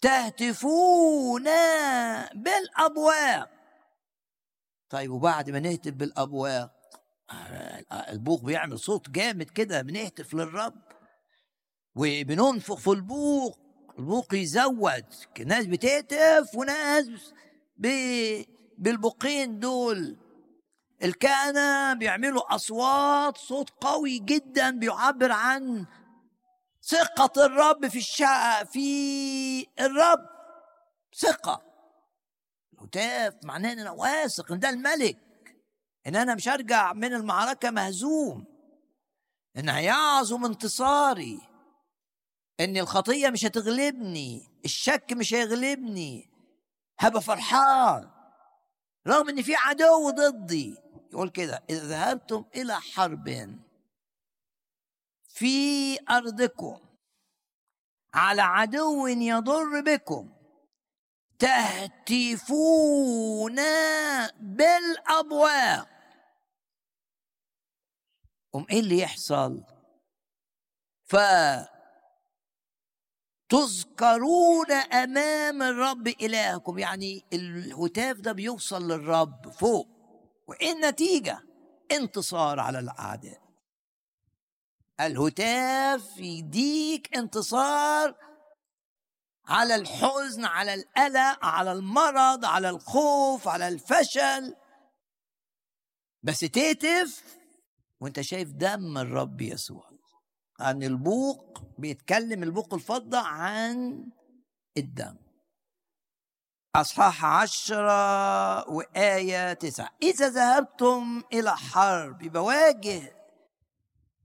تهتفون 0.00 1.44
بالأبواق. 2.34 3.50
طيب 4.90 5.10
وبعد 5.10 5.50
ما 5.50 5.58
نهتف 5.60 5.92
بالأبواق 5.92 6.76
البوق 7.92 8.44
بيعمل 8.44 8.78
صوت 8.78 9.10
جامد 9.10 9.50
كده 9.50 9.82
بنهتف 9.82 10.34
للرب 10.34 10.82
وبننفخ 11.96 12.74
في 12.78 12.90
البوق. 12.90 13.58
البوق 13.98 14.34
يزود 14.34 15.04
ناس 15.46 15.66
بتهتف 15.66 16.54
وناس 16.54 17.34
بالبوقين 18.78 19.58
دول. 19.58 20.25
الكهنة 21.02 21.94
بيعملوا 21.94 22.54
أصوات 22.54 23.38
صوت 23.38 23.70
قوي 23.70 24.18
جدا 24.18 24.70
بيعبر 24.70 25.32
عن 25.32 25.86
ثقة 26.82 27.44
الرب 27.46 27.88
في 27.88 27.98
الشع 27.98 28.64
في 28.64 29.66
الرب. 29.80 30.26
ثقة. 31.18 31.62
هتاف 32.80 33.34
معناه 33.44 33.72
إن 33.72 33.78
أنا 33.78 33.90
واثق 33.90 34.52
إن 34.52 34.58
ده 34.58 34.68
الملك. 34.70 35.18
إن 36.06 36.16
أنا 36.16 36.34
مش 36.34 36.48
هرجع 36.48 36.92
من 36.92 37.14
المعركة 37.14 37.70
مهزوم. 37.70 38.44
إن 39.56 39.68
هيعظم 39.68 40.44
انتصاري. 40.44 41.40
إن 42.60 42.76
الخطية 42.76 43.30
مش 43.30 43.44
هتغلبني. 43.44 44.60
الشك 44.64 45.12
مش 45.12 45.34
هيغلبني. 45.34 46.30
هبقى 47.00 47.22
فرحان. 47.22 48.10
رغم 49.08 49.28
إن 49.28 49.42
في 49.42 49.54
عدو 49.54 50.10
ضدي. 50.10 50.85
يقول 51.12 51.30
كده 51.30 51.62
إذا 51.70 51.84
ذهبتم 51.84 52.44
إلى 52.56 52.80
حرب 52.80 53.58
في 55.28 55.98
أرضكم 56.10 56.78
على 58.14 58.42
عدو 58.42 59.06
يضر 59.06 59.80
بكم 59.80 60.32
تهتفون 61.38 62.76
بالأبواب. 64.40 65.86
قم 68.52 68.66
إيه 68.70 68.80
اللي 68.80 68.98
يحصل؟ 68.98 69.62
ف 71.04 71.16
تذكرون 73.48 74.72
أمام 74.72 75.62
الرب 75.62 76.08
إلهكم 76.08 76.78
يعني 76.78 77.24
الهتاف 77.32 78.16
ده 78.16 78.32
بيوصل 78.32 78.88
للرب 78.88 79.50
فوق. 79.50 79.95
وإيه 80.46 80.72
النتيجة؟ 80.72 81.42
انتصار 81.92 82.60
على 82.60 82.78
الاعداء 82.78 83.46
الهتاف 85.00 86.18
يديك 86.18 87.16
انتصار 87.16 88.14
على 89.44 89.74
الحزن 89.74 90.44
على 90.44 90.74
القلق 90.74 91.44
على 91.44 91.72
المرض 91.72 92.44
على 92.44 92.70
الخوف 92.70 93.48
على 93.48 93.68
الفشل. 93.68 94.54
بس 96.22 96.40
تهتف 96.40 97.38
وأنت 98.00 98.20
شايف 98.20 98.52
دم 98.52 98.98
الرب 98.98 99.40
يسوع. 99.40 99.90
عن 100.60 100.82
البوق 100.82 101.62
بيتكلم 101.78 102.42
البوق 102.42 102.74
الفضة 102.74 103.18
عن 103.18 104.06
الدم. 104.76 105.16
أصحاح 106.80 107.24
عشرة 107.24 108.70
وآية 108.70 109.52
تسعة. 109.52 109.90
إذا 110.02 110.28
ذهبتم 110.28 111.22
إلى 111.32 111.56
حرب 111.56 112.22
يبقى 112.22 112.44
واجه 112.44 113.16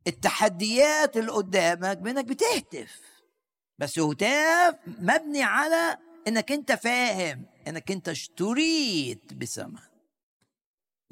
التحديات 0.07 1.17
اللي 1.17 1.31
قدامك 1.31 1.97
بأنك 1.97 2.25
بتهتف. 2.25 3.01
بس 3.77 3.99
هتاف 3.99 4.75
مبني 4.87 5.43
على 5.43 5.97
إنك 6.27 6.51
أنت 6.51 6.71
فاهم 6.71 7.45
إنك 7.67 7.91
أنت 7.91 8.09
اشتريت 8.09 9.33
بثمن. 9.33 9.79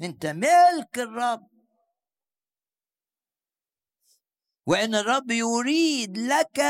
أنت 0.02 0.26
ملك 0.26 0.98
الرب. 0.98 1.46
وإن 4.66 4.94
الرب 4.94 5.30
يريد 5.30 6.18
لك 6.18 6.60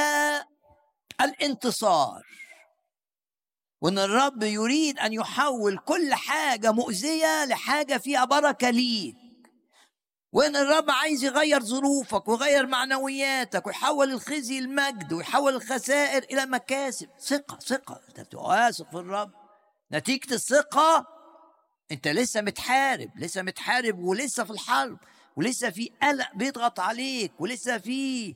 الانتصار. 1.20 2.22
وإن 3.80 3.98
الرب 3.98 4.42
يريد 4.42 4.98
أن 4.98 5.12
يحول 5.12 5.78
كل 5.78 6.14
حاجة 6.14 6.72
مؤذية 6.72 7.44
لحاجة 7.44 7.98
فيها 7.98 8.24
بركة 8.24 8.70
ليك. 8.70 9.16
وإن 10.32 10.56
الرب 10.56 10.90
عايز 10.90 11.24
يغير 11.24 11.62
ظروفك 11.62 12.28
ويغير 12.28 12.66
معنوياتك 12.66 13.66
ويحول 13.66 14.12
الخزي 14.12 14.58
المجد 14.58 15.12
ويحول 15.12 15.54
الخسائر 15.54 16.22
إلى 16.22 16.46
مكاسب. 16.46 17.08
ثقة 17.20 17.58
ثقة. 17.58 18.00
أنت 18.08 18.20
بتبقى 18.20 18.44
واثق 18.44 18.90
في 18.90 18.96
الرب. 18.96 19.30
نتيجة 19.92 20.34
الثقة 20.34 21.06
أنت 21.92 22.08
لسه 22.08 22.40
متحارب 22.40 23.10
لسه 23.16 23.42
متحارب 23.42 23.98
ولسه 23.98 24.44
في 24.44 24.50
الحرب 24.50 24.98
ولسه 25.36 25.70
في 25.70 25.90
قلق 26.02 26.28
بيضغط 26.34 26.80
عليك 26.80 27.32
ولسه 27.40 27.78
في 27.78 28.34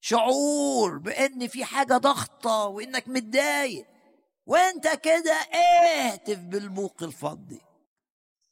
شعور 0.00 0.98
بإن 0.98 1.48
في 1.48 1.64
حاجة 1.64 1.96
ضغطه 1.96 2.66
وإنك 2.66 3.08
متضايق. 3.08 3.86
وانت 4.46 4.88
كده 4.88 5.32
اهتف 5.34 6.38
بالبوق 6.38 7.02
الفضي. 7.02 7.60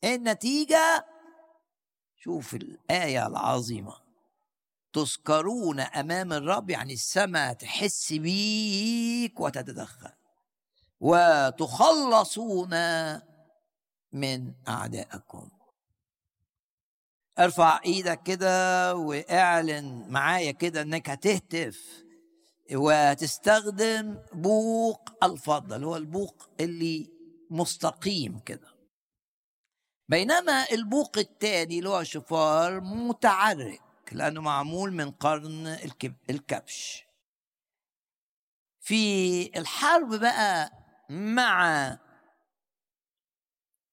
النتيجة؟ 0.04 1.06
شوف 2.16 2.54
الآية 2.54 3.26
العظيمة. 3.26 3.96
تذكرون 4.92 5.80
أمام 5.80 6.32
الرب 6.32 6.70
يعني 6.70 6.92
السماء 6.92 7.52
تحس 7.52 8.12
بيك 8.12 9.40
وتتدخل. 9.40 10.12
وتخلصون 11.00 12.74
من 14.12 14.52
أعدائكم. 14.68 15.50
ارفع 17.38 17.80
إيدك 17.84 18.22
كده 18.22 18.94
واعلن 18.96 20.06
معايا 20.08 20.52
كده 20.52 20.82
إنك 20.82 21.10
هتهتف. 21.10 22.04
وتستخدم 22.72 24.18
بوق 24.32 25.24
الفضة 25.24 25.76
اللي 25.76 25.86
هو 25.86 25.96
البوق 25.96 26.48
اللي 26.60 27.10
مستقيم 27.50 28.38
كده. 28.38 28.68
بينما 30.08 30.66
البوق 30.72 31.18
الثاني 31.18 31.78
اللي 31.78 31.88
هو 31.88 32.02
شفار 32.02 32.80
متعرك 32.80 33.82
لأنه 34.12 34.40
معمول 34.40 34.92
من 34.92 35.10
قرن 35.10 35.66
الكبش. 36.30 37.04
في 38.80 39.44
الحرب 39.58 40.14
بقى 40.14 40.72
مع 41.10 41.98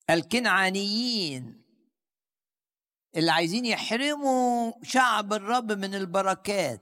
الكنعانيين 0.09 1.63
اللي 3.15 3.31
عايزين 3.31 3.65
يحرموا 3.65 4.71
شعب 4.83 5.33
الرب 5.33 5.71
من 5.71 5.95
البركات 5.95 6.81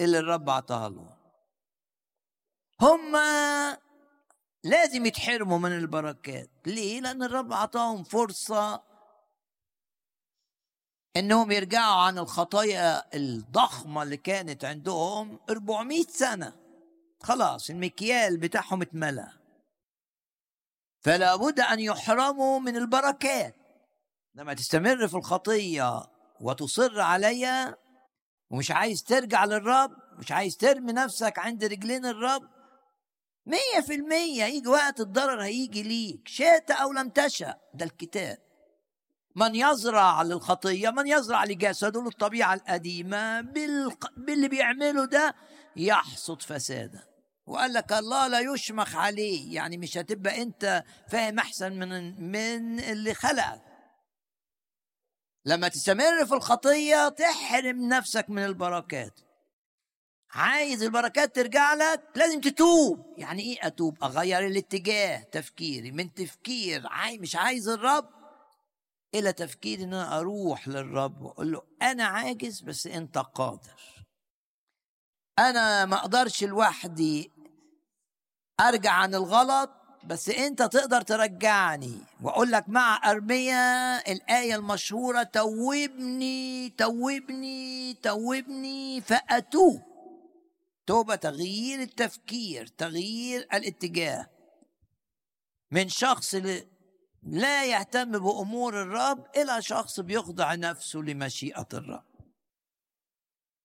اللي 0.00 0.18
الرب 0.18 0.50
عطاها 0.50 0.88
لهم. 0.88 1.11
هم 2.82 3.16
لازم 4.64 5.06
يتحرموا 5.06 5.58
من 5.58 5.72
البركات. 5.72 6.50
ليه؟ 6.66 7.00
لأن 7.00 7.22
الرب 7.22 7.52
أعطاهم 7.52 8.04
فرصة 8.04 8.82
إنهم 11.16 11.50
يرجعوا 11.50 12.02
عن 12.02 12.18
الخطايا 12.18 13.16
الضخمة 13.16 14.02
اللي 14.02 14.16
كانت 14.16 14.64
عندهم 14.64 15.38
400 15.50 16.02
سنة. 16.02 16.52
خلاص 17.22 17.70
المكيال 17.70 18.36
بتاعهم 18.36 18.82
اتملى 18.82 19.28
فلا 21.00 21.36
بد 21.36 21.60
أن 21.60 21.80
يحرموا 21.80 22.58
من 22.60 22.76
البركات. 22.76 23.56
لما 24.34 24.54
تستمر 24.54 25.08
في 25.08 25.14
الخطية 25.14 26.02
وتصر 26.40 27.00
عليها 27.00 27.76
ومش 28.50 28.70
عايز 28.70 29.02
ترجع 29.02 29.44
للرب 29.44 29.90
مش 30.18 30.32
عايز 30.32 30.56
ترمي 30.56 30.92
نفسك 30.92 31.38
عند 31.38 31.64
رجلين 31.64 32.06
الرب 32.06 32.61
مية 33.46 33.80
في 33.86 33.94
المية 33.94 34.44
يجي 34.44 34.68
وقت 34.68 35.00
الضرر 35.00 35.42
هيجي 35.42 35.82
ليك 35.82 36.28
شئت 36.28 36.70
أو 36.70 36.92
لم 36.92 37.08
تشأ. 37.08 37.54
ده 37.74 37.84
الكتاب. 37.84 38.38
من 39.36 39.54
يزرع 39.54 40.22
للخطية 40.22 40.90
من 40.90 41.06
يزرع 41.06 41.44
لجسده 41.44 42.02
للطبيعة 42.02 42.54
القديمة 42.54 43.40
باللي 44.16 44.48
بيعمله 44.48 45.04
ده 45.04 45.34
يحصد 45.76 46.42
فسادا 46.42 47.02
وقال 47.46 47.72
لك 47.72 47.92
الله 47.92 48.26
لا 48.26 48.40
يشمخ 48.40 48.96
عليه. 48.96 49.54
يعني 49.54 49.78
مش 49.78 49.98
هتبقى 49.98 50.42
أنت 50.42 50.84
فاهم 51.08 51.38
أحسن 51.38 51.72
من 51.72 52.20
من 52.30 52.80
اللي 52.80 53.14
خلقك. 53.14 53.62
لما 55.44 55.68
تستمر 55.68 56.26
في 56.26 56.34
الخطية 56.34 57.08
تحرم 57.08 57.88
نفسك 57.88 58.30
من 58.30 58.44
البركات. 58.44 59.20
عايز 60.32 60.82
البركات 60.82 61.36
ترجع 61.36 61.74
لك 61.74 62.02
لازم 62.16 62.40
تتوب. 62.40 63.06
يعني 63.16 63.42
إيه 63.42 63.66
أتوب؟ 63.66 64.04
أغير 64.04 64.46
الاتجاه. 64.46 65.22
تفكيري. 65.22 65.90
من 65.90 66.14
تفكير 66.14 66.82
عاي 66.86 67.18
مش 67.18 67.36
عايز 67.36 67.68
الرب 67.68 68.08
إلى 69.14 69.32
تفكير 69.32 69.78
إن 69.78 69.94
أنا 69.94 70.18
أروح 70.18 70.68
للرب 70.68 71.22
وأقول 71.22 71.52
له 71.52 71.62
أنا 71.82 72.04
عاجز 72.04 72.60
بس 72.60 72.86
أنت 72.86 73.18
قادر. 73.18 73.80
أنا 75.38 75.84
ما 75.84 75.96
أقدرش 75.96 76.44
لوحدي 76.44 77.30
أرجع 78.60 78.92
عن 78.92 79.14
الغلط 79.14 79.70
بس 80.04 80.28
أنت 80.28 80.62
تقدر 80.62 81.00
ترجعني. 81.00 81.98
وأقول 82.22 82.52
لك 82.52 82.68
مع 82.68 83.10
ارميا 83.10 84.12
الآية 84.12 84.54
المشهورة 84.56 85.22
توبني 85.22 86.68
توبني 86.70 87.94
توبني 87.94 89.00
فأتوب. 89.00 89.91
توبة 90.86 91.14
تغيير 91.14 91.80
التفكير 91.82 92.66
تغيير 92.66 93.40
الاتجاه. 93.40 94.30
من 95.70 95.88
شخص 95.88 96.34
لا 97.22 97.64
يهتم 97.64 98.12
بأمور 98.18 98.82
الرب 98.82 99.26
إلى 99.36 99.62
شخص 99.62 100.00
بيخضع 100.00 100.54
نفسه 100.54 100.98
لمشيئة 100.98 101.68
الرب. 101.74 102.12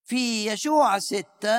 في 0.04 0.48
يشوع 0.48 1.00
ستة 1.00 1.58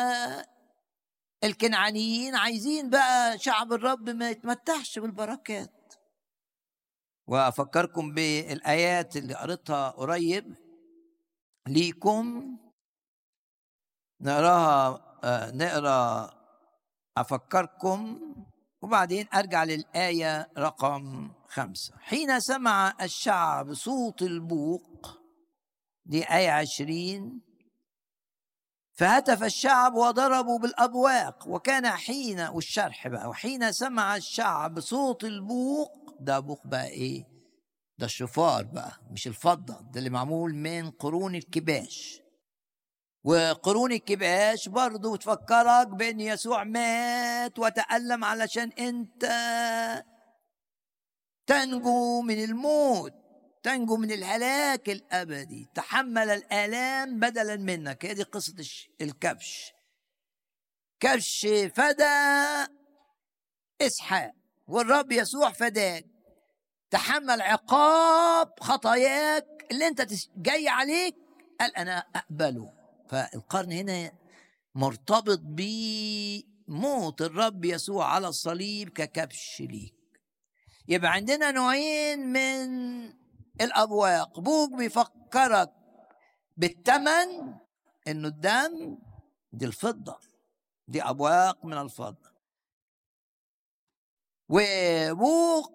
الكنعانيين 1.45 2.35
عايزين 2.35 2.91
بقى 2.91 3.39
شعب 3.39 3.73
الرب 3.73 4.11
ما 4.11 4.31
يتمتعش 4.31 4.99
بالبركات. 4.99 5.95
وأفكركم 7.27 8.15
بالآيات 8.15 9.17
اللي 9.17 9.35
قريتها 9.35 9.91
قريب 9.91 10.55
ليكم. 11.69 12.57
نقراها 14.21 14.87
آه، 14.89 15.08
نقرأ 15.25 16.31
أفكركم 17.17 18.21
وبعدين 18.83 19.27
أرجع 19.35 19.65
للآية 19.65 20.49
رقم 20.59 21.31
خمسة. 21.49 21.95
حين 21.99 22.41
سمع 22.41 22.95
الشعب 23.03 23.75
صوت 23.75 24.23
البوق 24.23 25.19
دي 26.07 26.25
آية 26.25 26.51
عشرين 26.51 27.41
فهتف 28.99 29.43
الشعب 29.43 29.95
وضربوا 29.95 30.59
بالأبواق 30.59 31.49
وكان 31.49 31.87
حين 31.91 32.41
والشرح 32.41 33.09
بقى 33.09 33.29
وحين 33.29 33.73
سمع 33.73 34.17
الشعب 34.17 34.81
صوت 34.81 35.25
البوق 35.25 36.17
ده 36.21 36.39
بوق 36.41 36.67
بقى 36.67 36.89
إيه؟ 36.89 37.25
ده 37.99 38.07
الشفار 38.07 38.65
بقى 38.65 38.93
مش 39.11 39.27
الفضة 39.27 39.81
ده 39.81 39.99
اللي 39.99 40.11
معمول 40.11 40.55
من 40.55 40.91
قرون 40.91 41.35
الكباش. 41.35 42.21
وقرون 43.25 43.93
الكباش 43.93 44.69
برضو 44.69 45.17
تفكرك 45.17 45.87
بأن 45.87 46.21
يسوع 46.21 46.65
مات 46.65 47.59
وتألم 47.59 48.25
علشان 48.25 48.71
أنت 48.79 49.25
تنجو 51.47 52.23
من 52.23 52.45
الموت 52.45 53.29
تنجو 53.63 53.97
من 53.97 54.13
الهلاك 54.13 54.91
الأبدي. 54.91 55.69
تحمل 55.75 56.31
الآلام 56.31 57.21
بدلا 57.21 57.57
منك. 57.57 58.07
هذه 58.07 58.23
قصة 58.23 58.55
الكبش. 59.01 59.73
كبش 61.01 61.47
فدى 61.75 62.05
إسحاق 63.81 64.33
والرب 64.67 65.13
يسوع 65.13 65.51
فداك. 65.51 66.07
تحمل 66.91 67.43
عقاب 67.43 68.61
خطاياك 68.61 69.47
اللي 69.71 69.87
أنت 69.87 70.07
جاي 70.37 70.69
عليك 70.69 71.17
قال 71.61 71.77
أنا 71.77 71.99
أقبله. 72.15 72.78
فالقرن 73.09 73.73
هنا 73.73 74.13
مرتبط 74.75 75.41
بموت 75.43 77.23
الرب 77.23 77.65
يسوع 77.65 78.07
على 78.07 78.29
الصليب 78.29 78.89
ككبش 78.89 79.61
ليك. 79.61 79.95
يبقى 80.89 81.13
عندنا 81.13 81.51
نوعين 81.51 82.33
من 82.33 82.69
الأبواق. 83.61 84.39
أبوك 84.39 84.73
بيفكرك 84.73 85.73
بالثمن 86.57 87.55
إنه 88.09 88.29
الدم 88.29 88.99
دي 89.53 89.67
الفضة 89.67 90.19
دي 90.89 91.03
أبواق 91.03 91.65
من 91.65 91.79
الفضة. 91.79 92.33
وابوك 94.49 95.73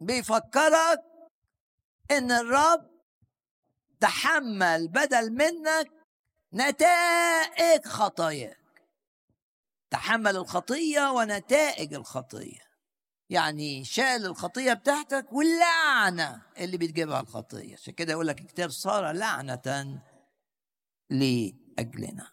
بيفكرك 0.00 1.02
إن 2.10 2.32
الرب 2.32 2.90
تحمل 4.00 4.88
بدل 4.88 5.32
منك 5.32 5.90
نتائج 6.54 7.84
خطاياك. 7.84 8.58
تحمل 9.90 10.36
الخطية 10.36 11.10
ونتائج 11.10 11.94
الخطية. 11.94 12.60
يعني 13.30 13.84
شال 13.84 14.26
الخطية 14.26 14.72
بتاعتك 14.72 15.32
واللعنة 15.32 16.42
اللي 16.58 16.76
بتجيبها 16.76 17.20
الخطية. 17.20 17.74
عشان 17.74 17.94
كده 17.94 18.12
يقول 18.12 18.26
لك 18.26 18.40
الكتاب 18.40 18.70
صار 18.70 19.12
لعنة 19.12 20.02
لأجلنا. 21.10 22.30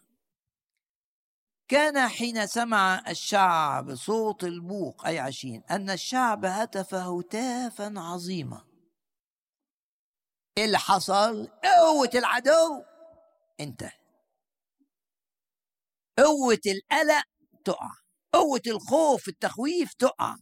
كان 1.68 2.08
حين 2.08 2.46
سمع 2.46 3.04
الشعب 3.08 3.94
صوت 3.94 4.44
البوق 4.44 5.06
أي 5.06 5.18
عشين 5.18 5.62
أن 5.70 5.90
الشعب 5.90 6.44
هتف 6.44 6.94
هتافا 6.94 7.94
عظيما. 7.96 8.64
إيه 10.58 10.64
اللي 10.64 10.78
حصل؟ 10.78 11.48
قوة 11.64 12.10
العدو 12.14 12.84
انتهى 13.60 14.01
قوة 16.18 16.60
القلق 16.66 17.22
تقع 17.64 17.90
قوة 18.32 18.62
الخوف 18.66 19.28
التخويف 19.28 19.92
تقع 19.94 20.36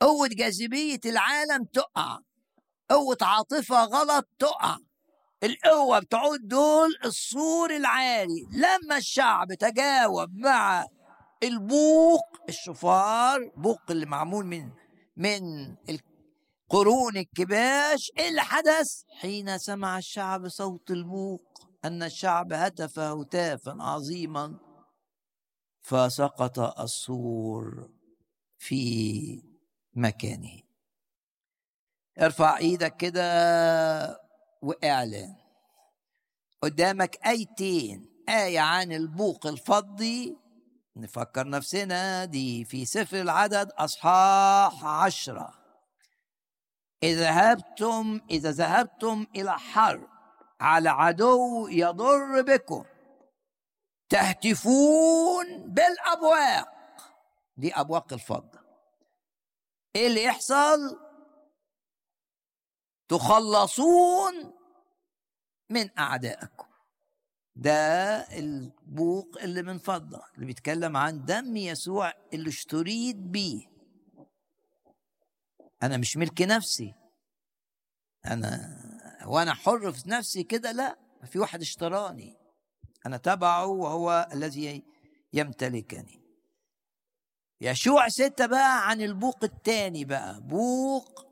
قوة 0.00 0.28
جاذبية 0.28 1.00
العالم 1.06 1.64
تقع 1.64 2.18
قوة 2.90 3.16
عاطفة 3.22 3.84
غلط 3.84 4.28
تقع. 4.38 4.76
القوة 5.42 5.98
بتعود 5.98 6.48
دول 6.48 6.90
السور 7.04 7.76
العالي. 7.76 8.46
لما 8.52 8.96
الشعب 8.96 9.54
تجاوب 9.54 10.28
مع 10.36 10.86
البوق 11.42 12.22
الشفار 12.48 13.50
بوق 13.56 13.80
اللي 13.90 14.06
معمول 14.06 14.46
من 14.46 14.70
من 15.16 15.40
قرون 16.68 17.16
الكباش 17.16 18.10
إيه 18.18 18.28
اللي 18.28 18.42
حدث؟ 18.42 19.02
حين 19.20 19.58
سمع 19.58 19.98
الشعب 19.98 20.48
صوت 20.48 20.90
البوق 20.90 21.42
أن 21.84 22.02
الشعب 22.02 22.52
هتف 22.52 22.98
هتافا 22.98 23.76
عظيما. 23.80 24.58
فسقط 25.80 26.58
السور 26.80 27.90
في 28.58 29.42
مكانه. 29.94 30.60
ارفع 32.20 32.56
إيدك 32.58 32.96
كده 32.96 34.20
واعلن 34.62 35.36
قدامك 36.62 37.26
آيتين. 37.26 38.24
آية 38.28 38.60
عن 38.60 38.92
البوق 38.92 39.46
الفضي. 39.46 40.36
نفكر 40.96 41.48
نفسنا 41.48 42.24
دي 42.24 42.64
في 42.64 42.84
سفر 42.84 43.20
العدد 43.20 43.70
أصحاح 43.70 44.84
عشرة. 44.84 45.54
إذا 47.02 47.20
ذهبتم 47.22 48.20
إذا 48.30 48.50
ذهبتم 48.50 49.26
إلى 49.36 49.58
حرب. 49.58 50.11
على 50.62 50.88
عدو 50.88 51.68
يضر 51.68 52.42
بكم. 52.42 52.84
تهتفون 54.08 55.46
بالأبواق. 55.72 56.68
دي 57.56 57.74
أبواق 57.74 58.12
الفضة 58.12 58.60
إيه 59.96 60.06
اللي 60.06 60.22
يحصل؟ 60.24 60.98
تخلصون 63.08 64.52
من 65.70 65.98
أعدائكم. 65.98 66.66
ده 67.56 68.16
البوق 68.38 69.38
اللي 69.42 69.62
من 69.62 69.78
فضة 69.78 70.22
اللي 70.34 70.46
بيتكلم 70.46 70.96
عن 70.96 71.24
دم 71.24 71.56
يسوع 71.56 72.12
اللي 72.32 72.48
اشتريت 72.48 73.16
بيه. 73.16 73.66
أنا 75.82 75.96
مش 75.96 76.16
ملك 76.16 76.42
نفسي. 76.42 76.94
أنا 78.26 78.78
وأنا 79.26 79.54
حر 79.54 79.92
في 79.92 80.10
نفسي 80.10 80.42
كده 80.42 80.72
لا 80.72 80.98
في 81.26 81.38
واحد 81.38 81.60
اشتراني 81.60 82.36
أنا 83.06 83.16
تبعه 83.16 83.66
وهو 83.66 84.28
الذي 84.32 84.82
يمتلكني. 85.32 86.22
يشوع 87.60 88.08
ستة 88.08 88.46
بقى 88.46 88.88
عن 88.88 89.00
البوق 89.00 89.44
الثاني 89.44 90.04
بقى 90.04 90.40
بوق 90.40 91.26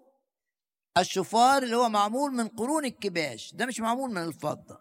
الشفار 0.99 1.63
اللي 1.63 1.77
هو 1.77 1.89
معمول 1.89 2.33
من 2.33 2.49
قرون 2.49 2.85
الكباش 2.85 3.55
ده 3.55 3.67
مش 3.67 3.81
معمول 3.81 4.11
من 4.11 4.23
الفضة. 4.25 4.81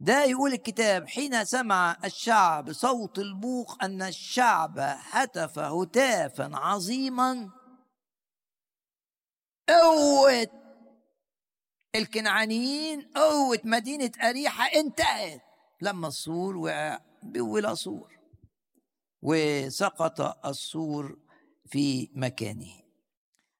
ده 0.00 0.24
يقول 0.24 0.52
الكتاب 0.52 1.08
حين 1.08 1.44
سمع 1.44 1.96
الشعب 2.04 2.72
صوت 2.72 3.18
البوق 3.18 3.84
أن 3.84 4.02
الشعب 4.02 4.78
هتف 4.78 5.58
هتافا 5.58 6.50
عظيما. 6.56 7.50
قوة 9.68 10.59
الكنعانيين 11.94 13.02
قوة 13.02 13.58
مدينة 13.64 14.10
أريحة 14.22 14.64
انتهت. 14.64 15.40
لما 15.80 16.08
السور 16.08 16.56
وقع 16.56 17.00
بولا 17.22 17.74
سور 17.74 18.18
وسقط 19.22 20.46
السور 20.46 21.18
في 21.66 22.08
مكانه. 22.14 22.80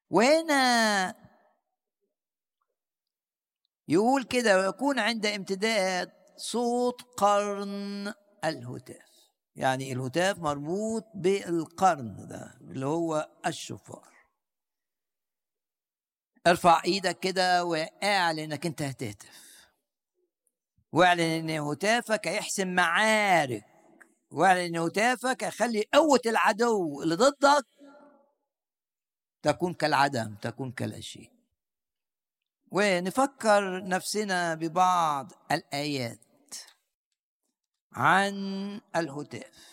وهنا 0.09 1.15
يقول 3.87 4.23
كده 4.23 4.59
ويكون 4.59 4.99
عند 4.99 5.25
امتداد 5.25 6.11
صوت 6.37 7.01
قرن 7.01 8.13
الهتاف. 8.45 9.11
يعني 9.55 9.91
الهتاف 9.93 10.39
مربوط 10.39 11.03
بالقرن 11.15 12.27
ده 12.27 12.57
اللي 12.61 12.85
هو 12.85 13.29
الشفار. 13.45 14.10
ارفع 16.47 16.81
إيدك 16.85 17.19
كده 17.19 17.65
واعلن 17.65 18.39
انك 18.39 18.65
انت 18.65 18.81
هتهتف. 18.81 19.51
واعلن 20.91 21.21
ان 21.21 21.49
هتافك 21.49 22.27
هيحسم 22.27 22.67
معارك. 22.75 23.65
واعلن 24.31 24.75
ان 24.75 24.77
هتافك 24.77 25.43
هيخلي 25.43 25.83
قوة 25.93 26.21
العدو 26.25 27.01
اللي 27.03 27.15
ضدك 27.15 27.65
تكون 29.41 29.73
كالعدم 29.73 30.35
تكون 30.35 30.71
كلا 30.71 30.99
شيء 30.99 31.31
ونفكر 32.71 33.83
نفسنا 33.87 34.55
ببعض 34.55 35.31
الآيات 35.51 36.55
عن 37.93 38.35
الهتاف. 38.95 39.71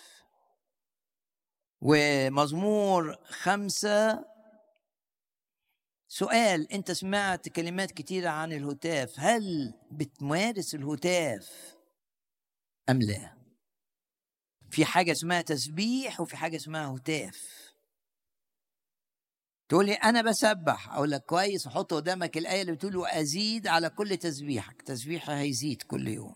ومزمور 1.81 3.16
خمسة 3.25 4.25
سؤال 6.09 6.73
أنت 6.73 6.93
سمعت 6.93 7.49
كلمات 7.49 7.93
كتيرة 7.93 8.29
عن 8.29 8.53
الهتاف 8.53 9.15
هل 9.21 9.75
بتمارس 9.93 10.75
الهتاف 10.75 11.77
أم 12.91 13.03
لا؟ 13.03 13.39
في 14.71 14.85
حاجة 14.85 15.13
اسمها 15.13 15.43
تسبيح 15.43 16.21
وفي 16.21 16.37
حاجة 16.37 16.57
اسمها 16.57 16.97
هتاف. 16.97 17.69
تقول 19.69 19.87
لي 19.87 19.93
أنا 19.93 20.23
بسبح 20.23 20.93
أقول 20.93 21.11
لك 21.11 21.25
كويس 21.25 21.67
أحط 21.67 21.95
قدامك 21.95 22.39
الآية 22.39 22.63
اللي 22.63 22.73
بتقول 22.73 22.97
وأزيد 22.97 23.67
على 23.67 23.91
كل 23.91 24.17
تسبيحك 24.17 24.83
تسبيحي 24.83 25.33
هيزيد 25.33 25.83
كل 25.83 26.09
يوم. 26.09 26.35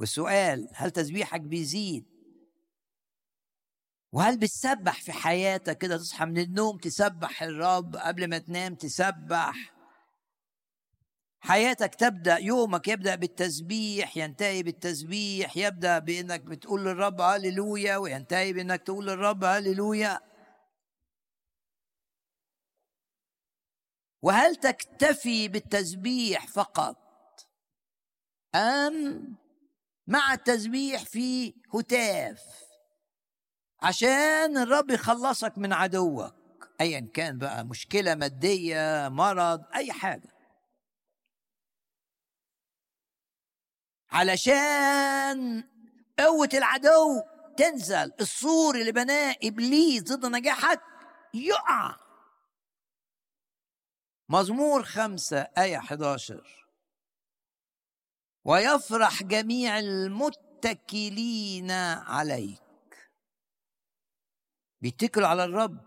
والسؤال 0.00 0.68
هل 0.74 0.90
تسبيحك 0.90 1.40
بيزيد؟ 1.40 2.13
وهل 4.14 4.38
بتسبح 4.38 5.02
في 5.02 5.12
حياتك 5.12 5.78
كده؟ 5.78 5.96
تصحى 5.96 6.24
من 6.24 6.38
النوم 6.38 6.78
تسبح 6.78 7.42
الرب 7.42 7.96
قبل 7.96 8.28
ما 8.28 8.38
تنام 8.38 8.74
تسبح. 8.74 9.74
حياتك 11.40 11.94
تبدأ 11.94 12.38
يومك 12.38 12.88
يبدأ 12.88 13.14
بالتسبيح 13.14 14.16
ينتهي 14.16 14.62
بالتسبيح 14.62 15.56
يبدأ 15.56 15.98
بإنك 15.98 16.40
بتقول 16.40 16.84
للرب 16.84 17.20
هللويا 17.20 17.96
وينتهي 17.96 18.52
بإنك 18.52 18.82
تقول 18.82 19.06
للرب 19.06 19.44
هللويا. 19.44 20.20
وهل 24.22 24.56
تكتفي 24.56 25.48
بالتسبيح 25.48 26.46
فقط؟ 26.46 26.96
أم 28.54 29.36
مع 30.06 30.32
التسبيح 30.32 31.04
في 31.04 31.54
هتاف؟ 31.74 32.63
عشان 33.84 34.58
الرب 34.58 34.90
يخلصك 34.90 35.58
من 35.58 35.72
عدوك 35.72 36.34
ايا 36.80 37.10
كان 37.14 37.38
بقى 37.38 37.64
مشكلة 37.64 38.14
مادية 38.14 39.08
مرض 39.08 39.64
أي 39.74 39.92
حاجة. 39.92 40.34
علشان 44.10 45.64
قوة 46.18 46.48
العدو 46.54 47.22
تنزل 47.56 48.12
السور 48.20 48.74
اللي 48.74 48.92
بناه 48.92 49.36
إبليس 49.44 50.02
ضد 50.02 50.26
نجاحك 50.26 50.80
يقع. 51.34 51.96
مزمور 54.28 54.82
خمسة 54.82 55.38
آية 55.58 55.76
11 55.78 56.66
ويفرح 58.44 59.22
جميع 59.22 59.78
المتكلين 59.78 61.70
عليك. 61.70 62.63
بيتكلوا 64.84 65.28
على 65.28 65.44
الرب 65.44 65.78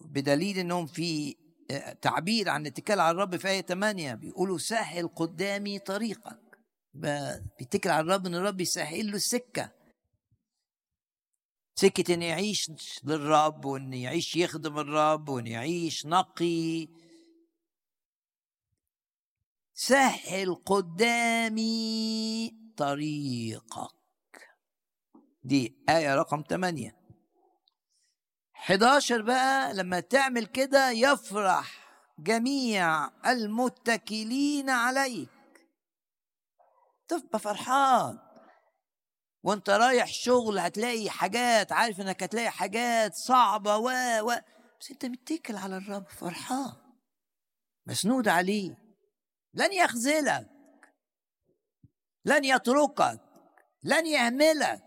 بدليل 0.00 0.58
إنهم 0.58 0.86
في 0.86 1.36
آه، 1.70 1.92
تعبير 1.92 2.48
عن 2.48 2.62
الاتكال 2.62 3.00
على 3.00 3.10
الرب 3.10 3.36
في 3.36 3.48
آية 3.48 3.60
8 3.60 4.14
بيقولوا 4.14 4.58
سهل 4.58 5.08
قدامي 5.08 5.78
طريقك. 5.78 6.58
بيتكل 7.58 7.90
على 7.90 8.00
الرب 8.00 8.26
إن 8.26 8.34
الرب 8.34 8.60
يسهل 8.60 9.06
له 9.06 9.14
السكة. 9.14 9.72
سكة 11.74 12.14
إن 12.14 12.22
يعيش 12.22 12.70
للرب 13.04 13.64
وإن 13.64 13.92
يعيش 13.94 14.36
يخدم 14.36 14.78
الرب 14.78 15.28
وإن 15.28 15.46
يعيش 15.46 16.06
نقي. 16.06 16.88
سهل 19.74 20.54
قدامي 20.54 22.50
طريقك. 22.76 23.94
دي 25.44 25.76
آية 25.88 26.14
رقم 26.14 26.42
8 26.50 27.05
11 28.66 29.22
بقى 29.22 29.74
لما 29.74 30.00
تعمل 30.00 30.46
كده 30.46 30.90
يفرح 30.90 31.86
جميع 32.18 33.10
المتكلين 33.26 34.70
عليك. 34.70 35.28
تبقى 37.08 37.38
فرحان. 37.38 38.18
وانت 39.42 39.70
رايح 39.70 40.06
شغل 40.06 40.58
هتلاقي 40.58 41.10
حاجات 41.10 41.72
عارف 41.72 42.00
انك 42.00 42.22
هتلاقي 42.22 42.50
حاجات 42.50 43.14
صعبة 43.14 43.76
و 43.76 43.90
و. 44.22 44.32
بس 44.80 44.90
انت 44.90 45.04
متكل 45.06 45.56
على 45.56 45.76
الرب 45.76 46.08
فرحان. 46.08 46.72
مسنود 47.86 48.28
عليه. 48.28 48.76
لن 49.54 49.72
يخذلك. 49.72 50.48
لن 52.24 52.44
يتركك. 52.44 53.20
لن 53.82 54.06
يهملك. 54.06 54.85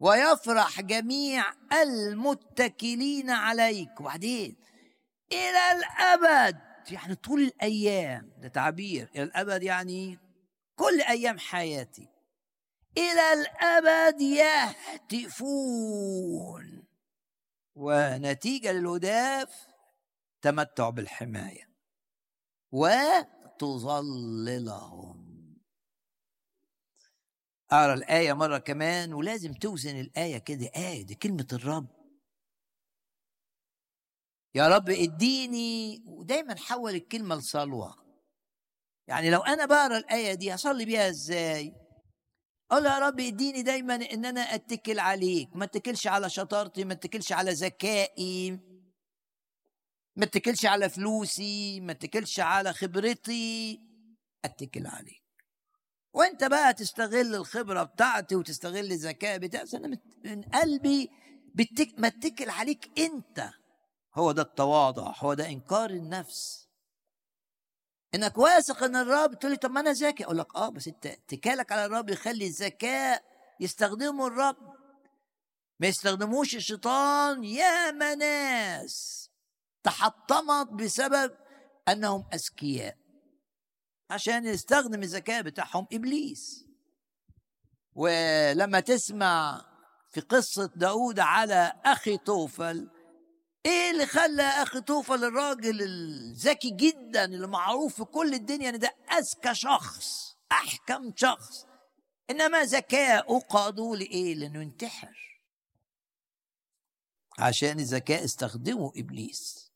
ويفرح 0.00 0.80
جميع 0.80 1.44
المتكلين 1.72 3.30
عليك. 3.30 4.00
وبعدين 4.00 4.56
إلى 5.32 5.72
الأبد 5.72 6.58
يعني 6.90 7.14
طول 7.14 7.40
الأيام 7.42 8.32
ده 8.38 8.48
تعبير 8.48 9.10
إلى 9.14 9.22
الأبد 9.22 9.62
يعني 9.62 10.18
كل 10.78 11.00
أيام 11.00 11.38
حياتي. 11.38 12.08
إلى 12.98 13.32
الأبد 13.32 14.20
يهتفون. 15.10 15.68
ونتيجة 17.74 18.72
للهداف 18.72 19.66
تمتع 20.42 20.90
بالحماية. 20.90 21.68
وتظللهم. 22.72 23.98
أقرأ 27.70 27.94
الآية 27.94 28.32
مرة 28.32 28.58
كمان 28.58 29.12
ولازم 29.12 29.52
توزن 29.52 30.00
الآية 30.00 30.38
كده 30.38 30.70
آية 30.76 31.02
دي 31.02 31.14
كلمة 31.14 31.46
الرب. 31.52 31.88
يا 34.54 34.68
رب 34.68 34.90
اديني 34.90 36.02
ودايما 36.06 36.56
حول 36.56 36.94
الكلمة 36.94 37.36
لصلوة. 37.36 37.94
يعني 39.08 39.30
لو 39.30 39.40
أنا 39.40 39.66
بقرأ 39.66 39.98
الآية 39.98 40.34
دي 40.34 40.54
هصلي 40.54 40.84
بيها 40.84 41.08
إزاي؟ 41.08 41.74
أقول 42.70 42.84
يا 42.84 42.98
رب 42.98 43.20
اديني 43.20 43.62
دايما 43.62 43.94
إن 43.94 44.24
أنا 44.24 44.40
أتكل 44.40 44.98
عليك. 44.98 45.56
ما 45.56 45.64
اتكلش 45.64 46.06
على 46.06 46.30
شطارتي 46.30 46.84
ما 46.84 46.92
اتكلش 46.92 47.32
على 47.32 47.50
ذكائي. 47.52 48.50
ما 50.16 50.24
اتكلش 50.24 50.66
على 50.66 50.88
فلوسي 50.88 51.80
ما 51.80 51.92
اتكلش 51.92 52.40
على 52.40 52.72
خبرتي. 52.72 53.80
أتكل 54.44 54.86
عليك. 54.86 55.27
وانت 56.18 56.44
بقى 56.44 56.74
تستغل 56.74 57.34
الخبرة 57.34 57.82
بتاعتي 57.82 58.36
وتستغل 58.36 58.92
الذكاء 58.92 59.38
بتاعي 59.38 59.64
أنا 59.74 59.98
من 60.24 60.42
قلبي 60.42 61.10
بتك... 61.54 61.94
ما 61.98 62.08
اتكل 62.08 62.50
عليك 62.50 62.90
أنت. 62.98 63.50
هو 64.14 64.32
ده 64.32 64.42
التواضع 64.42 65.12
هو 65.18 65.34
ده 65.34 65.48
إنكار 65.48 65.90
النفس. 65.90 66.68
إنك 68.14 68.38
واثق 68.38 68.82
إن 68.82 68.96
الرب 68.96 69.38
تقول 69.38 69.52
لي 69.52 69.56
طب 69.58 69.70
ما 69.70 69.80
أنا 69.80 69.92
ذكي. 69.92 70.24
أقول 70.24 70.38
لك 70.38 70.56
آه 70.56 70.68
بس 70.68 70.88
أنت 70.88 71.06
اتكالك 71.06 71.72
على 71.72 71.84
الرب 71.84 72.10
يخلي 72.10 72.46
الذكاء 72.46 73.24
يستخدمه 73.60 74.26
الرب. 74.26 74.56
ما 75.80 75.86
يستخدموش 75.86 76.56
الشيطان. 76.56 77.44
يا 77.44 77.90
ناس 77.90 79.28
تحطمت 79.82 80.68
بسبب 80.68 81.36
أنهم 81.88 82.24
أذكياء. 82.34 82.96
عشان 84.10 84.46
يستخدم 84.46 85.02
الذكاء 85.02 85.42
بتاعهم 85.42 85.86
إبليس. 85.92 86.64
ولما 87.94 88.80
تسمع 88.80 89.64
في 90.10 90.20
قصة 90.20 90.70
داود 90.76 91.18
على 91.20 91.72
أخي 91.84 92.16
طوفل 92.16 92.90
إيه 93.66 93.90
اللي 93.90 94.06
خلى 94.06 94.42
أخي 94.42 94.80
طوفل 94.80 95.24
الراجل 95.24 95.82
الذكي 95.82 96.70
جدا 96.70 97.24
اللي 97.24 97.46
معروف 97.46 97.96
في 97.96 98.04
كل 98.04 98.34
الدنيا 98.34 98.68
إن 98.70 98.78
ده 98.78 98.94
أذكى 99.18 99.54
شخص 99.54 100.36
أحكم 100.52 101.12
شخص؟ 101.16 101.66
إنما 102.30 102.64
ذكاؤه 102.64 103.40
قادوا 103.40 103.96
لإيه؟ 103.96 104.34
لإنه 104.34 104.62
ينتحر. 104.62 105.40
عشان 107.38 107.80
الذكاء 107.80 108.24
استخدمه 108.24 108.92
إبليس. 108.96 109.67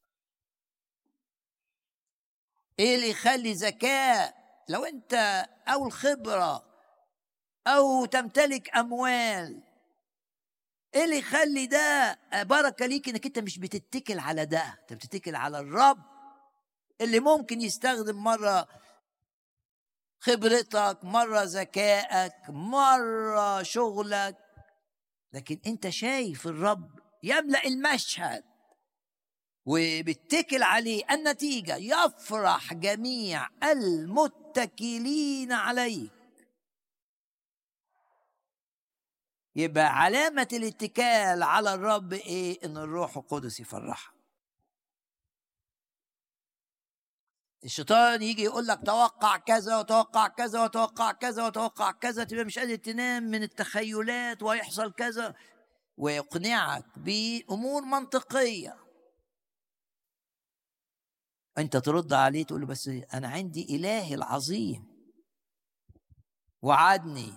إيه 2.79 2.95
اللي 2.95 3.11
يخلي 3.11 3.53
ذكاء؟ 3.53 4.35
لو 4.68 4.85
أنت 4.85 5.45
أو 5.68 5.87
الخبرة 5.87 6.64
أو 7.66 8.05
تمتلك 8.05 8.77
أموال 8.77 9.62
إيه 10.95 11.05
اللي 11.05 11.18
يخلي 11.18 11.66
ده؟ 11.66 12.18
بركة 12.43 12.87
ليك 12.87 13.09
إنك 13.09 13.27
أنت 13.27 13.39
مش 13.39 13.59
بتتكل 13.59 14.18
على 14.18 14.47
ده 14.47 14.79
أنت 14.83 14.93
بتتكل 14.93 15.35
على 15.35 15.59
الرب 15.59 16.03
اللي 17.01 17.20
ممكن 17.20 17.61
يستخدم 17.61 18.16
مرة 18.16 18.68
خبرتك 20.20 20.99
مرة 21.03 21.43
ذكائك 21.43 22.35
مرة 22.49 23.62
شغلك. 23.62 24.37
لكن 25.33 25.61
أنت 25.66 25.89
شايف 25.89 26.47
الرب 26.47 26.91
يملأ 27.23 27.64
المشهد. 27.64 28.45
وبتكل 29.67 30.63
عليه 30.63 31.03
النتيجة 31.11 31.77
يفرح 31.77 32.75
جميع 32.75 33.49
المتكلين 33.65 35.53
عليه 35.53 36.09
يبقى 39.57 39.85
علامة 39.85 40.49
الاتكال 40.53 41.43
على 41.43 41.75
الرب 41.75 42.13
إيه؟ 42.13 42.65
إن 42.65 42.77
الروح 42.77 43.17
القدس 43.17 43.61
يفرحك. 43.61 44.13
الشيطان 47.65 48.23
يجي 48.23 48.43
يقول 48.43 48.67
لك 48.67 48.81
توقع 48.87 49.37
كذا 49.37 49.79
وتوقع 49.79 50.29
كذا 50.29 50.65
وتوقع 50.65 51.13
كذا 51.13 51.47
وتوقع 51.47 51.93
كذا 51.93 52.25
تبقى 52.25 52.45
مش 52.45 52.59
قادر 52.59 52.77
تنام 52.77 53.23
من 53.23 53.43
التخيلات 53.43 54.43
ويحصل 54.43 54.93
كذا 54.93 55.35
ويقنعك 55.97 56.99
بأمور 56.99 57.83
منطقية 57.83 58.82
أنت 61.59 61.77
ترد 61.77 62.13
عليه 62.13 62.45
تقول 62.45 62.61
له 62.61 62.67
بس 62.67 62.89
أنا 62.89 63.29
عندي 63.29 63.77
الهي 63.77 64.15
العظيم. 64.15 64.93
وعدني. 66.63 67.33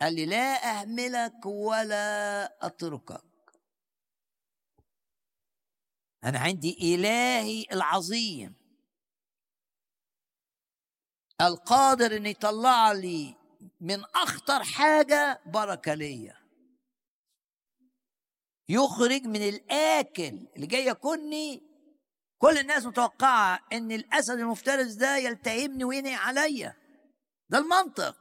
قال 0.00 0.14
لي 0.14 0.26
لا 0.26 0.80
أهملك 0.80 1.46
ولا 1.46 2.66
أتركك. 2.66 3.24
أنا 6.24 6.38
عندي 6.38 6.94
إلهي 6.94 7.66
العظيم. 7.72 8.54
القادر 11.40 12.16
إن 12.16 12.26
يطلع 12.26 12.92
لي 12.92 13.34
من 13.80 14.04
أخطر 14.04 14.64
حاجة 14.64 15.42
بركة 15.46 15.94
ليا. 15.94 16.40
يخرج 18.68 19.22
من 19.22 19.48
الآكل 19.48 20.46
اللي 20.56 20.66
جاي 20.66 20.84
ياكلني 20.84 21.69
كل 22.40 22.58
الناس 22.58 22.86
متوقعة 22.86 23.60
إن 23.72 23.92
الأسد 23.92 24.38
المفترس 24.38 24.92
ده 24.92 25.16
يلتهمني 25.16 25.84
وينهي 25.84 26.14
عليا. 26.14 26.76
ده 27.48 27.58
المنطق. 27.58 28.16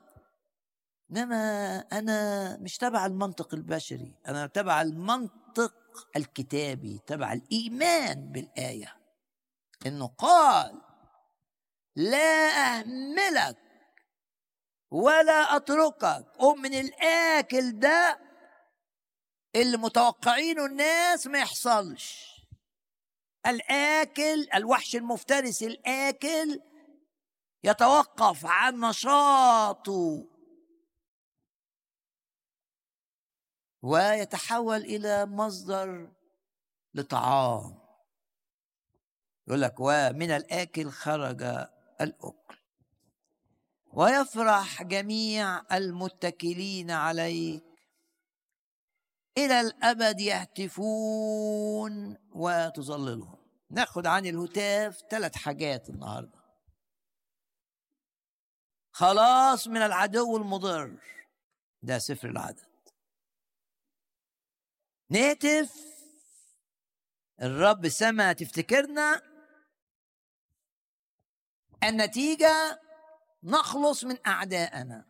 إنما 1.12 1.80
أنا 1.80 2.58
مش 2.58 2.78
تبع 2.78 3.06
المنطق 3.06 3.54
البشري 3.54 4.16
أنا 4.28 4.48
تبع 4.48 4.82
المنطق 4.82 5.76
الكتابي 6.16 7.00
تبع 7.08 7.34
الإيمان 7.34 8.32
بالآية. 8.32 8.96
إنه 9.86 10.08
قال 10.08 10.82
لا 11.96 12.78
أهملك 12.78 13.58
ولا 14.92 15.56
أتركك. 15.56 16.26
قم 16.40 16.62
من 16.62 16.74
الآكل 16.74 17.80
ده 17.80 18.20
اللي 19.56 19.78
متوقعينه 19.78 20.66
الناس 20.66 21.28
ما 21.28 21.40
يحصلش. 21.40 22.29
الآكل 23.46 24.48
الوحش 24.56 24.96
المفترس 24.96 25.64
الآكل 25.64 26.60
يتوقف 27.64 28.46
عن 28.46 28.80
نشاطه. 28.80 30.28
ويتحول 33.82 34.82
إلى 34.82 35.26
مصدر 35.26 36.12
لطعام. 36.94 37.80
يقول 39.48 39.62
لك 39.62 39.76
ومن 39.80 40.32
الآكل 40.32 40.90
خرج 40.90 41.44
الأكل. 42.02 42.58
ويفرح 43.94 44.84
جميع 44.84 45.76
المتكلين 45.78 46.92
عليك 46.92 47.69
إلى 49.46 49.62
الأبد 49.62 50.20
يهتفون 50.20 52.18
وتظللهم. 52.32 53.40
ناخد 53.70 54.08
عن 54.08 54.26
الهتاف 54.26 55.04
ثلاث 55.10 55.36
حاجات 55.36 55.90
النهارده. 55.90 56.40
خلاص 58.92 59.68
من 59.68 59.82
العدو 59.82 60.38
المضر. 60.38 60.98
ده 61.82 62.00
سفر 62.00 62.30
العدد. 62.30 62.70
نهتف. 65.10 65.90
الرب 67.42 67.90
سما 67.90 68.34
تفتكرنا. 68.34 69.22
النتيجة 71.84 72.82
نخلص 73.44 74.04
من 74.04 74.28
أعدائنا 74.28 75.06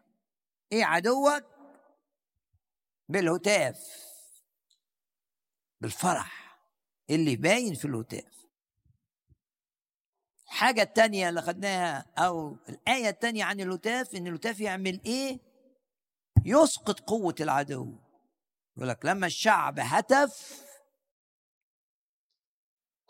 إيه 0.71 0.86
عدوك؟ 0.86 1.43
بالهتاف. 3.09 4.09
بالفرح 5.82 6.59
اللي 7.09 7.36
باين 7.36 7.73
في 7.73 7.86
الهتاف 7.86 8.39
الحاجة 10.49 10.82
التانية 10.82 11.30
اللي 11.30 11.41
خدناها 11.41 12.05
أو 12.17 12.57
الآية 12.69 13.09
التانية 13.09 13.43
عن 13.43 13.59
الهتاف 13.59 14.15
إن 14.15 14.27
الهتاف 14.27 14.59
يعمل 14.59 15.01
إيه؟ 15.05 15.39
يسقط 16.45 16.99
قوة 16.99 17.36
العدو. 17.39 17.95
يقول 18.77 18.89
لك 18.89 19.05
لما 19.05 19.27
الشعب 19.27 19.80
هتف 19.80 20.63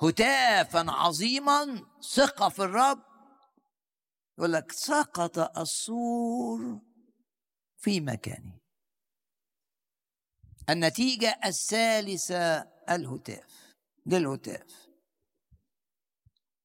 هتافا 0.02 0.86
عظيما 0.92 1.86
ثقة 2.16 2.50
في 2.50 2.60
الرب. 2.60 3.04
يقول 4.38 4.54
لك 4.54 4.72
سقط 4.72 5.58
السور 5.58 6.80
في 7.78 8.00
مكانه. 8.00 8.59
النتيجة 10.70 11.40
الثالثة 11.46 12.58
الهتاف. 12.90 13.74
ده 14.06 14.18
الهتاف. 14.18 14.90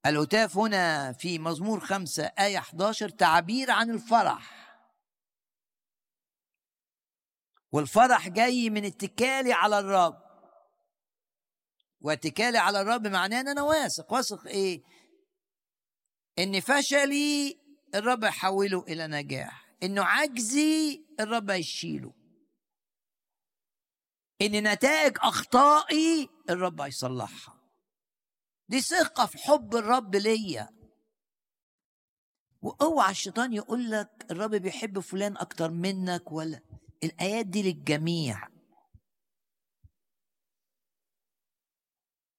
الهتاف 0.06 0.56
هنا 0.56 1.12
في 1.12 1.38
مزمور 1.38 1.80
خمسة 1.80 2.24
آية 2.24 2.58
11 2.58 3.08
تعبير 3.08 3.70
عن 3.70 3.90
الفرح. 3.90 4.64
والفرح 7.72 8.28
جاي 8.28 8.70
من 8.70 8.84
اتكالي 8.84 9.52
على 9.52 9.78
الرب. 9.78 10.24
واتكالي 12.00 12.58
على 12.58 12.80
الرب 12.80 13.06
معناه 13.06 13.40
إن 13.40 13.48
أنا 13.48 13.62
واثق. 13.62 14.12
واثق 14.12 14.46
إيه؟ 14.46 14.82
إن 16.38 16.60
فشلي 16.60 17.60
الرب 17.94 18.24
يحوله 18.24 18.82
إلى 18.88 19.06
نجاح. 19.06 19.74
إنه 19.82 20.04
عجزي 20.04 21.04
الرب 21.20 21.50
يشيله. 21.50 22.23
إن 24.44 24.72
نتائج 24.72 25.16
أخطائي 25.20 26.28
الرب 26.50 26.80
هيصلحها. 26.80 27.60
دي 28.68 28.80
ثقة 28.80 29.26
في 29.26 29.38
حب 29.38 29.76
الرب 29.76 30.16
ليا. 30.16 30.68
وأوعى 32.62 33.10
الشيطان 33.10 33.52
يقول 33.52 33.90
لك 33.90 34.26
الرب 34.30 34.50
بيحب 34.54 35.00
فلان 35.00 35.36
أكتر 35.36 35.70
منك 35.70 36.32
ولا. 36.32 36.60
الآيات 37.04 37.46
دي 37.46 37.62
للجميع. 37.62 38.48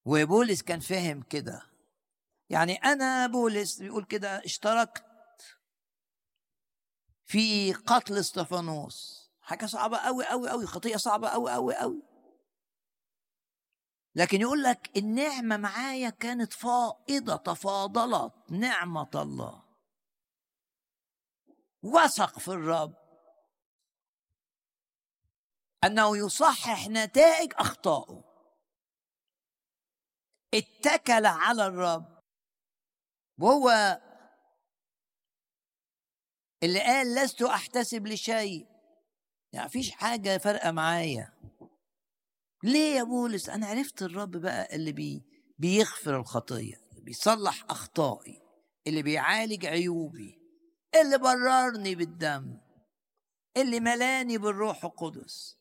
وبولس 0.06 0.62
كان 0.62 0.80
فاهم 0.80 1.22
كده. 1.22 1.62
يعني 2.50 2.74
أنا 2.76 3.28
بولس 3.28 3.80
بيقول 3.80 4.06
كده 4.06 4.46
اشتركت 4.46 5.06
في 7.26 7.74
قتل 7.74 8.18
إستفانوس. 8.18 9.25
حاجة 9.46 9.66
صعبة 9.66 9.98
قوي 9.98 10.26
قوي 10.26 10.50
قوي 10.50 10.66
خطيه 10.66 10.98
صعبة 10.98 11.30
قوي 11.30 11.52
قوي 11.52 11.76
قوي 11.76 12.02
لكن 14.16 14.42
يقول 14.42 14.64
لك 14.64 14.98
النعمة 14.98 15.58
معايا 15.58 16.10
كانت 16.10 16.54
فائضة 16.54 17.36
تفاضلت 17.36 18.34
نعمة 18.52 19.10
الله. 19.16 19.66
وثق 21.84 22.40
في 22.40 22.48
الرب. 22.48 22.96
أنه 25.84 26.18
يصحح 26.18 26.88
نتائج 26.88 27.54
أخطائه. 27.56 28.24
اتكل 30.54 31.26
على 31.26 31.66
الرب. 31.66 32.22
وهو 33.40 33.70
اللي 36.64 36.80
قال 36.80 37.16
لست 37.16 37.42
أحتسب 37.42 38.08
لشيء. 38.08 38.75
يعني 39.56 39.70
فيش 39.70 39.92
حاجة 39.92 40.38
فارقة 40.38 40.72
معايا. 40.72 41.34
ليه 42.64 42.96
يا 42.96 43.04
بولس؟ 43.04 43.50
أنا 43.50 43.68
عرفت 43.68 44.02
الرب 44.02 44.32
بقى 44.32 44.76
اللي 44.76 44.92
بي 44.92 45.24
بيغفر 45.60 46.20
الخطية 46.20 46.76
اللي 46.92 47.02
بيصلح 47.02 47.66
أخطائي 47.70 48.42
اللي 48.88 49.04
بيعالج 49.04 49.66
عيوبي 49.66 50.40
اللي 51.02 51.18
بررني 51.18 51.96
بالدم 51.96 52.58
اللي 53.58 53.80
ملاني 53.80 54.38
بالروح 54.38 54.86
القدس 54.86 55.58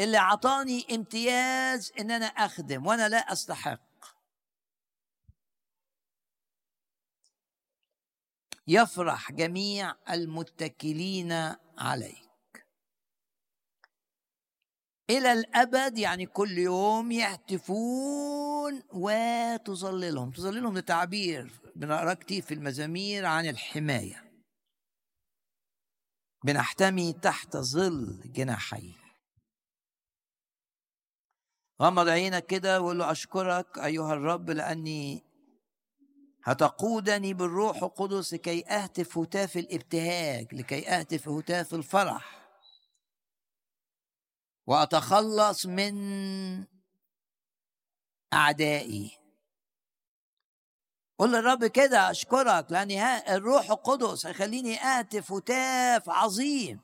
اللي 0.00 0.16
عطاني 0.16 0.86
امتياز 0.94 1.92
إن 2.00 2.10
أنا 2.10 2.26
أخدم 2.26 2.86
وأنا 2.86 3.08
لا 3.08 3.32
أستحق. 3.32 3.89
يفرح 8.66 9.32
جميع 9.32 9.94
المتكلين 10.10 11.32
عليك. 11.78 12.30
إلى 15.10 15.32
الأبد 15.32 15.98
يعني 15.98 16.26
كل 16.26 16.58
يوم 16.58 17.12
يهتفون 17.12 18.82
وتظللهم. 18.92 20.30
تظللهم 20.30 20.74
ده 20.74 20.80
تعبير 20.80 21.60
بنقرا 21.76 22.14
كتير 22.14 22.42
في 22.42 22.54
المزامير 22.54 23.26
عن 23.26 23.48
الحماية. 23.48 24.30
بنحتمي 26.44 27.12
تحت 27.12 27.56
ظل 27.56 28.32
جناحيه. 28.32 29.00
غمض 31.82 32.08
عينك 32.08 32.46
كده 32.46 32.80
وقول 32.80 32.98
له 32.98 33.10
أشكرك 33.10 33.78
أيها 33.78 34.14
الرب 34.14 34.50
لأني 34.50 35.29
هتقودني 36.44 37.34
بالروح 37.34 37.82
القدس 37.82 38.34
لكي 38.34 38.66
أهتف 38.68 39.18
هتاف 39.18 39.56
الابتهاج 39.56 40.54
لكي 40.54 40.88
أهتف 40.88 41.28
هتاف 41.28 41.74
الفرح. 41.74 42.40
وأتخلص 44.66 45.66
من 45.66 45.94
أعدائي. 48.32 49.18
قول 51.18 51.32
للرب 51.32 51.66
كده 51.66 52.10
أشكرك 52.10 52.66
لأن 52.72 52.90
الروح 53.36 53.70
القدس 53.70 54.26
هيخليني 54.26 54.78
أهتف 54.78 55.32
هتاف 55.32 56.08
عظيم. 56.10 56.80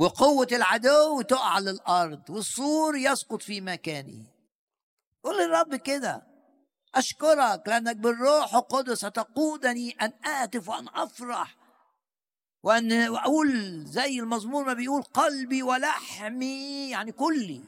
وقوة 0.00 0.48
العدو 0.52 1.22
تقع 1.22 1.48
على 1.54 1.70
الأرض 1.70 2.30
والسور 2.30 2.96
يسقط 2.96 3.42
في 3.42 3.60
مكانه 3.60 4.26
قول 5.22 5.38
للرب 5.38 5.74
كده. 5.76 6.31
أشكرك 6.94 7.62
لأنك 7.68 7.96
بالروح 7.96 8.54
القدس 8.54 9.04
هتقودني 9.04 9.90
أن 9.90 10.12
أهتف 10.24 10.68
وأن 10.68 10.88
أفرح 10.88 11.56
وأن 12.62 12.92
أقول 12.92 13.84
زي 13.86 14.20
المزمور 14.20 14.64
ما 14.64 14.72
بيقول 14.72 15.02
قلبي 15.02 15.62
ولحمي 15.62 16.90
يعني 16.90 17.12
كلي. 17.12 17.64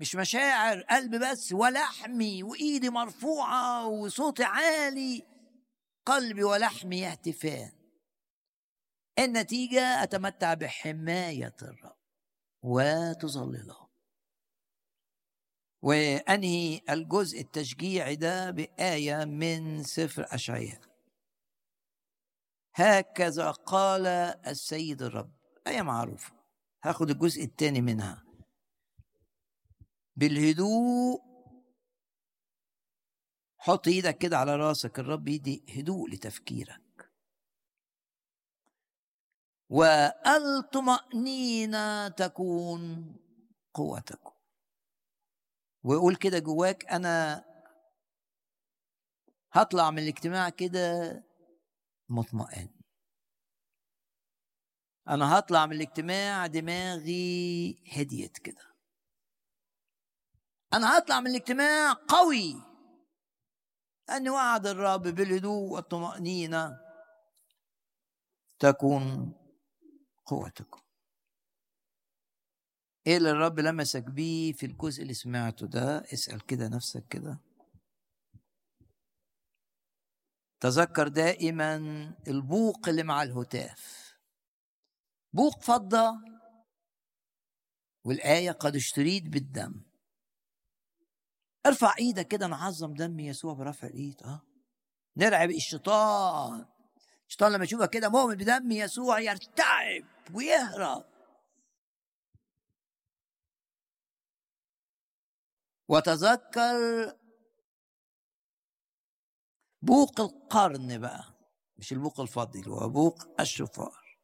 مش 0.00 0.14
مشاعر 0.16 0.80
قلب 0.80 1.14
بس 1.14 1.52
ولحمي 1.52 2.42
وإيدي 2.42 2.90
مرفوعة 2.90 3.86
وصوتي 3.86 4.44
عالي. 4.44 5.26
قلبي 6.06 6.44
ولحمي 6.44 7.00
يهتفان 7.00 7.72
النتيجة 9.18 10.02
أتمتع 10.02 10.54
بحماية 10.54 11.56
الرب. 11.62 11.96
وتظلله 12.62 13.89
وأنهي 15.82 16.80
الجزء 16.90 17.40
التشجيعي 17.40 18.16
ده 18.16 18.50
بآية 18.50 19.24
من 19.24 19.82
سفر 19.82 20.26
أشعياء. 20.28 20.80
هكذا 22.74 23.50
قال 23.50 24.06
السيد 24.46 25.02
الرب 25.02 25.32
آية 25.66 25.82
معروفة 25.82 26.32
هاخد 26.84 27.10
الجزء 27.10 27.44
الثاني 27.44 27.80
منها. 27.80 28.24
بالهدوء 30.16 31.20
حط 33.58 33.88
إيدك 33.88 34.18
كده 34.18 34.38
على 34.38 34.56
راسك 34.56 34.98
الرب 34.98 35.28
يدي 35.28 35.64
هدوء 35.76 36.10
لتفكيرك. 36.10 37.10
وألطمأنينة 40.70 42.08
تكون 42.08 43.14
قوتكم. 43.74 44.29
ويقول 45.82 46.16
كده 46.16 46.38
جواك 46.38 46.86
أنا 46.86 47.44
هطلع 49.52 49.90
من 49.90 49.98
الاجتماع 49.98 50.48
كده 50.48 51.12
مطمئن. 52.08 52.68
أنا 55.08 55.38
هطلع 55.38 55.66
من 55.66 55.72
الاجتماع 55.72 56.46
دماغي 56.46 57.76
هديت 57.92 58.38
كده. 58.38 58.74
أنا 60.72 60.98
هطلع 60.98 61.20
من 61.20 61.26
الاجتماع 61.26 61.92
قوي. 61.92 62.54
أن 64.10 64.28
وعد 64.28 64.66
الرب 64.66 65.02
بالهدوء 65.02 65.72
والطمأنينة 65.72 66.80
تكون 68.58 69.34
قوتكم. 70.26 70.80
إيه 73.06 73.16
اللي 73.16 73.30
الرب 73.30 73.60
لمسك 73.60 74.02
بيه 74.04 74.52
في 74.52 74.66
الجزء 74.66 75.02
اللي 75.02 75.14
سمعته 75.14 75.66
ده. 75.66 75.98
اسأل 75.98 76.46
كده 76.46 76.68
نفسك 76.68 77.04
كده. 77.10 77.40
تذكر 80.60 81.08
دائما 81.08 81.76
البوق 82.28 82.88
اللي 82.88 83.02
مع 83.02 83.22
الهتاف. 83.22 84.14
بوق 85.32 85.62
فضة 85.62 86.12
والآية 88.04 88.50
قد 88.50 88.76
اشتريت 88.76 89.22
بالدم. 89.22 89.82
ارفع 91.66 91.94
إيدك 91.98 92.28
كده 92.28 92.46
نعظم 92.46 92.94
دم 92.94 93.20
يسوع 93.20 93.54
برفع 93.54 93.86
الإيد. 93.86 94.22
آه. 94.22 94.42
نرعب 95.16 95.50
الشيطان 95.50 96.66
الشيطان 97.26 97.52
لما 97.52 97.64
يشوفك 97.64 97.90
كده 97.90 98.08
مؤمن 98.08 98.34
بدم 98.34 98.70
يسوع 98.72 99.20
يرتعب 99.20 100.04
ويهرب. 100.34 101.09
وتذكر 105.90 107.16
بوق 109.82 110.20
القرن 110.20 110.98
بقى. 110.98 111.24
مش 111.76 111.92
البوق 111.92 112.20
الفضي 112.20 112.68
هو 112.68 112.88
بوق 112.88 113.40
الشفار. 113.40 114.18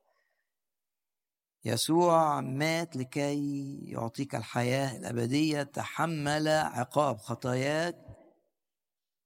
يسوع 1.64 2.40
مات 2.40 2.96
لكي 2.96 3.78
يعطيك 3.90 4.34
الحياة 4.34 4.96
الأبدية. 4.96 5.62
تحمل 5.62 6.48
عقاب 6.48 7.18
خطاياك 7.18 7.96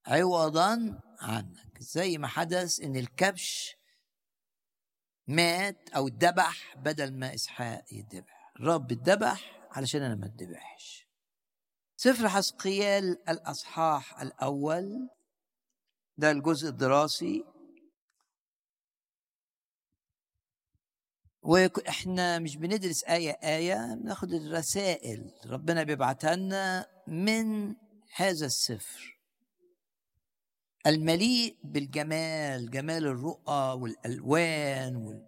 عوضا 0.07 1.01
عنك. 1.21 1.79
زي 1.79 2.19
ما 2.19 2.29
حدث 2.29 2.81
إن 2.81 2.97
الكبش 2.97 3.77
مات 5.27 5.91
أو 5.91 6.09
اتذبح 6.09 6.77
بدل 6.77 7.13
ما 7.13 7.35
إسحاق 7.35 7.85
يتذبح. 7.93 8.53
الرب 8.57 8.93
اتذبح 8.93 9.69
علشان 9.71 10.03
أنا 10.03 10.15
ما 10.15 10.27
اتذبحش. 10.27 11.10
سفر 12.03 12.29
حسقيال 12.29 13.29
الأصحاح 13.29 14.21
الأول؟ 14.21 15.09
ده 16.17 16.31
الجزء 16.31 16.69
الدراسي. 16.69 17.45
وإحنا 21.43 22.39
مش 22.39 22.57
بندرس 22.57 23.05
آية 23.05 23.31
آية 23.31 23.95
بناخد 23.95 24.33
الرسائل. 24.33 25.35
ربنا 25.47 25.83
بيبعتها 25.83 26.37
لنا 26.37 26.87
من 27.07 27.77
هذا 28.15 28.47
السفر. 28.47 29.21
المليء 30.87 31.57
بالجمال 31.65 32.71
جمال 32.71 33.07
الرؤى 33.07 33.81
والألوان 33.81 34.97
وال... 34.97 35.27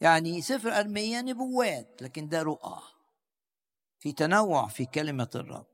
يعني 0.00 0.42
سفر 0.42 0.68
أرمية 0.68 1.20
نبوات 1.20 2.02
لكن 2.02 2.28
ده 2.28 2.42
رؤى. 2.42 2.95
في 4.06 4.12
تنوع 4.12 4.68
في 4.68 4.86
كلمة 4.86 5.30
الرب. 5.34 5.66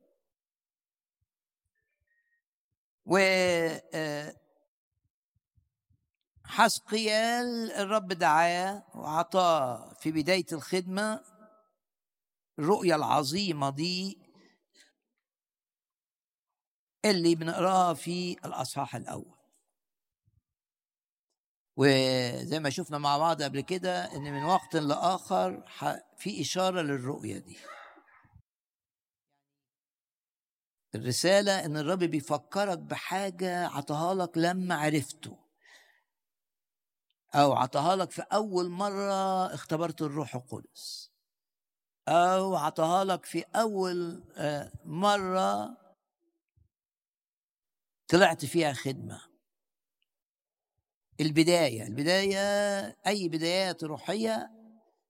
و 3.06 3.16
آه، 3.94 4.36
حسقيال 6.44 7.72
الرب 7.72 8.08
دعاه 8.08 8.84
وعطاه 8.94 9.94
في 9.94 10.12
بداية 10.12 10.46
الخدمة 10.52 11.24
الرؤية 12.58 12.94
العظيمة 12.94 13.70
دي 13.70 14.18
اللي 17.04 17.34
بنقراها 17.34 17.94
في 17.94 18.32
الأصحاح 18.44 18.96
الأول. 18.96 19.36
وزي 21.76 22.60
ما 22.60 22.70
شفنا 22.70 22.98
مع 22.98 23.18
بعض 23.18 23.42
قبل 23.42 23.60
كده 23.60 24.16
إن 24.16 24.22
من 24.22 24.44
وقت 24.44 24.76
لآخر 24.76 25.64
في 26.16 26.40
إشارة 26.40 26.80
للرؤية 26.80 27.38
دي. 27.38 27.56
الرسالة 30.94 31.64
إن 31.64 31.76
الرب 31.76 31.98
بيفكرك 31.98 32.78
بحاجة 32.78 33.66
عطاها 33.66 34.14
لك 34.14 34.38
لما 34.38 34.74
عرفته. 34.74 35.38
أو 37.34 37.52
عطاها 37.52 37.96
لك 37.96 38.10
في 38.10 38.22
أول 38.22 38.68
مرة 38.68 39.46
اختبرت 39.54 40.02
الروح 40.02 40.34
القدس. 40.34 41.10
أو 42.08 42.56
عطاها 42.56 43.04
لك 43.04 43.24
في 43.24 43.44
أول 43.54 44.24
آه، 44.36 44.72
مرة 44.84 45.76
طلعت 48.08 48.44
فيها 48.44 48.72
خدمة. 48.72 49.20
البداية 51.20 51.86
البداية 51.86 52.38
أي 53.06 53.28
بدايات 53.28 53.84
روحية. 53.84 54.50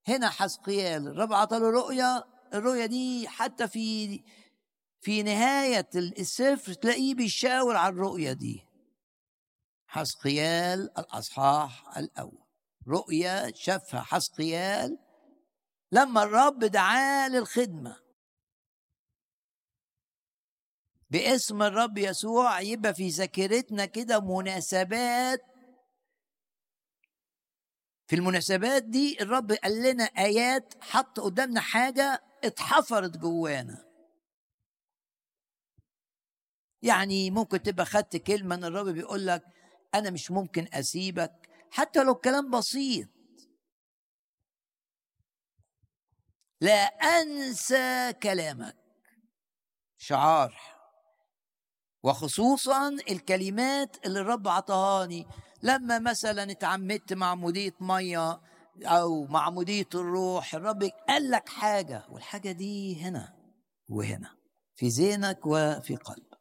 هنا 0.09 0.28
حسقيال 0.28 1.09
الرب 1.09 1.33
عطى 1.33 1.59
له 1.59 1.70
رؤية 1.70 2.24
الرؤية 2.55 2.87
دي 2.87 3.28
حتى 3.28 3.68
في 3.68 4.20
في 5.03 5.22
نهاية 5.22 5.88
السفر 5.94 6.72
تلاقيه 6.72 7.14
بيشاور 7.14 7.76
على 7.76 7.92
الرؤية 7.92 8.32
دي. 8.32 8.66
حسقيال 9.86 10.98
الأصحاح 10.98 11.96
الأول. 11.98 12.44
رؤية 12.88 13.53
شافها 13.55 14.00
حسقيال 14.00 14.98
لما 15.92 16.22
الرب 16.22 16.59
دعاه 16.59 17.28
للخدمة. 17.28 17.96
باسم 21.11 21.62
الرب 21.62 21.98
يسوع 21.98 22.61
يبقى 22.61 22.94
في 22.94 23.09
ذاكرتنا 23.09 23.86
كده 23.86 24.20
مناسبات. 24.20 25.40
في 28.07 28.16
المناسبات 28.16 28.82
دي 28.82 29.22
الرب 29.22 29.53
قال 29.53 29.82
لنا 29.82 30.05
آيات 30.05 30.74
حط 30.84 31.20
قدامنا 31.20 31.61
حاجة 31.61 32.22
اتحفرت 32.44 33.16
جوانا. 33.16 33.91
يعني 36.83 37.30
ممكن 37.30 37.62
تبقى 37.62 37.87
خدت 37.87 38.16
كلمة 38.16 38.55
إن 38.55 38.64
الرب 38.64 38.87
بيقول 38.89 39.26
لك 39.26 39.43
أنا 39.95 40.11
مش 40.11 40.30
ممكن 40.30 40.68
أسيبك. 40.72 41.33
حتى 41.70 42.05
لو 42.05 42.14
كلام 42.14 42.51
بسيط. 42.51 43.09
لا 46.61 46.85
أنسى 47.20 48.12
كلامك. 48.22 48.76
شعار. 49.99 50.55
وخصوصا 52.05 52.89
الكلمات 52.89 54.07
اللي 54.07 54.20
الرب 54.20 54.49
عطاهاني. 54.49 55.26
لما 55.62 55.99
مثلا 55.99 56.51
اتعمدت 56.51 57.12
مع 57.12 57.35
مدية 57.35 57.74
مية 57.80 58.41
أو 58.85 59.24
مع 59.26 59.51
مدية 59.51 59.89
الروح 59.95 60.55
الرب 60.55 60.83
قال 61.09 61.30
لك 61.30 61.49
حاجة 61.49 62.07
والحاجة 62.11 62.53
دي 62.53 63.01
هنا 63.03 63.35
وهنا 63.89 64.37
في 64.74 64.89
ذهنك 64.89 65.47
وفي 65.47 65.97
قلبك. 65.97 66.32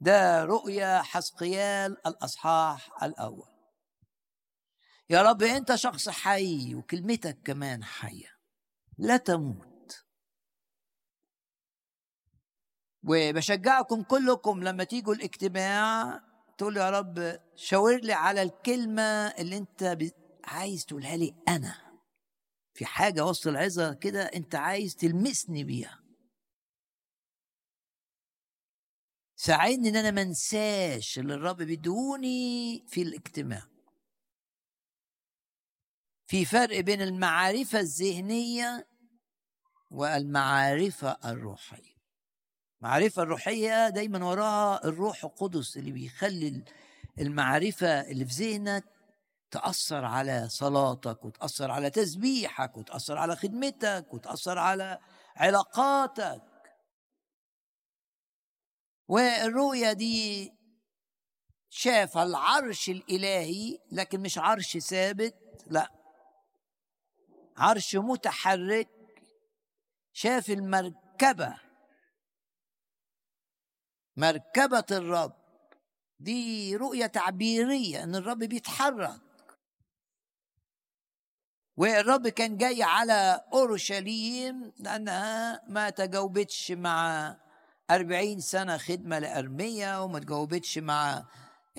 ده 0.00 0.44
رؤيا 0.44 1.02
حسقيال 1.02 2.06
الأصحاح 2.06 3.02
الأول. 3.02 3.48
يا 5.10 5.22
رب 5.22 5.42
أنت 5.42 5.74
شخص 5.74 6.08
حي 6.08 6.74
وكلمتك 6.74 7.38
كمان 7.44 7.84
حية 7.84 8.36
لا 8.98 9.16
تموت. 9.16 10.04
وبشجعكم 13.04 14.02
كلكم 14.02 14.62
لما 14.62 14.84
تيجوا 14.84 15.14
الاجتماع 15.14 16.20
تقول 16.58 16.76
يا 16.76 16.90
رب 16.90 17.40
شاور 17.56 17.96
لي 17.96 18.12
على 18.12 18.42
الكلمة 18.42 19.02
اللي 19.26 19.56
أنت 19.56 19.96
عايز 20.44 20.86
تقولها 20.86 21.16
لي 21.16 21.34
أنا. 21.48 22.00
في 22.74 22.86
حاجة 22.86 23.24
وسط 23.24 23.46
العظة 23.46 23.94
كده 23.94 24.22
أنت 24.22 24.54
عايز 24.54 24.96
تلمسني 24.96 25.64
بيها. 25.64 25.99
ساعدني 29.42 29.88
إن 29.88 29.96
أنا 29.96 30.10
ما 30.10 30.22
انساش 30.22 31.18
اللي 31.18 31.34
الرب 31.34 31.56
بيدوني 31.56 32.84
في 32.88 33.02
الاجتماع. 33.02 33.62
في 36.26 36.44
فرق 36.44 36.80
بين 36.80 37.02
المعرفة 37.02 37.80
الذهنية 37.80 38.88
والمعرفة 39.90 41.16
الروحية. 41.24 41.96
المعرفة 42.80 43.22
الروحية 43.22 43.88
دايما 43.88 44.24
وراها 44.24 44.84
الروح 44.84 45.24
القدس 45.24 45.76
اللي 45.76 45.92
بيخلي 45.92 46.64
المعرفة 47.18 48.00
اللي 48.00 48.24
في 48.24 48.32
ذهنك 48.32 48.84
تأثر 49.50 50.04
على 50.04 50.48
صلاتك 50.48 51.24
وتأثر 51.24 51.70
على 51.70 51.90
تسبيحك 51.90 52.76
وتأثر 52.76 53.18
على 53.18 53.36
خدمتك 53.36 54.06
وتأثر 54.14 54.58
على 54.58 54.98
علاقاتك. 55.36 56.49
والرؤية 59.10 59.92
دي 59.92 60.52
شاف 61.68 62.18
العرش 62.18 62.88
الإلهي 62.88 63.78
لكن 63.92 64.20
مش 64.20 64.38
عرش 64.38 64.78
ثابت 64.78 65.34
لا. 65.66 65.88
عرش 67.56 67.96
متحرك 67.96 68.88
شاف 70.12 70.50
المركبة. 70.50 71.60
مركبة 74.16 74.84
الرب. 74.90 75.36
دي 76.20 76.76
رؤية 76.76 77.06
تعبيرية 77.06 78.02
إن 78.02 78.14
الرب 78.14 78.38
بيتحرك. 78.38 79.20
والرب 81.76 82.28
كان 82.28 82.56
جاي 82.56 82.82
على 82.82 83.44
أورشليم 83.52 84.72
لأنها 84.78 85.62
ما 85.68 85.90
تجاوبتش 85.90 86.70
مع 86.70 87.36
أربعين 87.90 88.40
سنة 88.40 88.76
خدمة 88.76 89.18
لأرمية 89.18 90.02
وما 90.04 90.18
تجاوبتش 90.18 90.78
مع 90.78 91.24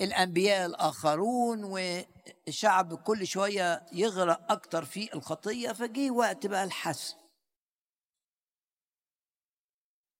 الأنبياء 0.00 0.66
الآخرون 0.66 1.64
والشعب 1.64 2.94
كل 2.94 3.26
شوية 3.26 3.86
يغرق 3.92 4.52
أكتر 4.52 4.84
في 4.84 5.14
الخطية 5.14 5.72
فجي 5.72 6.10
وقت 6.10 6.46
بقى 6.46 6.64
الحسم. 6.64 7.16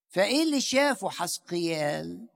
فإيه 0.09 0.43
اللي 0.43 0.61
شافه 0.61 1.09
حسقيال؟ 1.09 2.27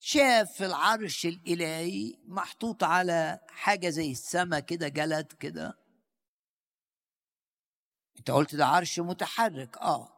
شاف 0.00 0.52
في 0.52 0.66
العرش 0.66 1.26
الإلهي 1.26 2.14
محطوط 2.24 2.84
على 2.84 3.40
حاجة 3.48 3.88
زي 3.88 4.10
السما 4.12 4.60
كده 4.60 4.88
جلد 4.88 5.32
كده. 5.32 5.78
أنت 8.18 8.30
قلت 8.30 8.54
ده 8.54 8.66
عرش 8.66 9.00
متحرك 9.00 9.78
آه. 9.78 10.15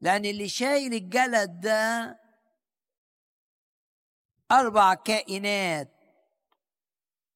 لأن 0.00 0.24
اللي 0.24 0.48
شايل 0.48 0.94
الجلد 0.94 1.60
ده 1.60 2.16
أربع 4.52 4.94
كائنات 4.94 5.96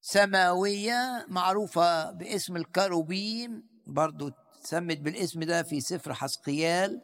سماوية 0.01 1.27
معروفة 1.29 2.11
باسم 2.11 2.57
الكروبيم 2.57 3.69
برضو 3.87 4.31
سمت 4.61 4.99
بالاسم 4.99 5.43
ده 5.45 5.63
في 5.63 5.81
سفر 5.81 6.15
حسقيال. 6.15 7.03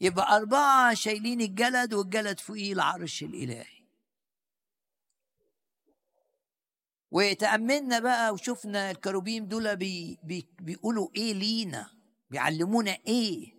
يبقى 0.00 0.36
أربعة 0.36 0.94
شايلين 0.94 1.40
الجلد 1.40 1.94
والجلد 1.94 2.40
فوقيه 2.40 2.72
العرش 2.72 3.22
الإلهي. 3.22 3.84
وتأملنا 7.10 7.98
بقى 7.98 8.32
وشفنا 8.32 8.90
الكروبيم 8.90 9.46
دول 9.46 9.76
بي 9.76 10.18
بي 10.22 10.48
بيقولوا 10.60 11.08
إيه 11.16 11.34
لينا؟ 11.34 11.93
بيعلمونا 12.34 12.90
إيه؟ 13.06 13.54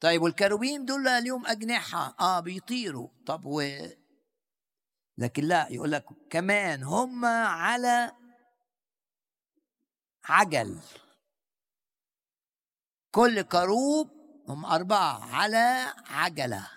طيب 0.00 0.22
والكروبيم 0.22 0.84
دول 0.84 1.08
اليوم 1.08 1.46
أجنحة. 1.46 2.14
آه 2.20 2.40
بيطيروا. 2.40 3.08
طب 3.26 3.44
و 3.46 3.62
لكن 5.18 5.44
لا 5.44 5.68
يقول 5.70 5.92
لك 5.92 6.04
كمان 6.30 6.82
هم 6.82 7.24
على 7.24 8.12
عجل. 10.24 10.78
كل 13.14 13.42
كروب 13.42 14.10
هم 14.48 14.64
أربعة 14.64 15.24
على 15.34 15.92
عجلة. 16.06 16.70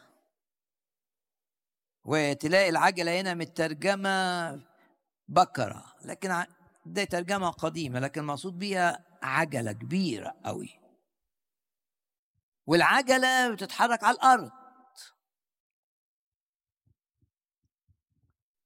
وتلاقي 2.05 2.69
العجلة 2.69 3.21
هنا 3.21 3.33
مترجمة 3.33 4.51
بكرة 5.27 5.95
لكن 6.05 6.45
دي 6.85 7.05
ترجمة 7.05 7.49
قديمة 7.49 7.99
لكن 7.99 8.21
المقصود 8.21 8.59
بيها 8.59 9.11
عجلة 9.22 9.72
كبيرة 9.72 10.36
قوي. 10.45 10.80
والعجلة 12.67 13.51
بتتحرك 13.53 14.03
على 14.03 14.15
الأرض. 14.15 14.51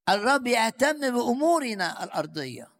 الرب 0.08 0.46
يهتم 0.46 1.00
بأمورنا 1.00 2.04
الأرضية. 2.04 2.72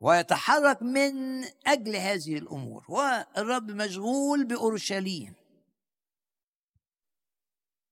ويتحرك 0.00 0.82
من 0.82 1.44
أجل 1.44 1.96
هذه 1.96 2.38
الأمور. 2.38 2.84
والرب 2.88 3.70
مشغول 3.70 4.44
بأورشليم. 4.44 5.34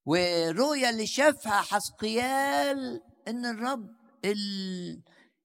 والرؤيا 0.07 0.91
اللي 0.91 1.07
شافها 1.07 1.61
حسقيال 1.61 3.03
إن 3.29 3.47
الرب 3.47 3.97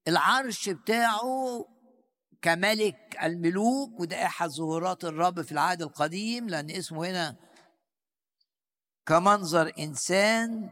العرش 0.10 0.70
بتاعه 0.70 1.66
كملك 2.42 3.18
الملوك 3.24 4.00
وده 4.00 4.26
أحد 4.26 4.50
ظهورات 4.50 5.06
الرب 5.06 5.42
في 5.42 5.52
العهد 5.52 5.82
القديم 5.82 6.50
لأن 6.50 6.70
اسمه 6.72 7.10
هنا 7.10 7.36
كمنظر 9.06 9.72
إنسان. 9.80 10.70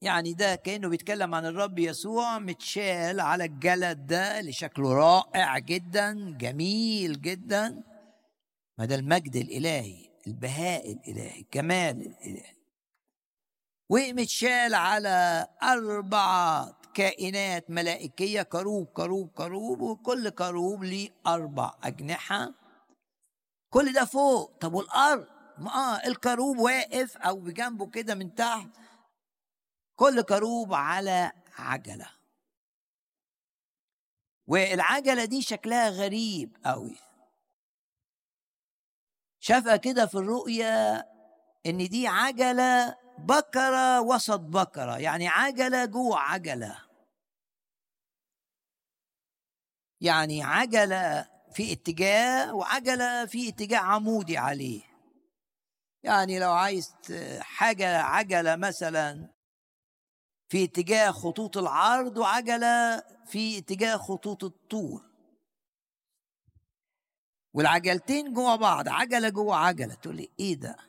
يعني 0.00 0.32
ده 0.32 0.54
كأنه 0.54 0.88
بيتكلم 0.88 1.34
عن 1.34 1.46
الرب 1.46 1.78
يسوع 1.78 2.38
متشال 2.38 3.20
على 3.20 3.44
الجلد 3.44 4.06
ده 4.06 4.40
اللي 4.40 4.52
شكله 4.52 4.92
رائع 4.94 5.58
جدا 5.58 6.36
جميل 6.38 7.20
جدا. 7.20 7.82
ما 8.78 8.84
ده 8.84 8.94
المجد 8.94 9.36
الإلهي 9.36 10.08
البهاء 10.26 10.92
الإلهي 10.92 11.40
الجمال 11.40 12.00
الإلهي. 12.00 12.54
ومتشال 13.90 14.74
على 14.74 15.46
أربعة 15.62 16.77
كائنات 16.94 17.70
ملائكية 17.70 18.42
كروب 18.42 18.86
كروب 18.86 19.30
كروب 19.30 19.80
وكل 19.80 20.28
كروب 20.30 20.84
ليه 20.84 21.10
أربع 21.26 21.74
أجنحة. 21.82 22.54
كل 23.70 23.92
ده 23.92 24.04
فوق. 24.04 24.58
طب 24.58 24.74
والأرض؟ 24.74 25.26
ما 25.58 25.70
آه 25.74 26.06
الكروب 26.06 26.58
واقف 26.58 27.16
أو 27.16 27.40
بجنبه 27.40 27.90
كده 27.90 28.14
من 28.14 28.34
تحت. 28.34 28.68
كل 29.96 30.22
كروب 30.22 30.74
على 30.74 31.32
عجلة. 31.58 32.10
والعجلة 34.46 35.24
دي 35.24 35.42
شكلها 35.42 35.90
غريب 35.90 36.56
قوي. 36.64 36.96
شافها 39.40 39.76
كده 39.76 40.06
في 40.06 40.14
الرؤيا 40.14 41.04
إن 41.66 41.88
دي 41.88 42.06
عجلة 42.08 42.96
بكرة 43.18 44.00
وسط 44.00 44.40
بكرة 44.40 44.98
يعني 44.98 45.28
عجلة 45.28 45.84
جوه 45.84 46.18
عجلة. 46.18 46.78
يعني 50.00 50.42
عجلة 50.42 51.28
في 51.52 51.72
اتجاه 51.72 52.54
وعجلة 52.54 53.26
في 53.26 53.48
اتجاه 53.48 53.78
عمودي 53.78 54.38
عليه. 54.38 54.82
يعني 56.02 56.38
لو 56.38 56.52
عايز 56.52 56.94
حاجة 57.40 57.98
عجلة 58.02 58.56
مثلا 58.56 59.34
في 60.48 60.64
اتجاه 60.64 61.10
خطوط 61.10 61.56
العرض 61.58 62.16
وعجلة 62.16 63.02
في 63.26 63.58
اتجاه 63.58 63.96
خطوط 63.96 64.44
الطول. 64.44 65.08
والعجلتين 67.54 68.32
جوا 68.32 68.56
بعض 68.56 68.88
عجلة 68.88 69.28
جوا 69.28 69.54
عجلة 69.54 69.94
تقول 69.94 70.16
لي 70.16 70.30
إيه 70.40 70.54
ده؟ 70.54 70.87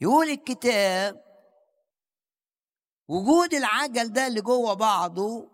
يقول 0.00 0.30
الكتاب 0.30 1.24
وجود 3.08 3.54
العجل 3.54 4.12
ده 4.12 4.26
اللي 4.26 4.40
جوا 4.40 4.74
بعضه 4.74 5.50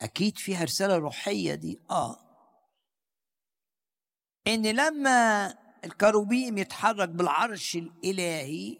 أكيد 0.00 0.38
فيها 0.38 0.64
رسالة 0.64 0.96
روحية 0.96 1.54
دي 1.54 1.80
آه. 1.90 2.18
إن 4.46 4.66
لما 4.66 5.48
الكروبيم 5.84 6.58
يتحرك 6.58 7.08
بالعرش 7.08 7.76
الإلهي 7.76 8.78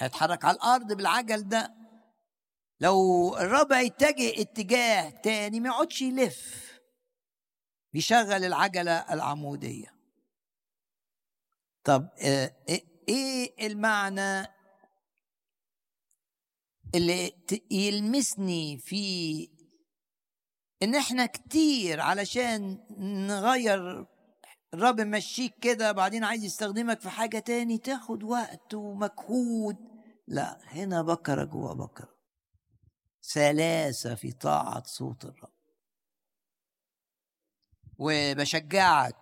هيتحرك 0.00 0.44
على 0.44 0.56
الأرض 0.56 0.92
بالعجل 0.92 1.48
ده 1.48 1.74
لو 2.80 3.36
الرب 3.36 3.72
يتجه 3.72 4.40
اتجاه 4.42 5.10
تاني 5.10 5.60
ما 5.60 5.68
يقعدش 5.68 6.02
يلف 6.02 6.64
بيشغل 7.92 8.44
العجلة 8.44 9.12
العمودية. 9.14 9.94
طب 11.84 12.08
آه، 12.18 12.54
إيه 13.08 13.66
المعنى 13.66 14.46
اللي 16.94 17.32
يلمسني 17.70 18.78
في 18.78 19.48
إن 20.82 20.94
إحنا 20.94 21.26
كتير 21.26 22.00
علشان 22.00 22.86
نغير 23.26 24.06
الرب 24.74 25.00
مشيك 25.00 25.58
كده 25.58 25.92
بعدين 25.92 26.24
عايز 26.24 26.44
يستخدمك 26.44 27.00
في 27.00 27.10
حاجة 27.10 27.38
تاني 27.38 27.78
تاخد 27.78 28.22
وقت 28.22 28.74
ومجهود. 28.74 29.76
لا 30.26 30.60
هنا 30.64 31.02
بكرة 31.02 31.44
جوا 31.44 31.72
بكرة. 31.74 32.14
سلاسة 33.20 34.14
في 34.14 34.32
طاعة 34.32 34.82
صوت 34.86 35.24
الرب. 35.24 35.54
وبشجعك 37.98 39.16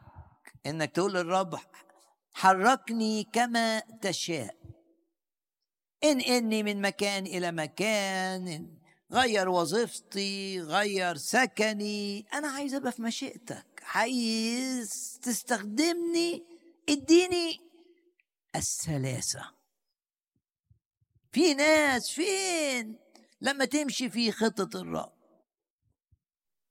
إنك 0.66 0.91
تقول 0.91 1.14
للرب 1.14 1.59
حركني 2.33 3.24
كما 3.24 3.80
تشاء. 3.80 4.57
إن 6.05 6.20
إني 6.20 6.62
من 6.62 6.80
مكان 6.80 7.26
إلى 7.26 7.53
مكان 7.53 8.76
غير 9.12 9.49
وظيفتي 9.49 10.61
غير 10.61 11.16
سكني. 11.16 12.26
أنا 12.33 12.49
عايز 12.49 12.74
أبقى 12.74 12.93
في 12.93 13.03
مشيئتك. 13.03 13.83
عايز 13.83 15.18
تستخدمني 15.22 16.45
اديني 16.89 17.61
السلاسة. 18.57 19.55
في 21.33 21.55
ناس 21.55 22.11
فين؟ 22.11 22.99
لما 23.41 23.64
تمشي 23.64 24.11
في 24.11 24.33
خطة 24.33 24.80
الرب. 24.80 25.12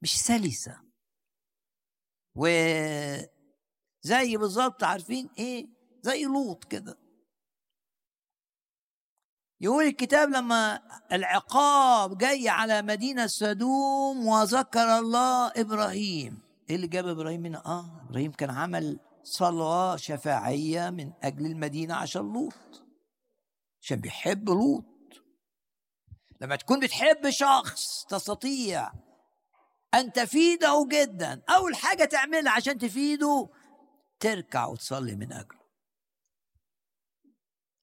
مش 0.02 0.22
سلسة. 0.22 0.82
وزي 4.06 4.38
بالظبط 4.38 4.84
عارفين 4.84 5.30
إيه؟ 5.38 5.68
زي 6.02 6.24
لوط 6.24 6.64
كده. 6.64 6.98
يقول 9.62 9.84
الكتاب 9.84 10.30
لما 10.30 10.82
العقاب 11.12 12.18
جاي 12.18 12.50
على 12.50 12.82
مدينة 12.82 13.28
سدوم 13.28 14.28
وذكر 14.28 14.98
الله 15.00 15.48
إبراهيم. 15.56 16.40
إيه 16.70 16.76
اللي 16.76 16.88
جاب 16.88 17.08
إبراهيم 17.08 17.46
هنا؟ 17.46 17.66
آه 17.66 18.06
إبراهيم 18.10 18.32
كان 18.32 18.50
عمل 18.50 19.00
صلاة 19.24 19.96
شفاعية 19.96 20.90
من 20.90 21.12
أجل 21.24 21.46
المدينة 21.46 21.96
عشان 21.96 22.34
لوط. 22.34 22.84
عشان 23.82 24.00
بيحب 24.00 24.50
لوط. 24.50 24.86
لما 26.42 26.56
تكون 26.56 26.80
بتحب 26.80 27.30
شخص 27.30 28.06
تستطيع 28.10 28.92
أن 29.94 30.12
تفيده 30.12 30.88
جدا 30.92 31.42
أول 31.50 31.76
حاجة 31.76 32.04
تعملها 32.06 32.52
عشان 32.52 32.78
تفيده 32.78 33.50
تركع 34.22 34.66
وتصلي 34.66 35.16
من 35.16 35.34
أجله. 35.34 35.62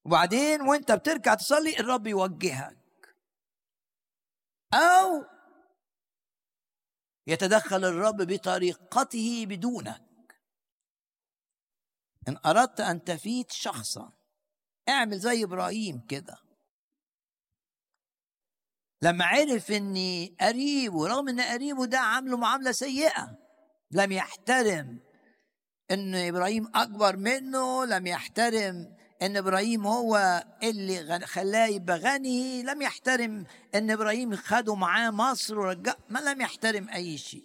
وبعدين 0.05 0.61
وانت 0.61 0.91
بتركع 0.91 1.33
تصلي 1.35 1.79
الرب 1.79 2.07
يوجهك. 2.07 3.15
أو 4.73 5.25
يتدخل 7.27 7.85
الرب 7.85 8.17
بطريقته 8.21 9.45
بدونك. 9.45 10.41
إن 12.27 12.37
أردت 12.45 12.79
أن 12.79 13.03
تفيد 13.03 13.51
شخصا 13.51 14.13
اعمل 14.89 15.19
زي 15.19 15.43
إبراهيم 15.43 16.05
كده. 16.07 16.37
لما 19.01 19.25
عرف 19.25 19.71
ان 19.71 19.95
قريبه 20.41 21.07
رغم 21.07 21.29
إن 21.29 21.41
قريبه 21.41 21.85
ده 21.85 21.99
عامله 21.99 22.37
معاملة 22.37 22.71
سيئة 22.71 23.37
لم 23.91 24.11
يحترم 24.11 25.08
ان 25.91 26.15
إبراهيم 26.15 26.67
أكبر 26.75 27.17
منه 27.17 27.85
لم 27.85 28.07
يحترم 28.07 28.95
إن 29.21 29.37
إبراهيم 29.37 29.87
هو 29.87 30.43
اللي 30.63 31.19
خلاه 31.19 31.67
يبقى 31.67 31.97
غني 31.97 32.63
لم 32.63 32.81
يحترم 32.81 33.45
إن 33.75 33.91
إبراهيم 33.91 34.35
خده 34.35 34.75
معاه 34.75 35.11
مصر 35.11 35.59
ورجع 35.59 35.93
ما 36.09 36.19
لم 36.19 36.41
يحترم 36.41 36.89
أي 36.89 37.17
شيء. 37.17 37.43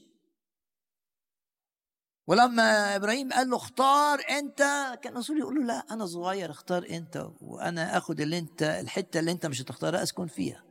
ولما 2.26 2.96
إبراهيم 2.96 3.32
قال 3.32 3.50
له 3.50 3.56
اختار 3.56 4.20
أنت 4.30 4.58
كان 5.02 5.12
الرسول 5.12 5.38
يقول 5.38 5.54
له 5.54 5.64
لا 5.64 5.84
أنا 5.90 6.06
صغير 6.06 6.50
اختار 6.50 6.86
أنت 6.90 7.26
وأنا 7.40 7.96
آخد 7.96 8.20
اللي 8.20 8.38
أنت 8.38 8.62
الحتة 8.62 9.20
اللي 9.20 9.30
أنت 9.30 9.46
مش 9.46 9.62
هتختارها 9.62 10.02
أسكن 10.02 10.26
فيها. 10.26 10.64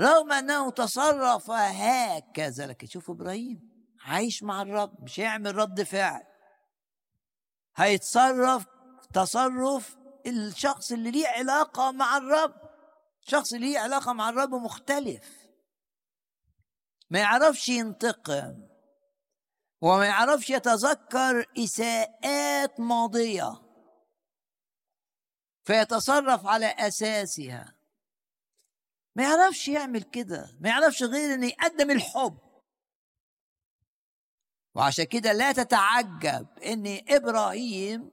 رغم 0.00 0.32
أنه 0.32 0.70
تصرف 0.70 1.50
هكذا 1.50 2.66
لكن 2.66 2.86
شوف 2.86 3.10
إبراهيم. 3.10 3.67
عايش 4.08 4.42
مع 4.42 4.62
الرب 4.62 5.02
مش 5.04 5.20
هيعمل 5.20 5.56
رد 5.56 5.82
فعل. 5.82 6.22
هيتصرف 7.76 8.66
تصرف 9.14 9.96
الشخص 10.26 10.92
اللي 10.92 11.10
ليه 11.10 11.28
علاقة 11.28 11.90
مع 11.92 12.16
الرب. 12.16 12.54
الشخص 13.22 13.52
اللي 13.52 13.72
ليه 13.72 13.78
علاقة 13.78 14.12
مع 14.12 14.28
الرب 14.28 14.54
مختلف. 14.54 15.48
ما 17.10 17.18
يعرفش 17.18 17.68
ينتقم 17.68 18.68
وما 19.80 20.06
يعرفش 20.06 20.50
يتذكر 20.50 21.46
إساءات 21.58 22.80
ماضية. 22.80 23.62
فيتصرف 25.64 26.46
على 26.46 26.66
أساسها. 26.66 27.74
ما 29.16 29.22
يعرفش 29.22 29.68
يعمل 29.68 30.02
كده. 30.02 30.58
ما 30.60 30.68
يعرفش 30.68 31.02
غير 31.02 31.34
إن 31.34 31.44
يقدم 31.44 31.90
الحب. 31.90 32.47
وعشان 34.74 35.04
كده 35.04 35.32
لا 35.32 35.52
تتعجب 35.52 36.46
إن 36.58 37.00
إبراهيم 37.08 38.10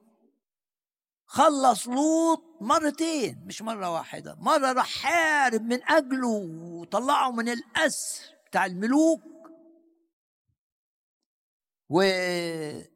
خلص 1.26 1.88
لوط 1.88 2.42
مرتين 2.60 3.44
مش 3.46 3.62
مرة 3.62 3.90
واحدة 3.92 4.34
مرة 4.34 4.72
راح 4.72 5.02
حارب 5.02 5.62
من 5.62 5.82
أجله 5.90 6.28
وطلعه 6.62 7.30
من 7.30 7.48
الأسر 7.48 8.34
بتاع 8.46 8.66
الملوك. 8.66 9.20
وأنقذ 11.88 12.86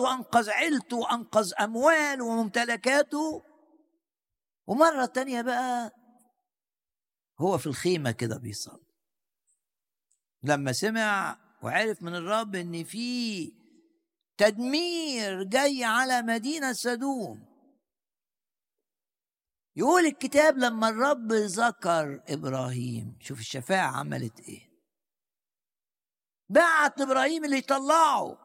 وأنقذ 0.00 0.50
عيلته 0.50 0.96
وأنقذ 0.96 1.52
أمواله 1.60 2.24
وممتلكاته. 2.24 3.42
ومرة 4.66 5.04
تانية 5.06 5.42
بقى 5.42 5.94
هو 7.40 7.58
في 7.58 7.66
الخيمة 7.66 8.10
كده 8.10 8.38
بيصلي. 8.38 8.86
لما 10.42 10.72
سمع 10.72 11.38
وعرف 11.62 12.02
من 12.02 12.14
الرب 12.14 12.54
إن 12.54 12.84
في 12.84 13.52
تدمير 14.38 15.42
جاي 15.42 15.84
على 15.84 16.22
مدينة 16.22 16.72
سدوم. 16.72 17.50
يقول 19.76 20.06
الكتاب 20.06 20.58
لما 20.58 20.88
الرب 20.88 21.32
ذكر 21.32 22.22
إبراهيم 22.28 23.18
شوف 23.20 23.40
الشفاعة 23.40 23.96
عملت 23.96 24.40
إيه. 24.40 24.70
بعت 26.48 27.00
إبراهيم 27.00 27.44
اللي 27.44 27.58
يطلعه 27.58 28.38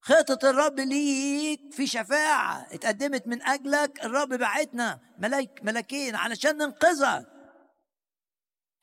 خطة 0.00 0.50
الرب 0.50 0.80
ليك 0.80 1.74
في 1.74 1.86
شفاعة 1.86 2.66
اتقدمت 2.74 3.26
من 3.26 3.42
أجلك 3.42 4.04
الرب 4.04 4.28
بعتنا 4.28 5.00
ملاك 5.18 5.60
ملاكين 5.64 6.14
علشان 6.14 6.56
ننقذك. 6.56 7.31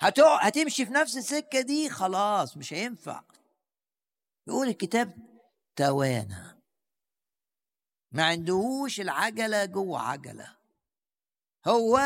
هتمشي 0.02 0.86
في 0.86 0.92
نفس 0.94 1.18
السكة 1.18 1.62
دي 1.62 1.90
خلاص 1.90 2.58
مش 2.58 2.74
هينفع. 2.74 3.24
يقول 4.48 4.68
الكتاب 4.68 5.14
توانى. 5.76 6.60
ما 8.12 8.24
عندهوش 8.24 9.00
العجلة 9.00 9.66
جوه 9.66 10.02
عجلة. 10.02 10.56
هو 11.68 11.98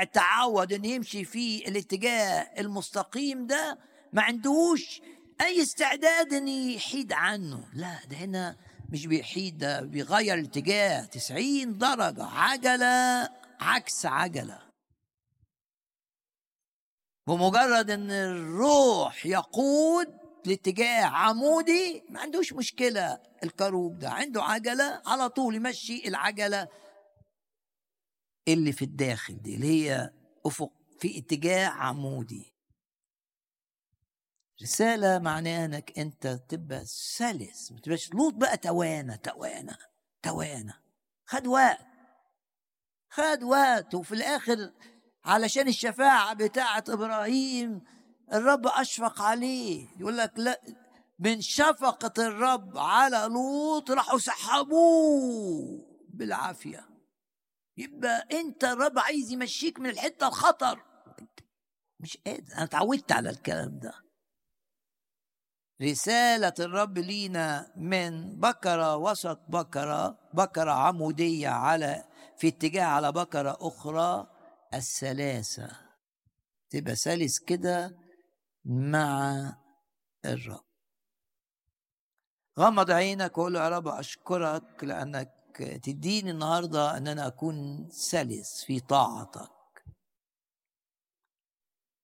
اتعود 0.00 0.72
إن 0.72 0.84
يمشي 0.84 1.24
في 1.24 1.68
الاتجاه 1.68 2.60
المستقيم 2.60 3.46
ده 3.46 3.78
ما 4.12 4.22
عندهوش 4.22 5.00
أي 5.40 5.62
استعداد 5.62 6.32
إن 6.32 6.48
يحيد 6.48 7.12
عنه. 7.12 7.68
لا 7.74 8.04
ده 8.04 8.16
هنا 8.16 8.56
مش 8.88 9.06
بيحيد 9.06 9.58
ده 9.58 9.80
بيغير 9.80 10.34
الاتجاه. 10.34 11.04
90 11.04 11.78
درجة 11.78 12.24
عجلة 12.24 13.28
عكس 13.60 14.06
عجلة. 14.06 14.71
بمجرد 17.26 17.90
إن 17.90 18.10
الروح 18.10 19.26
يقود 19.26 20.06
لاتجاه 20.46 21.04
عمودي 21.04 22.04
ما 22.10 22.20
عندوش 22.20 22.52
مشكلة. 22.52 23.20
الكروب 23.44 23.98
ده 23.98 24.10
عنده 24.10 24.42
عجلة 24.42 25.02
على 25.06 25.28
طول 25.28 25.54
يمشي 25.54 26.08
العجلة 26.08 26.68
اللي 28.48 28.72
في 28.72 28.84
الداخل 28.84 29.42
دي 29.42 29.54
اللي 29.54 29.66
هي 29.66 30.10
أفق 30.46 30.72
في 31.00 31.18
اتجاه 31.18 31.68
عمودي. 31.68 32.52
رسالة 34.62 35.18
معناها 35.18 35.64
إنك 35.64 35.98
أنت 35.98 36.26
تبقى 36.26 36.84
سلس 36.86 37.72
ما 37.72 37.80
تبقاش 37.80 38.12
لوط 38.14 38.34
بقى 38.34 38.56
توانى 38.56 39.16
توانى 39.18 39.76
توانى 40.22 40.72
خد 41.26 41.46
وقت. 41.46 41.86
خد 43.10 43.42
وقت 43.42 43.94
وفي 43.94 44.12
الآخر 44.12 44.72
علشان 45.24 45.68
الشفاعة 45.68 46.34
بتاعة 46.34 46.84
إبراهيم 46.88 47.80
الرب 48.32 48.66
أشفق 48.66 49.22
عليه. 49.22 49.88
يقول 50.00 50.18
لك 50.18 50.32
لا 50.36 50.60
من 51.18 51.40
شفقة 51.40 52.26
الرب 52.26 52.78
على 52.78 53.28
لوط 53.30 53.90
راحوا 53.90 54.18
سحبوه 54.18 55.86
بالعافية. 56.08 56.88
يبقى 57.76 58.26
أنت 58.32 58.64
الرب 58.64 58.98
عايز 58.98 59.32
يمشيك 59.32 59.80
من 59.80 59.90
الحتة 59.90 60.28
الخطر. 60.28 60.82
مش 62.00 62.18
قادر. 62.26 62.52
أنا 62.54 62.64
اتعودت 62.64 63.12
على 63.12 63.30
الكلام 63.30 63.78
ده. 63.78 63.92
رسالة 65.82 66.54
الرب 66.60 66.98
لينا 66.98 67.72
من 67.76 68.40
بكرة 68.40 68.96
وسط 68.96 69.38
بكرة 69.48 70.18
بكرة 70.34 70.70
عمودية 70.70 71.48
على 71.48 72.04
في 72.38 72.48
اتجاه 72.48 72.84
على 72.84 73.12
بكرة 73.12 73.56
أخرى. 73.60 74.26
السلاسة 74.74 75.70
تبقى 76.70 76.96
سلس 76.96 77.38
كده 77.38 77.96
مع 78.64 79.32
الرب 80.24 80.64
غمض 82.58 82.90
عينك 82.90 83.38
وقول 83.38 83.56
يا 83.56 83.68
رب 83.68 83.88
أشكرك 83.88 84.84
لأنك 84.84 85.32
تديني 85.82 86.30
النهاردة 86.30 86.96
أن 86.96 87.08
أنا 87.08 87.26
أكون 87.26 87.88
سلس 87.90 88.64
في 88.64 88.80
طاعتك. 88.80 89.50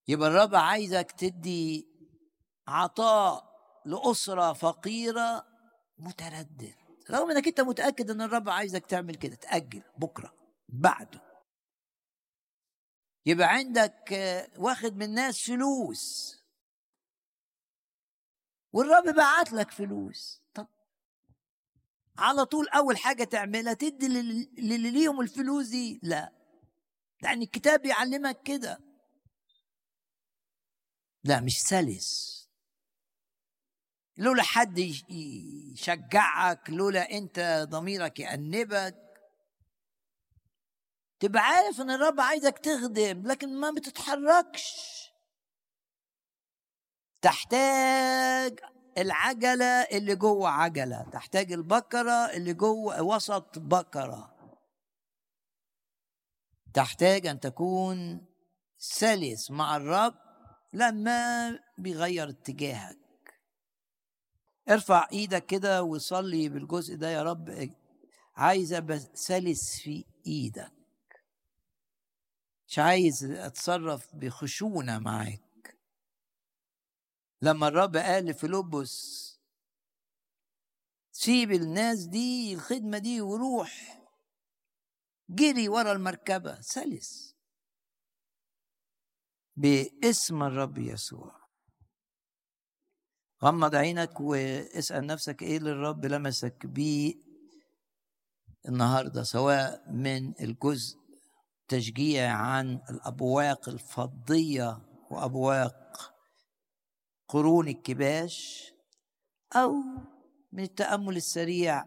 يبقى 0.08 0.28
الرب 0.28 0.54
عايزك 0.54 1.12
تدي 1.12 1.88
عطاء 2.68 3.48
لأسرة 3.86 4.52
فقيرة 4.52 5.46
متردد 5.98 6.74
رغم 7.10 7.30
إنك 7.30 7.46
أنت 7.48 7.60
متأكد 7.60 8.10
إن 8.10 8.20
الرب 8.20 8.48
عايزك 8.48 8.86
تعمل 8.86 9.14
كده 9.14 9.34
تأجل 9.34 9.82
بكرة 9.98 10.32
بعده. 10.68 11.27
يبقى 13.28 13.48
عندك 13.48 14.10
واخد 14.58 14.96
من 14.96 15.02
الناس 15.02 15.40
فلوس. 15.46 16.34
والرب 18.72 19.14
بعت 19.14 19.52
لك 19.52 19.70
فلوس. 19.70 20.42
طب 20.54 20.68
على 22.18 22.44
طول 22.44 22.68
أول 22.68 22.96
حاجة 22.96 23.24
تعملها 23.24 23.72
تدي 23.72 24.08
للي 24.08 24.90
ليهم 24.90 25.20
الفلوس 25.20 25.66
دي. 25.66 26.00
لا. 26.02 26.32
لأن 27.22 27.42
الكتاب 27.42 27.82
بيعلمك 27.82 28.42
كده. 28.42 28.80
لا 31.24 31.40
مش 31.40 31.62
سلس 31.62 32.38
لولا 34.16 34.42
حد 34.42 34.78
يشجعك 35.08 36.70
لولا 36.70 37.10
أنت 37.10 37.66
ضميرك 37.70 38.20
يأنبك. 38.20 39.07
تبقى 41.20 41.42
عارف 41.42 41.80
إن 41.80 41.90
الرب 41.90 42.20
عايزك 42.20 42.58
تخدم 42.58 43.26
لكن 43.26 43.60
ما 43.60 43.70
بتتحركش. 43.70 44.74
تحتاج 47.22 48.60
العجلة 48.98 49.64
اللي 49.64 50.14
جوه 50.16 50.48
عجلة 50.48 51.02
تحتاج 51.12 51.52
البكرة 51.52 52.12
اللي 52.12 52.54
جوه 52.54 53.02
وسط 53.02 53.58
بكرة. 53.58 54.34
تحتاج 56.74 57.26
أن 57.26 57.40
تكون 57.40 58.26
سلس 58.78 59.50
مع 59.50 59.76
الرب 59.76 60.14
لما 60.72 61.50
بيغير 61.78 62.28
اتجاهك. 62.28 62.98
ارفع 64.68 65.08
إيدك 65.12 65.46
كده 65.46 65.82
وصلي 65.82 66.48
بالجزء 66.48 66.96
ده 66.96 67.10
يا 67.10 67.22
رب. 67.22 67.70
عايز 68.36 68.72
أبقى 68.72 68.98
سلس 69.14 69.80
في 69.82 70.04
إيدك. 70.26 70.77
مش 72.68 72.78
عايز 72.78 73.24
أتصرف 73.24 74.16
بخشونة 74.16 74.98
معاك. 74.98 75.78
لما 77.42 77.68
الرب 77.68 77.96
قال 77.96 78.24
لفيلبس 78.24 79.28
سيب 81.12 81.52
الناس 81.52 82.04
دي 82.04 82.54
الخدمة 82.54 82.98
دي 82.98 83.20
وروح. 83.20 84.02
جري 85.30 85.68
ورا 85.68 85.92
المركبة 85.92 86.60
سلس. 86.60 87.36
باسم 89.56 90.42
الرب 90.42 90.78
يسوع. 90.78 91.48
غمض 93.44 93.74
عينك 93.74 94.20
واسأل 94.20 95.06
نفسك 95.06 95.42
إيه 95.42 95.56
اللي 95.56 95.70
الرب 95.70 96.04
لمسك 96.06 96.66
بيه 96.66 97.14
النهارده 98.68 99.22
سواء 99.22 99.90
من 99.92 100.40
الجزء 100.40 101.07
تشجيع 101.68 102.32
عن 102.32 102.80
الأبواق 102.90 103.68
الفضية 103.68 104.78
وأبواق 105.10 106.14
قرون 107.28 107.68
الكباش 107.68 108.68
أو 109.56 109.74
من 110.52 110.62
التأمل 110.62 111.16
السريع 111.16 111.84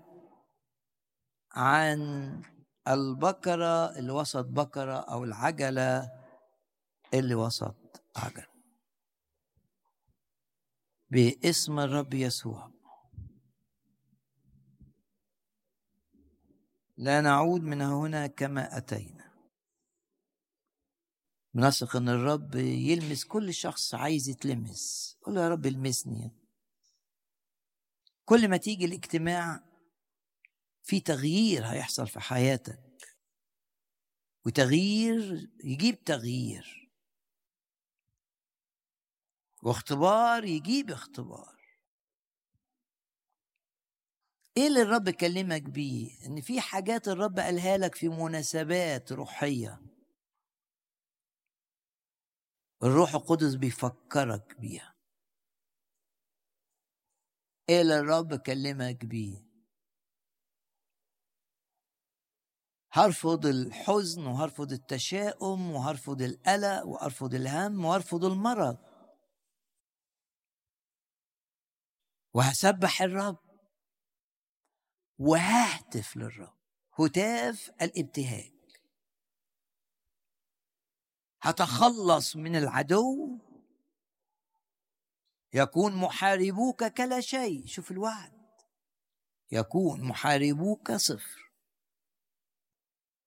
عن 1.52 2.41
البكرة 2.88 3.98
اللي 3.98 4.12
وسط 4.12 4.45
بكرة 4.45 4.98
أو 4.98 5.24
العجلة 5.24 6.12
اللي 7.14 7.36
وسط 7.36 8.03
عجلة. 8.16 8.52
باسم 11.10 11.80
الرب 11.80 12.14
يسوع. 12.14 12.72
لا 16.98 17.22
نعود 17.22 17.62
من 17.62 17.82
هنا 17.82 18.28
كما 18.28 18.78
أتينا. 18.78 19.20
بنثق 21.53 21.95
إن 21.95 22.10
الرب 22.10 22.56
يلمس 22.56 23.26
كل 23.26 23.53
شخص 23.53 23.95
عايز 23.95 24.30
يتلمس. 24.30 25.18
قول 25.22 25.38
يا 25.38 25.49
رب 25.49 25.65
المسني. 25.65 26.32
كل 28.26 28.48
ما 28.48 28.57
تيجي 28.57 28.86
الاجتماع 28.86 29.64
في 30.84 30.99
تغيير 30.99 31.65
هيحصل 31.65 32.07
في 32.07 32.19
حياتك. 32.19 33.18
وتغيير 34.45 35.49
يجيب 35.64 36.03
تغيير. 36.03 36.91
واختبار 39.64 40.44
يجيب 40.44 40.91
اختبار. 40.91 41.61
إيه 44.57 44.68
اللي 44.68 44.82
الرب 44.82 45.10
كلمك 45.10 45.61
بيه؟ 45.61 46.26
إن 46.26 46.41
في 46.41 46.61
حاجات 46.61 47.07
الرب 47.07 47.40
قالها 47.40 47.78
لك 47.78 47.95
في 47.95 48.10
مناسبات 48.10 49.11
روحية. 49.11 49.90
الروح 52.84 53.16
القدس 53.16 53.56
بيفكرك 53.56 54.60
بيها. 54.60 54.95
إيه 57.70 57.82
اللي 57.82 57.99
الرب 57.99 58.36
كلمك 58.36 59.06
بيه. 59.06 59.52
هرفض 62.94 63.45
الحزن 63.45 64.26
وهرفض 64.26 64.72
التشاؤم 64.72 65.72
وهرفض 65.72 66.22
القلق 66.22 66.86
وارفض 66.86 67.34
الهم 67.34 67.86
وارفض 67.86 68.26
المرض؟ 68.26 68.78
وهسبح 72.34 73.02
الرب. 73.02 73.38
وههتف 75.20 76.18
للرب. 76.18 76.58
هتاف 76.99 77.72
الابتهاج. 77.82 78.60
هتخلص 81.41 82.35
من 82.35 82.55
العدو 82.55 83.38
يكون 85.53 85.95
محاربوك 85.95 86.84
كلا 86.84 87.22
شيء. 87.22 87.65
شوف 87.65 87.91
الوعد. 87.91 88.41
يكون 89.51 90.01
محاربوك 90.01 90.91
صفر. 90.91 91.51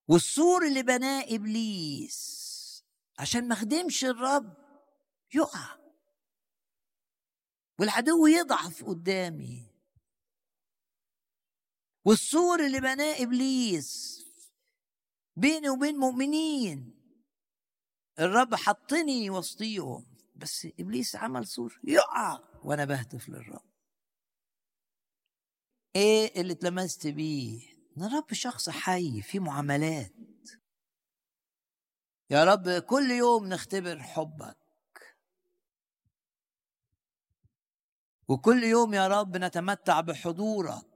والسور 0.09 0.67
اللي 0.67 0.83
بناه 0.83 1.25
إبليس 1.29 2.45
عشان 3.19 3.49
ما 3.49 3.55
خدمش 3.55 4.05
الرب 4.05 4.57
يقع. 5.35 5.79
والعدو 7.79 8.27
يضعف 8.27 8.85
قدامي. 8.85 9.67
والسور 12.05 12.67
اللي 12.67 12.81
بناه 12.81 13.23
إبليس 13.23 14.21
بيني 15.37 15.69
وبين 15.69 15.97
مؤمنين 15.97 17.04
الرب 18.19 18.55
حطني 18.55 19.31
وسطيهم. 19.31 20.07
بس 20.37 20.69
إبليس 20.81 21.17
عمل 21.17 21.47
سور 21.47 21.81
يقع. 21.85 22.39
وأنا 22.65 22.85
بهتف 22.85 23.29
للرب. 23.29 23.63
إيه 25.97 26.41
اللي 26.41 26.53
اتلمست 26.53 27.07
بيه؟ 27.07 27.75
إن 27.97 28.03
الرب 28.03 28.33
شخص 28.33 28.69
حي 28.71 29.23
في 29.23 29.39
معاملات. 29.39 30.13
يا 32.31 32.45
رب 32.45 32.71
كل 32.71 33.11
يوم 33.11 33.47
نختبر 33.47 34.03
حبك. 34.03 34.57
وكل 38.29 38.65
يوم 38.65 38.95
يا 38.95 39.09
رب 39.09 39.37
نتمتع 39.37 40.01
بحضورك. 40.01 40.94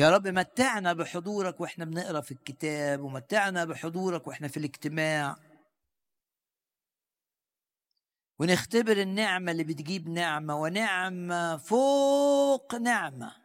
يا 0.00 0.10
رب 0.10 0.28
متعنا 0.28 0.92
بحضورك 0.92 1.60
وإحنا 1.60 1.84
بنقرأ 1.84 2.20
في 2.20 2.32
الكتاب 2.32 3.00
ومتعنا 3.00 3.64
بحضورك 3.64 4.26
وإحنا 4.26 4.48
في 4.48 4.56
الاجتماع. 4.56 5.36
ونختبر 8.38 8.96
النعمة 8.96 9.52
اللي 9.52 9.64
بتجيب 9.64 10.08
نعمة 10.08 10.60
ونعمة 10.60 11.56
فوق 11.56 12.74
نعمة. 12.74 13.36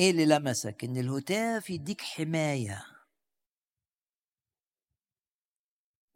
إيه 0.00 0.10
اللي 0.10 0.26
لمسك؟ 0.26 0.84
إن 0.84 0.96
الهتاف 0.96 1.70
يديك 1.70 2.00
حماية. 2.00 2.86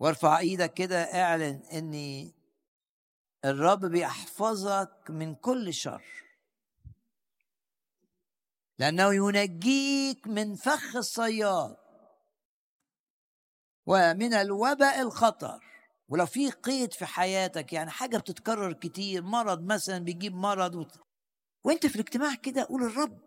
وارفع 0.00 0.38
إيدك 0.38 0.74
كده 0.74 0.96
اعلن 0.96 1.62
ان 1.72 1.94
الرب 3.44 3.84
بيحفظك 3.86 5.10
من 5.10 5.34
كل 5.34 5.74
شر. 5.74 6.23
لأنه 8.78 9.14
ينجيك 9.14 10.26
من 10.26 10.54
فخ 10.54 10.96
الصياد 10.96 11.76
ومن 13.86 14.34
الوباء 14.34 15.00
الخطر. 15.00 15.64
ولو 16.08 16.26
في 16.26 16.50
قيد 16.50 16.92
في 16.92 17.06
حياتك 17.06 17.72
يعني 17.72 17.90
حاجة 17.90 18.16
بتتكرر 18.18 18.72
كتير 18.72 19.22
مرض 19.22 19.62
مثلا 19.72 19.98
بيجيب 19.98 20.34
مرض 20.34 20.74
وت... 20.74 21.00
وأنت 21.64 21.86
في 21.86 21.94
الاجتماع 21.94 22.34
كده 22.34 22.64
قول 22.64 22.82
الرب 22.82 23.20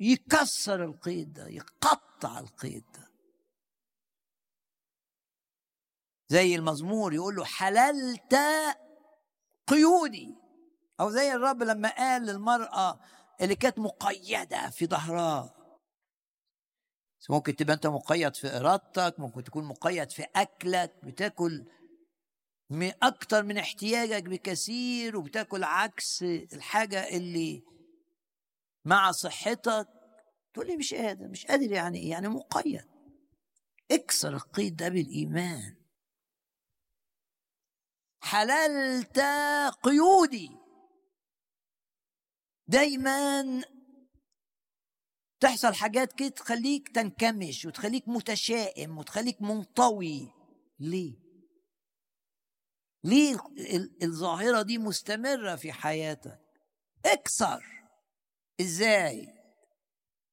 يكسر 0.00 0.84
القيد 0.84 1.32
ده 1.32 1.48
يقطع 1.48 2.38
القيد 2.38 2.84
ده. 2.94 3.10
زي 6.28 6.54
المزمور 6.54 7.14
يقول 7.14 7.36
له 7.36 7.44
حللت 7.44 8.36
قيودي. 9.66 10.34
أو 11.00 11.10
زي 11.10 11.32
الرب 11.32 11.62
لما 11.62 11.88
قال 11.96 12.22
للمرأة 12.22 13.00
اللي 13.40 13.54
كانت 13.56 13.78
مقيدة 13.78 14.70
في 14.70 14.86
ظهرها. 14.86 15.52
ممكن 17.30 17.56
تبقى 17.56 17.74
أنت 17.74 17.86
مقيد 17.86 18.36
في 18.36 18.56
إرادتك 18.56 19.14
ممكن 19.20 19.44
تكون 19.44 19.64
مقيد 19.64 20.10
في 20.10 20.26
أكلك 20.36 21.04
بتاكل 21.04 21.66
أكتر 23.02 23.42
من 23.42 23.58
احتياجك 23.58 24.22
بكثير 24.22 25.16
وبتاكل 25.16 25.64
عكس 25.64 26.22
الحاجة 26.22 27.16
اللي 27.16 27.62
مع 28.84 29.12
صحتك. 29.12 29.88
تقول 30.54 30.66
لي 30.66 30.76
مش 30.76 30.94
قادر 30.94 31.28
مش 31.28 31.46
قادر 31.46 31.72
يعني 31.72 31.98
إيه؟ 31.98 32.10
يعني 32.10 32.28
مقيد. 32.28 32.84
اكسر 33.90 34.34
القيد 34.34 34.76
ده 34.76 34.88
بالإيمان. 34.88 35.76
حللت 38.22 39.20
قيودي. 39.82 40.65
دايما 42.68 43.62
تحصل 45.40 45.74
حاجات 45.74 46.12
كده 46.12 46.28
تخليك 46.28 46.88
تنكمش 46.88 47.64
وتخليك 47.64 48.08
متشائم 48.08 48.98
وتخليك 48.98 49.42
منطوي. 49.42 50.32
ليه؟ 50.78 51.14
ليه 53.04 53.36
الظاهرة 54.02 54.62
دي 54.62 54.78
مستمرة 54.78 55.56
في 55.56 55.72
حياتك؟ 55.72 56.40
اكسر. 57.06 57.64
إزاي؟ 58.60 59.28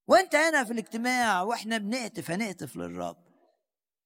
وانت 0.07 0.35
هنا 0.35 0.63
في 0.63 0.73
الاجتماع 0.73 1.41
وإحنا 1.41 1.77
بنهتف 1.77 2.31
هنهتف 2.31 2.75
للرب. 2.75 3.23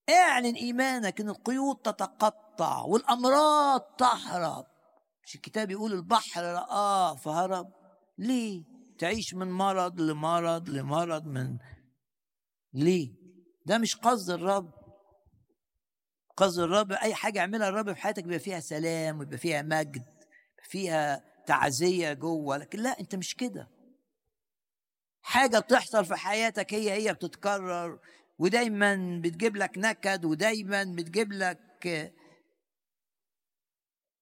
اعلن 0.09 0.55
إيمانك 0.55 1.21
إن 1.21 1.29
القيود 1.29 1.75
تتقطع 1.75 2.81
والأمراض 2.81 3.81
تهرب. 3.81 4.65
مش 5.23 5.35
الكتاب 5.35 5.71
يقول 5.71 5.93
البحر 5.93 6.43
رآه 6.43 7.15
فهرب؟ 7.15 7.76
ليه؟ 8.18 8.64
تعيش 8.99 9.34
من 9.34 9.52
مرض 9.52 10.02
لمرض 10.02 10.69
لمرض 10.69 11.26
من 11.26 11.57
ليه؟ 12.73 13.14
ده 13.65 13.77
مش 13.77 13.95
قصد 13.95 14.30
الرب. 14.30 14.72
قصد 16.38 16.60
الرب 16.60 16.91
أي 16.91 17.15
حاجة 17.15 17.39
يعملها 17.39 17.69
الرب 17.69 17.94
في 17.94 18.02
حياتك 18.02 18.23
بيبقى 18.23 18.39
فيها 18.39 18.60
سلام 18.60 19.19
ويبقى 19.19 19.38
فيها 19.38 19.61
مجد 19.61 20.06
فيها 20.64 21.23
تعزية 21.48 22.14
جوه. 22.14 22.57
لكن 22.57 22.80
لا 22.80 22.99
أنت 22.99 23.15
مش 23.15 23.35
كده. 23.35 23.68
حاجة 25.22 25.60
بتحصل 25.60 26.06
في 26.06 26.15
حياتك 26.15 26.73
هي 26.73 26.91
هي 26.91 27.14
بتتكرر 27.14 27.99
ودايما 28.39 29.22
بتجيب 29.23 29.56
لك 29.56 29.77
نكد 29.77 30.26
ودايما 30.26 30.84
بتجيب 30.84 31.31
لك 31.34 32.14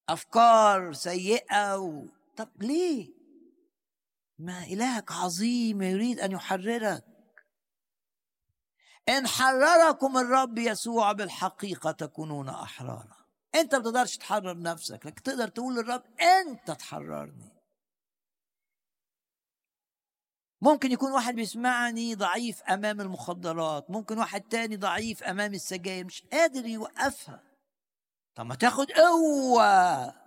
أفكار 0.09 0.93
سيئة 0.93 1.77
و... 1.77 2.05
طب 2.37 2.49
ليه؟ 2.63 3.14
ما 4.39 4.63
إلهك 4.63 5.11
عظيم 5.11 5.81
يريد 5.81 6.19
أن 6.19 6.31
يحررك. 6.31 7.05
إن 9.09 9.27
حرركم 9.27 10.17
الرب 10.17 10.57
يسوع 10.57 11.11
بالحقيقة 11.11 11.91
تكونون 11.91 12.49
أحرارا. 12.49 13.25
أنت 13.55 13.75
ما 13.75 13.83
تقدرش 13.83 14.17
تحرر 14.17 14.61
نفسك 14.61 15.05
لكن 15.05 15.23
تقدر 15.23 15.47
تقول 15.47 15.75
للرب 15.75 16.03
أنت 16.21 16.71
تحررني. 16.71 17.55
ممكن 20.61 20.91
يكون 20.91 21.11
واحد 21.11 21.35
بيسمعني 21.35 22.15
ضعيف 22.15 22.63
أمام 22.63 23.01
المخدرات 23.01 23.91
ممكن 23.91 24.17
واحد 24.17 24.41
تاني 24.41 24.77
ضعيف 24.77 25.23
أمام 25.23 25.53
السجاير 25.53 26.05
مش 26.05 26.23
قادر 26.31 26.65
يوقفها. 26.65 27.43
طب 28.35 28.45
ما 28.45 28.55
تاخد 28.55 28.91
قوة. 28.91 30.24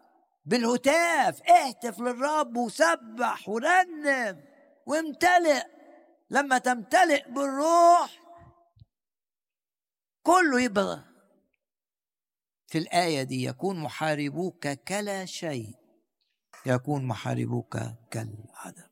بالهتاف 0.49 1.43
اهتف 1.43 2.01
للرب 2.01 2.57
وسبح 2.57 3.49
ورنم 3.49 4.45
وامتلئ. 4.87 5.63
لما 6.31 6.59
تمتلئ 6.59 7.31
بالروح 7.31 8.23
كله 10.23 10.61
يبقى 10.61 11.05
في 12.67 12.79
الآية 12.79 13.23
دي 13.23 13.45
يكون 13.45 13.81
محاربوك 13.81 14.69
كلا 14.69 15.25
شيء 15.25 15.75
يكون 16.67 17.05
محاربوك 17.05 17.79
كالعدم. 18.11 18.89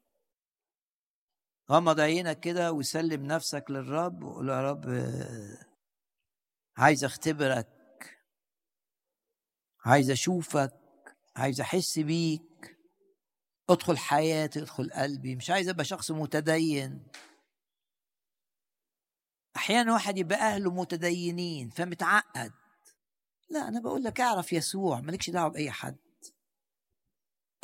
غمض 1.70 2.01
عينك 2.01 2.41
كده 2.41 2.73
وسلم 2.73 3.27
نفسك 3.27 3.65
للرب 3.70 4.23
وقول 4.23 4.49
يا 4.49 4.70
رب 4.70 4.85
عايز 6.77 7.05
اختبرك 7.05 7.69
عايز 9.85 10.11
اشوفك 10.11 10.85
عايز 11.36 11.60
أحس 11.60 11.98
بيك. 11.98 12.76
ادخل 13.70 13.98
حياتي 13.98 14.58
ادخل 14.58 14.90
قلبي. 14.90 15.36
مش 15.36 15.50
عايز 15.50 15.68
أبقى 15.68 15.84
شخص 15.84 16.10
متدين. 16.10 17.06
أحيانا 19.56 19.92
واحد 19.92 20.18
يبقى 20.18 20.38
أهله 20.38 20.70
متدينين 20.72 21.70
فمتعقد. 21.70 22.52
لا 23.50 23.68
أنا 23.68 23.80
بقول 23.80 24.04
لك 24.04 24.20
أعرف 24.20 24.52
يسوع. 24.52 25.00
مالكش 25.00 25.30
دعوة 25.30 25.48
بأي 25.48 25.70
حد. 25.70 25.96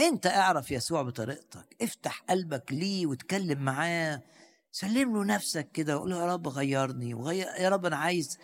أنت 0.00 0.26
أعرف 0.26 0.70
يسوع 0.70 1.02
بطريقتك. 1.02 1.76
افتح 1.82 2.20
قلبك 2.22 2.72
ليه 2.72 3.06
وتكلم 3.06 3.64
معاه. 3.64 4.22
سلم 4.70 5.16
له 5.16 5.24
نفسك 5.24 5.72
كده 5.72 5.96
وقول 5.96 6.12
يا 6.12 6.26
رب 6.26 6.48
غيرني. 6.48 7.14
وغير 7.14 7.46
يا 7.46 7.68
رب 7.68 7.86
أنا 7.86 7.96
عايز 7.96 8.38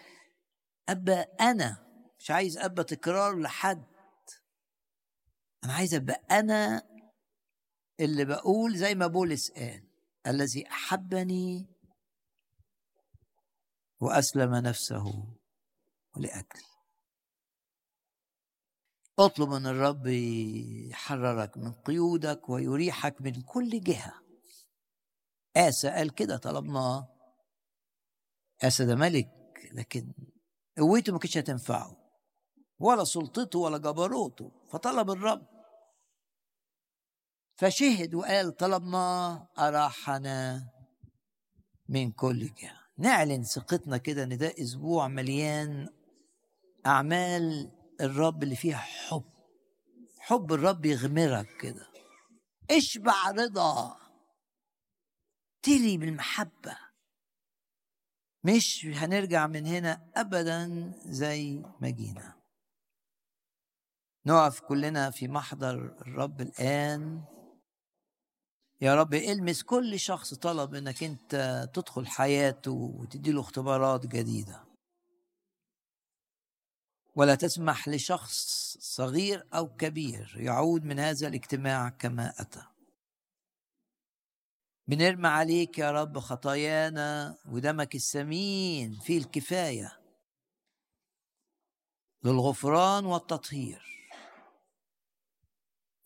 أبقى 0.89 1.37
أنا. 1.41 1.77
مش 2.19 2.31
عايز 2.31 2.59
أبقى 2.59 2.85
تكرار 2.85 3.39
لحد. 3.39 3.98
أنا 5.65 5.73
عايز 5.73 5.95
أبقى 5.95 6.23
أنا 6.31 6.83
اللي 8.01 8.25
بقول 8.25 8.77
زي 8.77 8.95
ما 8.95 9.07
بولس 9.07 9.51
قال 9.51 9.89
الذي 10.27 10.67
أحبني 10.71 11.67
وأسلم 14.01 14.55
نفسه 14.55 15.35
لأجلي. 16.17 16.63
اطلب 19.19 19.49
من 19.49 19.67
الرب 19.67 20.07
يحررك 20.91 21.57
من 21.57 21.73
قيودك 21.73 22.49
ويريحك 22.49 23.21
من 23.21 23.43
كل 23.43 23.81
جهة. 23.81 24.23
آسى 25.57 25.89
قال 25.91 26.15
كده 26.15 26.37
طلبناه 26.37 27.09
آسى 28.63 28.87
ده 28.87 28.95
ملك 28.97 29.31
لكن 29.73 30.13
قوته 30.79 31.13
ما 31.13 31.19
كانتش 31.19 31.39
هتنفعه. 31.39 31.98
ولا 32.79 33.05
سلطته 33.05 33.59
ولا 33.59 33.79
جبروته 33.79 34.53
فطلب 34.71 35.11
الرب. 35.11 35.47
فشهد 37.57 38.15
وقال 38.15 38.57
طلبناه 38.57 39.49
أراحنا 39.59 40.69
من 41.89 42.13
كل 42.13 42.55
جهة. 42.55 42.79
نعلن 42.99 43.43
ثقتنا 43.43 43.97
كده 43.97 44.23
إن 44.25 44.39
ده 44.39 44.55
أسبوع 44.59 45.09
مليان 45.09 45.89
أعمال 46.87 47.73
الرب 48.01 48.43
اللي 48.43 48.57
فيها 48.57 48.77
حب. 48.77 49.25
حب 50.19 50.53
الرب 50.53 50.87
يغمرك 50.87 51.57
كده. 51.61 51.87
اشبع 52.71 53.31
رضا. 53.31 53.97
تلي 55.63 55.99
بالمحبة. 55.99 56.79
مش 58.45 58.87
هنرجع 58.87 59.47
من 59.47 59.67
هنا 59.67 60.11
أبدا 60.17 60.93
زي 61.07 61.63
ما 61.81 61.91
جينا. 61.91 62.38
نقف 64.29 64.61
كلنا 64.61 65.11
في 65.11 65.29
محضر 65.29 65.75
الرب 65.75 66.41
الآن. 66.41 67.25
يا 68.81 68.95
رب 68.95 69.15
المس 69.15 69.63
كل 69.63 70.01
شخص 70.01 70.35
طلب 70.35 70.75
إنك 70.75 71.03
أنت 71.03 71.65
تدخل 71.75 72.07
حياته 72.07 72.73
وتديله 72.73 73.41
اختبارات 73.41 74.07
جديدة. 74.07 74.65
ولا 77.17 77.35
تسمح 77.35 77.89
لشخص 77.89 78.77
صغير 78.81 79.49
أو 79.55 79.77
كبير 79.77 80.35
يعود 80.37 80.85
من 80.85 80.99
هذا 80.99 81.29
الاجتماع 81.29 81.89
كما 81.89 82.33
أتى. 82.39 82.63
بنرمي 84.87 85.29
عليك 85.29 85.79
يا 85.79 85.91
رب 85.91 86.19
خطايانا 86.19 87.39
ودمك 87.49 87.95
الثمين 87.95 88.99
فيه 88.99 89.19
الكفاية 89.19 90.01
للغفران 92.25 93.05
والتطهير. 93.05 93.98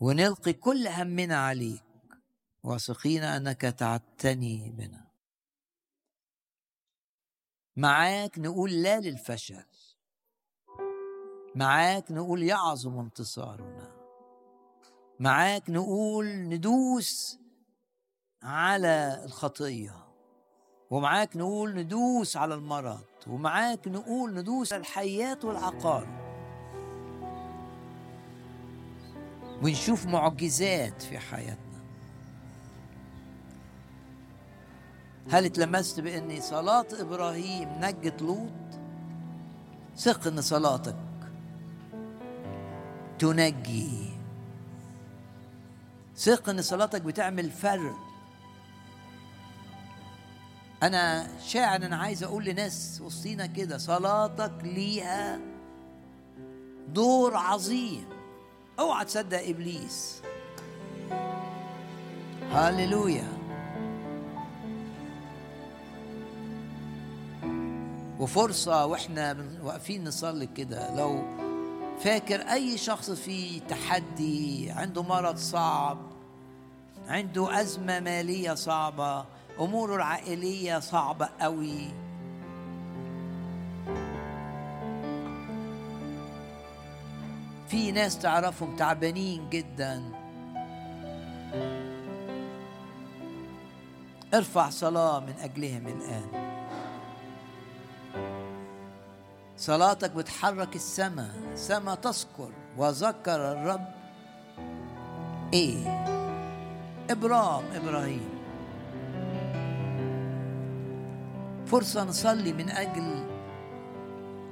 ونلقي 0.02 0.52
كل 0.52 0.88
همنا 0.88 1.36
عليك. 1.36 1.84
واثقين 2.64 3.22
أنك 3.22 3.60
تعتني 3.60 4.70
بنا. 4.70 5.06
معاك 7.76 8.38
نقول 8.38 8.82
لا 8.82 9.00
للفشل. 9.00 9.64
معاك 11.54 12.12
نقول 12.12 12.42
يعظم 12.42 12.98
انتصارنا. 12.98 13.92
معاك 15.20 15.70
نقول 15.70 16.26
ندوس 16.26 17.38
على 18.42 19.22
الخطية. 19.24 20.08
ومعاك 20.90 21.36
نقول 21.36 21.74
ندوس 21.74 22.36
على 22.36 22.54
المرض. 22.54 23.06
ومعاك 23.26 23.88
نقول 23.88 24.34
ندوس 24.34 24.72
على 24.72 24.80
الحيات 24.80 25.44
والعقارب. 25.44 26.21
ونشوف 29.62 30.06
معجزات 30.06 31.02
في 31.02 31.18
حياتنا. 31.18 31.56
هل 35.30 35.44
اتلمست 35.44 36.00
بان 36.00 36.40
صلاة 36.40 36.86
إبراهيم 36.92 37.68
نجت 37.80 38.22
لوط؟ 38.22 38.50
ثق 39.96 40.26
إن 40.26 40.40
صلاتك 40.40 40.96
تنجي. 43.18 44.12
ثق 46.16 46.48
إن 46.48 46.62
صلاتك 46.62 47.02
بتعمل 47.02 47.50
فرق. 47.50 47.96
أنا 50.82 51.28
شاعر 51.38 51.76
أنا 51.76 51.96
عايز 51.96 52.22
أقول 52.22 52.44
لناس 52.44 53.00
وسطينا 53.04 53.46
كده 53.46 53.78
صلاتك 53.78 54.52
ليها 54.62 55.40
دور 56.88 57.36
عظيم. 57.36 58.11
أوعى 58.78 59.04
تصدق 59.04 59.48
إبليس. 59.48 60.22
هللويا 62.52 63.28
وفرصة 68.20 68.86
وإحنا 68.86 69.36
واقفين 69.62 70.04
نصلي 70.04 70.46
كده. 70.46 70.96
لو 70.96 71.22
فاكر 72.00 72.40
أي 72.40 72.78
شخص 72.78 73.10
في 73.10 73.60
تحدي 73.60 74.70
عنده 74.70 75.02
مرض 75.02 75.36
صعب 75.36 75.98
عنده 77.08 77.60
أزمة 77.60 78.00
مالية 78.00 78.54
صعبة 78.54 79.24
أموره 79.60 79.96
العائلية 79.96 80.78
صعبة 80.78 81.28
قوي 81.40 81.88
في 87.72 87.92
ناس 87.92 88.18
تعرفهم 88.18 88.76
تعبانين 88.76 89.50
جدا. 89.50 90.02
ارفع 94.34 94.70
صلاة 94.70 95.20
من 95.20 95.34
أجلهم 95.40 95.86
الآن. 95.86 96.28
صلاتك 99.56 100.10
بتحرك 100.10 100.76
السماء. 100.76 101.34
السماء 101.52 101.94
تذكر. 101.94 102.50
وذكر 102.76 103.52
الرب 103.52 103.88
إيه؟ 105.54 106.04
إبرام 107.10 107.64
إبراهيم. 107.74 108.28
فرصة 111.66 112.04
نصلي 112.04 112.52
من 112.52 112.70
أجل 112.70 113.24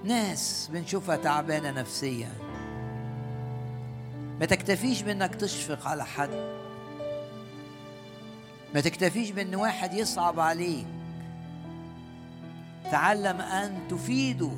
ناس 0.04 0.70
بنشوفها 0.72 1.16
تعبانة 1.16 1.70
نفسيا. 1.70 2.49
ما 4.40 4.46
تكتفيش 4.46 5.02
بإنك 5.02 5.34
تشفق 5.34 5.88
على 5.88 6.04
حد. 6.04 6.30
ما 8.74 8.80
تكتفيش 8.80 9.30
بإن 9.30 9.54
واحد 9.54 9.94
يصعب 9.94 10.40
عليك. 10.40 10.86
تعلم 12.90 13.40
أن 13.40 13.88
تفيده 13.90 14.50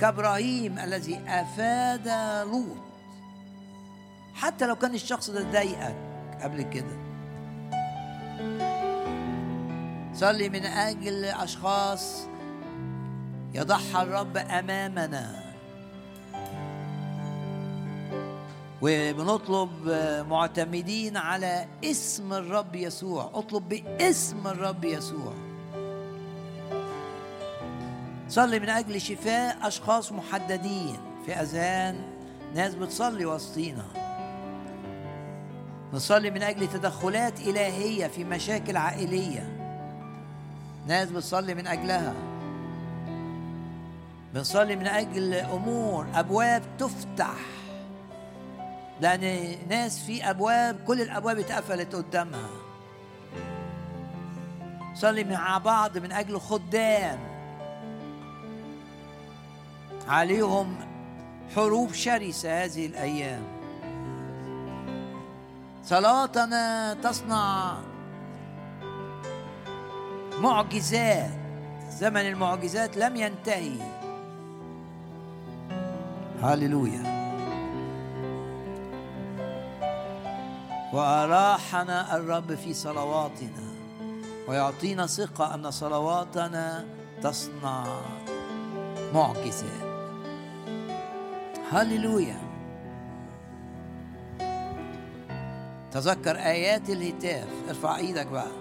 كإبراهيم 0.00 0.78
الذي 0.78 1.20
أفاد 1.28 2.08
لوط. 2.48 2.76
حتى 4.34 4.66
لو 4.66 4.76
كان 4.76 4.94
الشخص 4.94 5.30
ده 5.30 5.42
ضايقك 5.42 5.96
قبل 6.42 6.62
كده. 6.62 7.02
صلي 10.14 10.48
من 10.48 10.64
أجل 10.66 11.24
أشخاص 11.24 12.26
يضحى 13.54 14.02
الرب 14.02 14.36
أمامنا. 14.36 15.41
وبنطلب 18.82 19.70
معتمدين 20.30 21.16
على 21.16 21.66
اسم 21.84 22.32
الرب 22.32 22.74
يسوع. 22.74 23.30
اطلب 23.34 23.68
باسم 23.68 24.46
الرب 24.46 24.84
يسوع. 24.84 25.32
صلي 28.28 28.60
من 28.60 28.68
أجل 28.68 29.00
شفاء 29.00 29.56
أشخاص 29.62 30.12
محددين 30.12 30.96
في 31.26 31.32
أذهان 31.32 32.02
ناس 32.54 32.74
بتصلي 32.74 33.26
وسطينا. 33.26 33.84
نصلي 35.92 36.30
من 36.30 36.42
أجل 36.42 36.68
تدخلات 36.68 37.40
إلهية 37.40 38.06
في 38.06 38.24
مشاكل 38.24 38.76
عائلية. 38.76 39.58
ناس 40.86 41.10
بتصلي 41.10 41.54
من 41.54 41.66
أجلها. 41.66 42.14
بنصلي 44.34 44.76
من 44.76 44.86
أجل 44.86 45.34
أمور 45.34 46.06
أبواب 46.14 46.62
تفتح. 46.78 47.34
لأن 49.02 49.56
ناس 49.68 50.04
في 50.04 50.30
أبواب 50.30 50.84
كل 50.86 51.00
الأبواب 51.00 51.38
اتقفلت 51.38 51.94
قدامها. 51.94 52.50
صلي 54.94 55.24
مع 55.24 55.58
بعض 55.58 55.98
من 55.98 56.12
أجل 56.12 56.40
خدام. 56.40 57.18
عليهم 60.08 60.76
حروب 61.56 61.92
شرسة 61.92 62.64
هذه 62.64 62.86
الأيام. 62.86 63.42
صلاتنا 65.84 66.94
تصنع 66.94 67.76
معجزات. 70.38 71.30
زمن 71.90 72.20
المعجزات 72.20 72.96
لم 72.96 73.16
ينتهي. 73.16 73.78
هللويا. 76.42 77.21
وأراحنا 80.92 82.16
الرب 82.16 82.54
في 82.54 82.74
صلواتنا 82.74 83.72
ويعطينا 84.48 85.06
ثقة 85.06 85.54
أن 85.54 85.70
صلواتنا 85.70 86.84
تصنع 87.22 88.00
معجزات 89.14 89.92
هللويا. 91.72 92.36
تذكر 95.92 96.36
آيات 96.36 96.90
الهتاف. 96.90 97.48
ارفع 97.68 97.96
إيدك 97.96 98.26
بقى. 98.26 98.52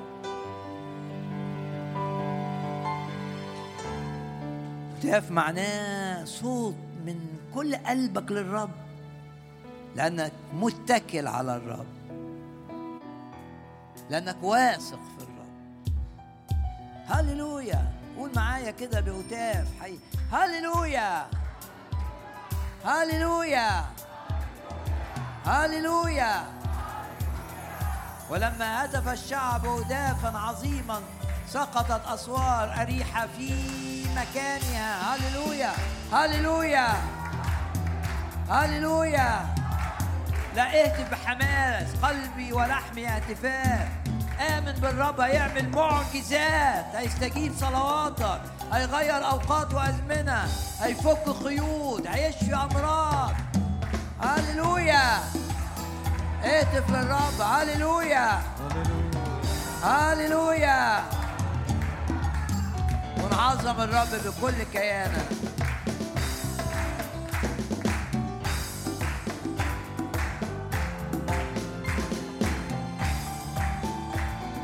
هتاف 4.98 5.32
معناه 5.32 6.26
صوت 6.26 6.76
من 7.06 7.20
كل 7.56 7.76
قلبك 7.76 8.32
للرب 8.32 8.72
لأنك 9.96 10.32
متكل 10.54 11.28
على 11.28 11.56
الرب. 11.56 12.01
لأنك 14.12 14.38
واثق 14.44 15.00
في 15.18 15.24
الرب. 15.24 15.48
هللويا. 17.08 17.92
قول 18.18 18.32
معايا 18.36 18.72
كده 18.72 19.00
بهتاف. 19.00 19.68
حي. 19.82 20.00
هللويا. 20.32 21.28
هللويا. 22.86 23.86
هللويا. 25.46 26.44
ولما 28.30 28.86
هتف 28.86 29.08
الشعب 29.08 29.66
هتافا 29.66 30.38
عظيما 30.38 31.02
سقطت 31.48 32.06
أسوار 32.06 32.82
أريحة 32.82 33.28
في 33.38 33.54
مكانها. 34.16 35.16
هللويا. 35.16 35.72
هللويا. 36.14 36.88
هللويا. 38.50 39.61
لا 40.56 40.84
اهتف 40.84 41.12
بحماس 41.12 41.88
قلبي 42.04 42.54
ولحمي 42.54 43.08
اهتفاء 43.08 43.90
آمن 44.50 44.72
بالرب 44.72 45.20
هيعمل 45.20 45.70
معجزات 45.70 46.86
هيستجيب 46.96 47.54
صلواتك 47.60 48.42
هيغير 48.74 49.26
أوقات 49.26 49.74
وأزمنة 49.74 50.48
هيفك 50.82 51.30
قيود 51.44 52.08
هيشفي 52.08 52.54
أمراض. 52.56 53.34
هللويا! 54.22 55.20
اهتف 56.44 56.90
للرب 56.90 57.42
هللويا! 57.42 58.42
هللويا! 59.84 61.04
ونعظم 63.24 63.82
الرب 63.82 64.08
بكل 64.26 64.64
كيانك. 64.74 65.28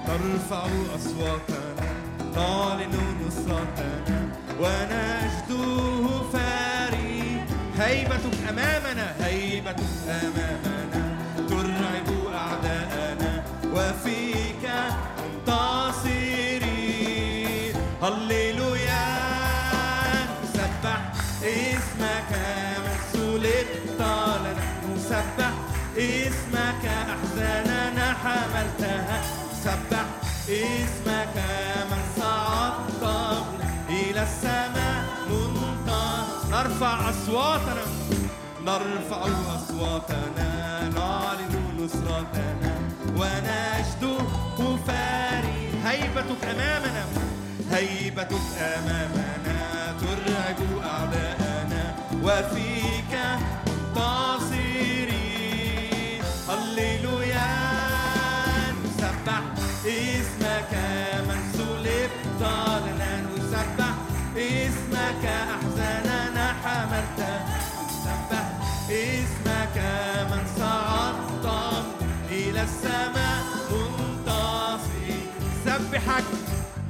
نرفع 0.08 0.66
أصواتنا 0.96 1.64
نعلن 2.36 2.96
نصرتنا 3.28 4.20
ونجده 4.60 6.06
فاري 6.34 7.22
هيبتك 7.80 8.38
أمامنا 8.50 9.08
هيبتك 9.26 9.92
أمامنا. 10.10 11.04
ترعب 11.50 12.10
أعداءنا 12.34 13.32
وفيك 13.74 14.66
منتصرين 16.28 16.66
هللويا 18.04 19.08
نسبح 20.44 21.02
اسمك 21.44 22.32
من 22.84 22.98
سلبت 23.14 24.00
لنا 24.00 24.66
نسبح 24.96 25.54
اسمك 25.98 26.84
أحزاننا 26.86 28.08
حملتها. 28.14 29.20
نسبح 29.68 30.06
اسمك 30.50 31.36
من 31.92 32.02
صعدت 32.18 33.44
إلى 33.90 34.24
السماء 34.24 35.06
منتصر 35.30 36.52
نرفع 36.52 37.10
أصواتنا 37.10 37.84
نرفع 38.66 39.22
أصواتنا 39.56 40.90
نعلن 40.96 41.78
نصرتنا 41.80 42.74
ونجده 43.18 44.18
فاري 44.88 45.70
هيبتك 45.86 46.44
أمامنا 46.44 46.87
نسبحك 76.08 76.24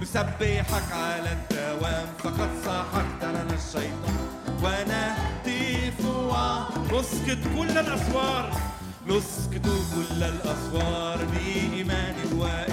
نسبحك 0.02 0.92
على 0.92 1.32
الدوام. 1.32 2.08
فقد 2.24 2.50
سحقت 2.66 3.24
لنا 3.24 3.54
الشيطان. 3.54 4.18
ونهتف 4.64 6.06
ونسقط 6.06 7.42
كل 7.58 7.78
الأسوار. 7.78 8.52
نسقط 9.08 9.66
كل 9.96 10.24
الأسوار. 10.24 11.18
بإيمان 11.26 12.16
وإصرار 12.34 12.67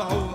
نرفع 0.00 0.29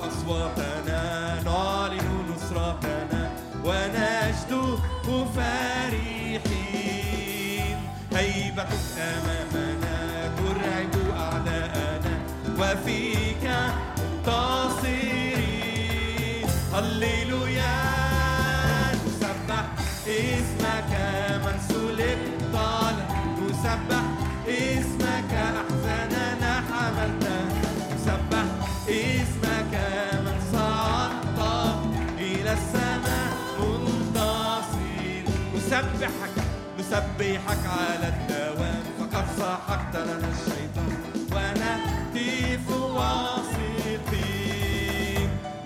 نسبحك 36.86 37.64
على 37.66 38.08
الدوام 38.08 38.84
فقد 39.00 39.26
سحقت 39.38 39.96
لنا 39.96 40.30
الشيطان. 40.34 40.94
ونهتف 41.32 42.68
واثقين 42.98 44.10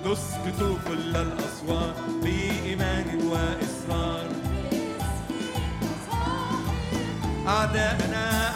نسكت 0.05 0.61
كل 0.87 1.15
الأصوات 1.15 1.95
بإيمان 2.23 3.07
وإصرار. 3.25 4.27
أعداءنا 7.47 8.48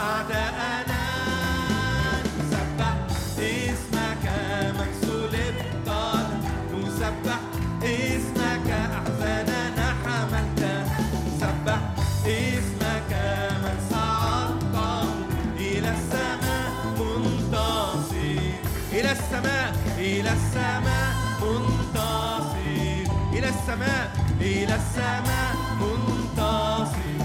السماء 23.74 24.06
إلى 24.40 24.74
السماء 24.74 25.54
منتصرين. 25.80 27.24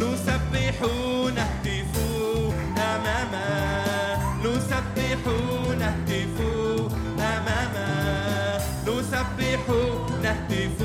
نسبح 0.00 0.76
نهتف 1.36 1.92
أماما. 2.78 3.48
نسبح 4.44 5.20
نهتف 5.78 6.36
أماما. 7.20 7.90
نسبح 8.86 9.62
نهتف 10.22 10.78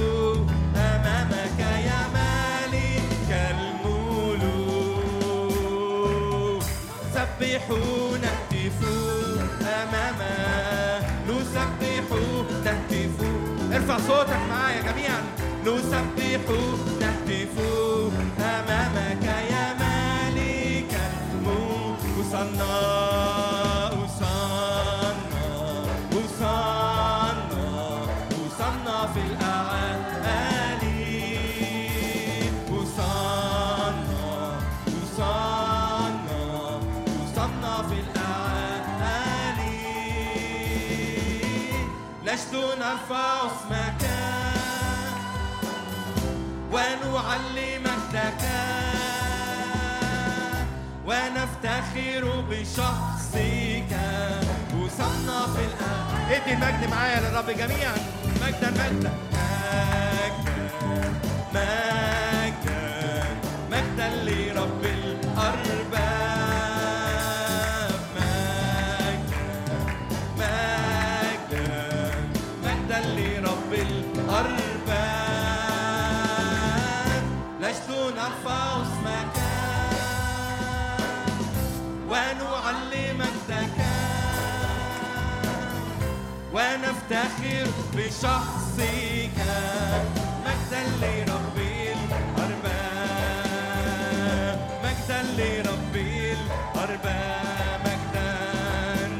أمامك 0.75 1.59
يا 1.59 2.01
مالك 2.13 3.29
الملوك. 3.51 4.63
سبحوا 7.15 8.12
صوتك 14.07 14.39
معايا 14.49 14.81
جميعا. 14.81 15.21
نسبح 15.65 16.49
نهتف 16.99 17.55
أمامك 18.39 19.23
يا 19.51 19.73
مالك 19.79 20.93
الملك 21.31 22.33
المجد 56.53 56.89
معايا 56.91 57.19
للرب 57.19 57.49
جميعا. 57.49 57.95
مجدا 58.41 58.71
مجدا. 58.71 59.32
ونفتخر 87.03 87.67
بشخصك 87.95 89.37
مجدا 90.45 90.81
لرب 91.01 91.57
الأرباب. 92.37 92.99
مجدا 94.83 95.19
لرب 95.37 95.95
الأرباب. 95.95 97.81
مجدا 97.85 98.29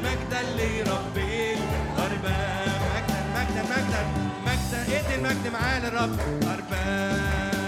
مجدا 0.04 0.42
لرب 0.58 1.18
الأرباب. 1.18 2.82
مجدا 2.96 3.20
مجدا 3.36 3.64
مجدا 3.72 4.02
مجدا. 4.46 4.80
ادي 5.00 5.14
المجد 5.16 5.46
معاه 5.54 5.80
للرب. 5.80 6.18
أرباب. 6.44 7.60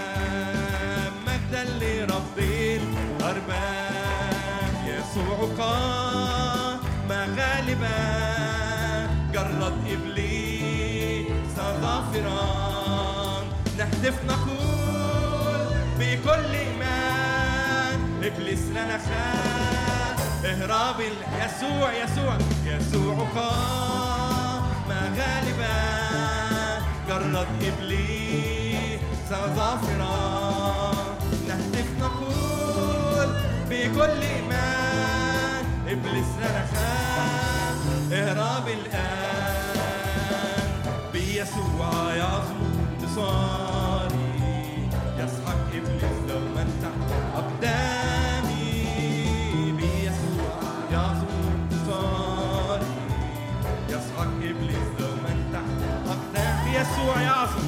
مجدا 1.26 1.62
لرب 1.64 2.38
الأرباب. 2.38 3.96
يسوع 4.86 5.38
قام 5.58 6.80
غالبا 7.10 7.98
جرد 9.32 9.76
إبليس 9.86 10.05
ظافرا 12.16 13.44
نهتف 13.78 14.24
نقول 14.24 15.66
بكل 15.98 16.54
إيمان 16.54 17.98
إبليس 18.24 18.60
لنا 18.70 18.98
خان 18.98 20.16
اهرب 20.44 21.00
يسوع 21.00 21.92
يسوع 21.92 22.38
يسوع 22.66 23.14
قام. 23.34 24.62
غالبا. 24.90 25.76
جرد 27.08 27.46
إبليس 27.62 29.00
ظافرا 29.30 30.92
نهتف 31.48 31.86
نقول 32.00 33.28
بكل 33.70 34.22
إيمان 34.22 35.64
إبليس 35.88 36.30
لنا 36.38 36.66
خان 36.74 37.05
بيسوع 41.46 42.14
يعظم 42.14 42.56
انتصاري 42.92 44.16
يسحق 45.18 45.66
إبليس 45.74 46.18
لو 46.28 46.38
من 46.40 46.68
تحت 46.82 47.12
أقدامي 47.36 48.82
بيسوع 49.76 50.58
يعظم 50.92 51.26
انتصاري 51.54 52.86
يسحق 53.88 54.26
إبليس 54.42 54.88
لو 55.00 55.08
من 55.08 55.50
تحت 55.52 56.08
أقدامي 56.08 56.70
بيسوع 56.70 57.20
يعظم 57.22 57.65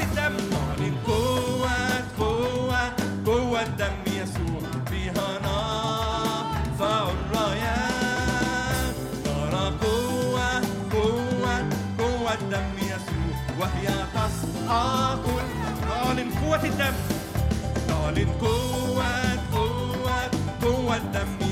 الدم. 0.00 0.36
أعلن 0.56 0.94
قوة 1.06 1.76
قوة 2.18 2.92
قوة 3.26 3.62
الدم 3.62 4.02
يسوع 4.06 4.60
فيها 4.90 5.38
نار. 5.42 6.44
فار 6.78 7.12
الرايات 7.12 8.94
ترى 9.24 9.72
قوة 9.82 10.60
قوة 10.92 11.68
قوة 11.98 12.34
الدم 12.34 12.72
يسوع 12.78 13.36
وهي 13.60 13.86
تصحى 14.14 15.16
قوة 15.24 15.42
أعلن 15.92 16.30
قوة 16.42 16.64
الدم. 16.64 16.94
أعلن 17.90 18.28
قوة 18.40 19.12
قوة 19.52 20.30
قوة 20.62 20.96
الدم 20.96 21.36
يسوع 21.40 21.51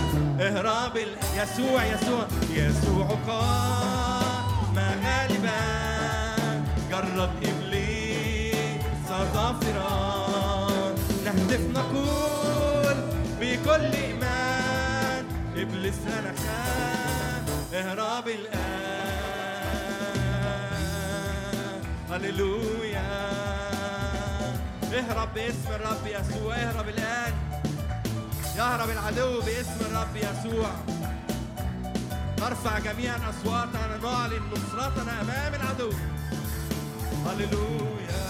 اهرب 0.41 0.97
يسوع 1.37 1.85
يسوع 1.85 2.27
يسوع 2.49 3.07
قام 3.27 4.77
غالبا 4.77 5.61
جرب 6.91 7.29
إبليس 7.43 9.09
ظافرا 9.33 10.93
نهتف 11.25 11.61
نقول 11.73 12.95
بكل 13.39 13.93
إيمان 13.93 15.25
إبليس 15.55 15.99
لا 16.07 16.33
اهرب 17.79 18.27
الآن. 18.27 18.61
هللويا. 22.11 23.11
إهرب 24.93 25.33
باسم 25.33 25.69
الرب 25.69 26.07
يسوع 26.07 26.55
إهرب 26.55 26.89
الآن. 26.89 27.50
نهرب 28.61 28.89
العدو 28.89 29.41
باسم 29.41 29.79
الرب 29.81 30.15
يسوع. 30.15 30.69
نرفع 32.41 32.79
جميعا 32.79 33.17
أصواتنا 33.29 33.97
نعلن 34.03 34.41
نصرتنا 34.53 35.21
أمام 35.21 35.53
العدو. 35.55 35.91
هللويا. 37.25 38.21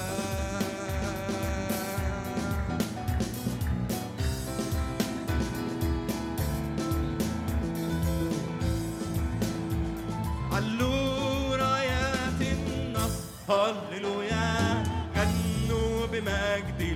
هللويا. 13.50 14.84
غنوا 15.16 16.06
بمجد 16.08 16.91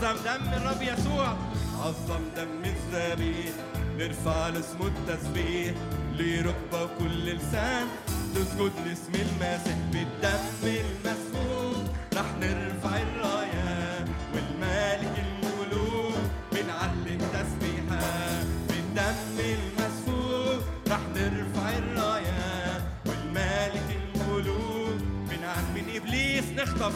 بنعظم 0.00 0.22
دم 0.24 0.52
الرب 0.52 0.82
يسوع. 0.82 1.36
عظم 1.78 2.22
دم 2.36 2.62
الذبيح 2.64 3.52
نرفع 3.98 4.48
لاسمه 4.48 4.86
التسبيح 4.86 5.74
لركبة 6.18 6.82
وكل 6.82 7.36
لسان. 7.36 7.86
نسجد 8.34 8.72
لاسم 8.86 9.12
المسيح 9.14 9.76
بالدم 9.92 10.64
المسفوك 10.64 11.84
رح 12.14 12.24
نرفع 12.40 12.96
الراية 12.96 14.04
والمالك 14.34 15.24
الملوك 15.26 16.14
بنعلي 16.52 17.14
التسبيحة 17.14 18.42
بالدم 18.68 19.38
المسفوك 19.38 20.62
رح 20.88 21.00
نرفع 21.16 21.78
الراية 21.78 22.82
والمالك 23.06 23.88
الملوك 24.00 25.00
بنعلي 25.30 25.82
من 25.82 25.96
إبليس. 25.96 26.44
نخطف. 26.56 26.94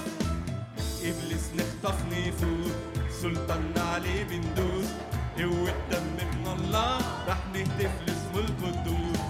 إبليس 1.02 1.50
نخطف 1.54 1.98
نفوت 2.12 2.93
سلطان 3.24 3.72
عليه 3.76 4.24
بندوس 4.24 4.88
هو 5.40 5.66
الدم 5.74 6.06
من 6.18 6.46
الله 6.46 6.98
رح 7.28 7.38
نهتف 7.54 7.94
لاسمه 8.06 8.40
القدوس. 8.40 9.20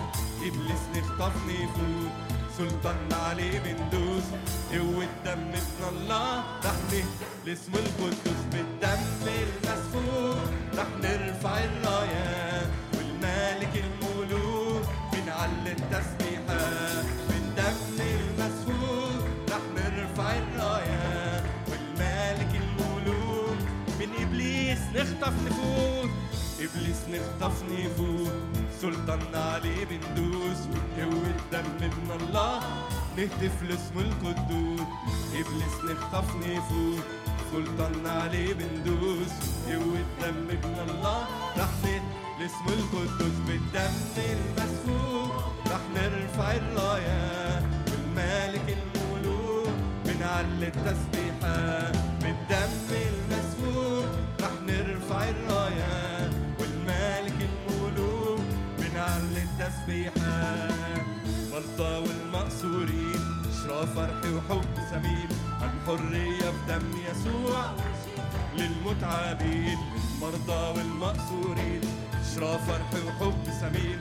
إبليس 0.47 0.83
نخطف 0.95 1.37
نفوت 1.47 2.13
سلطان 2.59 3.13
عليه 3.13 3.59
بندوس 3.65 4.27
هو 4.73 5.03
الدم 5.03 5.43
من 5.55 5.67
الله 5.93 6.39
رح 6.65 6.79
نهتف 6.91 7.31
لاسمه 7.47 7.79
القدوس. 7.79 8.41
بالدم 8.53 9.03
المسفوك 9.27 10.51
رح 10.79 10.91
نرفع 11.03 11.59
الرايات 11.65 12.69
والمالك 12.95 13.85
الملوك 13.85 14.87
بنعلي 15.13 15.73
التسبيحة 15.73 16.24
نخطف 24.95 25.35
نفوت 25.47 26.11
إبليس 26.61 27.01
نخطف 27.13 27.63
نفوت 27.63 28.33
سلطان 28.81 29.35
عليه 29.35 29.85
بندوس 29.85 30.59
هو 30.99 31.23
الدم 31.35 31.69
من 31.81 32.11
الله. 32.21 32.61
نهتف 33.17 33.63
لاسمه 33.63 34.01
القدوس 34.01 34.89
إبليس 35.33 35.77
نخطف 35.91 36.37
نفوت 36.37 37.05
سلطان 37.53 38.07
عليه 38.07 38.55
بندوس 38.55 39.33
هو 39.69 39.91
الدم 40.05 40.37
من 40.49 40.77
الله. 40.89 41.27
رح 41.59 41.69
لاسمه 42.41 42.73
القدوس 42.79 43.37
بالدم 43.47 43.95
المسفوك 44.19 45.33
رح 45.67 45.81
نرفع 45.95 46.53
الرايات 46.53 47.65
والمالك 47.91 48.77
الملوك. 48.79 49.75
بنعلي 50.05 50.69
التسبيحة 50.69 51.93
بالدم 52.23 52.84
التسبيحة 59.85 60.69
مرضى 61.53 62.09
والمقصورين 62.09 63.21
إشراف 63.53 63.95
فرح 63.95 64.21
وحب 64.25 64.75
سمين. 64.91 65.29
عن 65.61 65.71
حرية 65.87 66.51
بدم 66.51 66.87
يسوع 67.11 67.65
للمتعبين. 68.59 69.79
المرضى 70.15 70.79
والمقصورين 70.79 71.81
إشراف 72.21 72.71
فرح 72.71 72.91
وحب 73.07 73.45
سمين. 73.61 73.99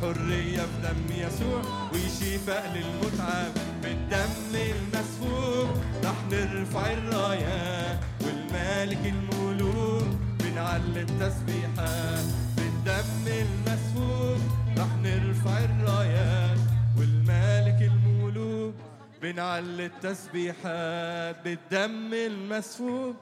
حرية 0.00 0.62
بدم 0.62 1.14
يسوع 1.16 1.62
وشفاء 1.94 2.72
للمتعب. 2.74 3.52
بالدم 3.82 4.54
المسفوك 4.54 5.76
رح 6.04 6.16
نرفع 6.30 6.92
الرايات 6.92 7.98
والمالك 8.20 9.06
الملوك 9.06 10.06
بنعلي 10.40 11.00
التسبيحة. 11.00 12.51
بالدم 12.82 13.26
المسفوك 13.26 14.40
رح 14.78 14.96
نرفع 15.02 15.58
الرايات 15.58 16.58
والمالك 16.98 17.82
الملوك. 17.82 18.74
بنعلي 19.22 19.86
التسبيحات 19.86 21.44
بالدم 21.44 22.14
المسفوك 22.14 23.16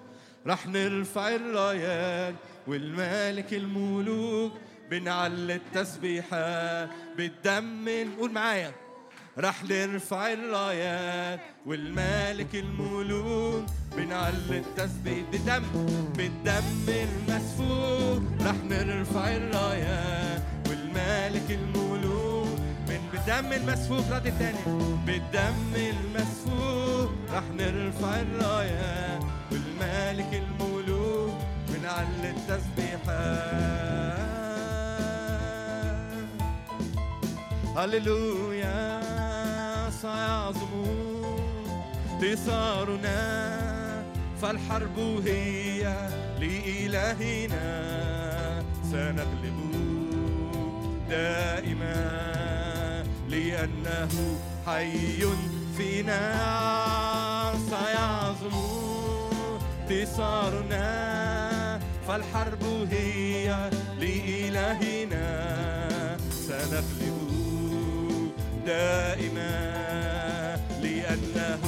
رح 0.46 0.66
نرفع 0.66 1.28
الرايات 1.28 2.34
والمالك 2.66 3.54
الملوك. 3.54 4.52
بنعلي 4.90 5.54
التسبيحات 5.54 6.88
بالدم 7.16 7.88
نقول 7.88 8.32
معايا. 8.32 8.72
رح 9.40 9.64
نرفع 9.64 10.32
الرايات 10.32 11.40
والمالك 11.66 12.54
الملوك 12.54 13.64
بنعلي 13.96 14.58
التسبيح 14.58 15.18
بالدم 15.32 15.62
بالدم 16.16 16.86
المسفوك 16.88 18.22
رح 18.40 18.54
نرفع 18.70 19.28
الرايات 19.36 20.42
والمالك 20.68 21.50
الملوك 21.50 22.58
من 22.88 23.00
بالدم 23.12 23.52
المسفوك 23.52 24.04
رد 24.10 24.38
تاني. 24.38 24.58
بالدم 25.06 25.74
المسفوك 25.74 27.10
رح 27.32 27.44
نرفع 27.58 28.20
الرايات 28.20 29.22
والمالك 29.52 30.42
الملوك 30.42 31.34
بنعلي 31.68 32.30
التسبيحات 32.30 33.80
هللويا. 37.76 39.19
سيعظم 40.02 40.72
انتصارنا 42.10 43.20
فالحرب 44.42 44.98
هي 45.24 46.08
لإلهنا. 46.40 47.68
سنغلب 48.92 49.58
دائما 51.08 51.96
لأنه 53.28 54.38
حي 54.66 55.22
فينا. 55.76 56.22
سيعظم 57.70 58.56
انتصارنا 59.90 60.86
فالحرب 62.08 62.62
هي 62.90 63.70
لإلهنا. 64.00 65.26
سنغلب 66.30 67.29
دائما 68.70 69.50
لأنه 70.82 71.62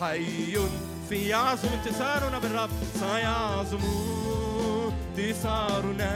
حي 0.00 0.56
في 1.08 1.28
يعظم 1.28 1.68
انتصارنا 1.68 2.38
بالرب. 2.38 2.70
سيعظم 3.00 3.78
انتصارنا. 5.18 6.14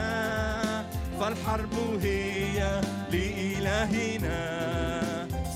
فالحرب 1.19 1.73
هي 2.01 2.81
لإلهنا. 3.11 4.39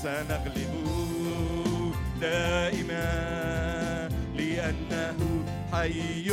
سنغلب 0.02 0.74
دائما 2.20 3.08
لأنه 4.36 5.18
حي 5.72 6.28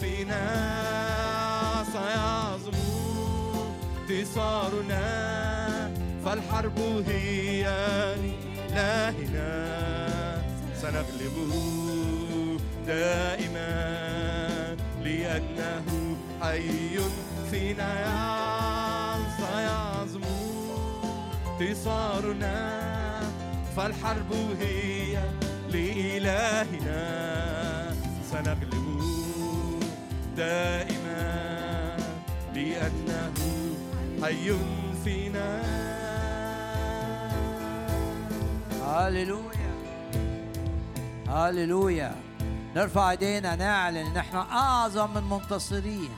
فينا. 0.00 0.44
سيعظم 1.92 2.76
انتصارنا. 4.10 5.49
فالحرب 6.24 6.78
هي 7.08 7.64
لإلهنا 8.72 9.50
سنغلب 10.82 11.36
دائما 12.86 13.70
لأنه 15.04 15.86
حي 16.40 16.98
فينا 17.50 17.92
سيعظم 19.38 20.24
انتصارنا. 21.60 22.56
فالحرب 23.76 24.32
هي 24.60 25.18
لإلهنا 25.70 27.02
سنغلب 28.32 29.00
دائما 30.36 31.96
لأنه 32.54 33.34
حي 34.22 34.52
فينا. 35.04 35.79
هاليلويا. 38.90 39.70
هاليلويا. 41.28 42.14
نرفع 42.76 43.10
ايدينا 43.10 43.56
نعلن 43.56 43.96
ان 43.96 44.16
إحنا 44.16 44.40
اعظم 44.40 45.14
من 45.14 45.22
منتصرين 45.22 46.10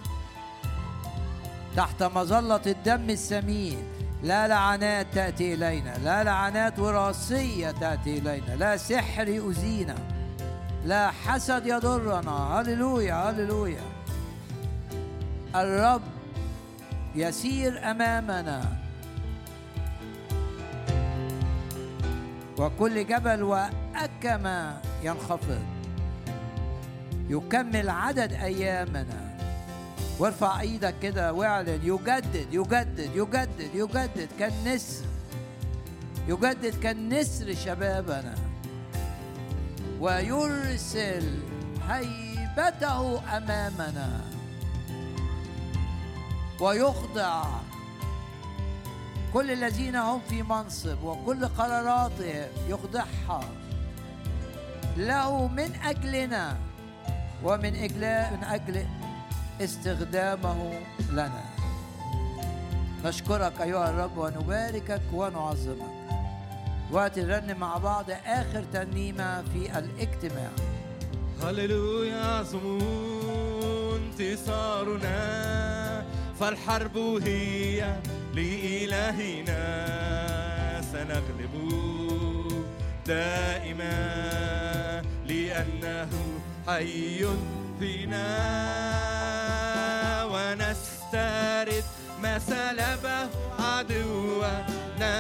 تحت 1.76 2.02
مظلة 2.02 2.60
الدم 2.66 3.10
الثمين 3.10 3.82
لا 4.22 4.48
لعنات 4.48 5.06
تأتي 5.14 5.54
إلينا. 5.54 5.98
لا 5.98 6.24
لعنات 6.24 6.78
وراثية 6.78 7.70
تأتي 7.70 8.18
إلينا. 8.18 8.56
لا 8.56 8.76
سحر 8.76 9.28
يؤذينا. 9.28 9.94
لا 10.84 11.10
حسد 11.10 11.66
يضرنا. 11.66 12.30
هللويا 12.30 13.14
هللويا 13.14 13.82
الرب 15.54 16.02
يسير 17.14 17.90
أمامنا. 17.90 18.81
وكل 22.58 23.06
جبل 23.06 23.42
وأكما 23.42 24.82
ينخفض. 25.02 25.62
يكمل 27.28 27.90
عدد 27.90 28.32
أيامنا. 28.32 29.38
وارفع 30.18 30.60
إيدك 30.60 30.94
كده 31.02 31.32
واعلن. 31.32 31.80
يجدد 31.82 32.46
يجدد 32.52 33.10
يجدد 33.14 33.74
يجدد 33.74 34.28
كالنسر. 34.38 35.04
يجدد 36.28 36.74
كالنسر 36.82 37.54
شبابنا. 37.54 38.34
ويرسل 40.00 41.38
هيبته 41.88 43.36
أمامنا. 43.36 44.20
ويخضع 46.60 47.44
كل 49.32 49.50
الذين 49.50 49.96
هم 49.96 50.20
في 50.28 50.42
منصب 50.42 51.02
وكل 51.02 51.46
قراراتهم 51.46 52.48
يخضعها. 52.68 53.44
له 54.96 55.48
من 55.48 55.74
أجلنا 55.84 56.56
ومن 57.44 57.76
أجل 57.76 58.00
من 58.36 58.44
أجل 58.44 58.86
استخدامه 59.60 60.80
لنا. 61.10 61.44
نشكرك 63.04 63.60
أيها 63.60 63.90
الرب 63.90 64.18
ونباركك 64.18 65.02
ونعظمك. 65.12 65.92
وقت 66.90 67.18
نرنم 67.18 67.60
مع 67.60 67.76
بعض 67.78 68.10
آخر 68.10 68.64
ترنيمة 68.72 69.42
في 69.42 69.78
الاجتماع. 69.78 70.50
هللويا 71.42 72.24
عظم 72.24 72.78
انتصارنا. 73.94 75.12
فالحرب 76.42 76.96
هي 77.24 77.96
لإلهنا 78.34 79.62
سنغلب 80.92 81.54
دائما 83.06 83.92
لأنه 85.26 86.10
حي 86.66 87.26
فينا. 87.78 88.28
ونسترد 90.32 91.84
ما 92.22 92.38
سلبه 92.38 93.28
عدونا 93.58 95.18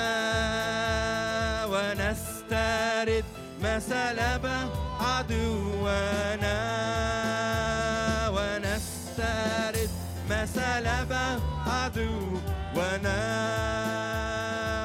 ونسترد 1.66 3.24
ما 3.62 3.78
سلبه 3.78 4.68
عدونا 5.00 6.58
سلب 10.46 11.12
عدونا 11.66 13.18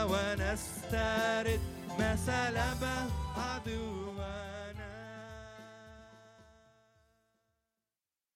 ونسترد. 0.05 1.59
ما 1.99 2.15
سلب 2.15 2.83
عدونا 3.37 4.06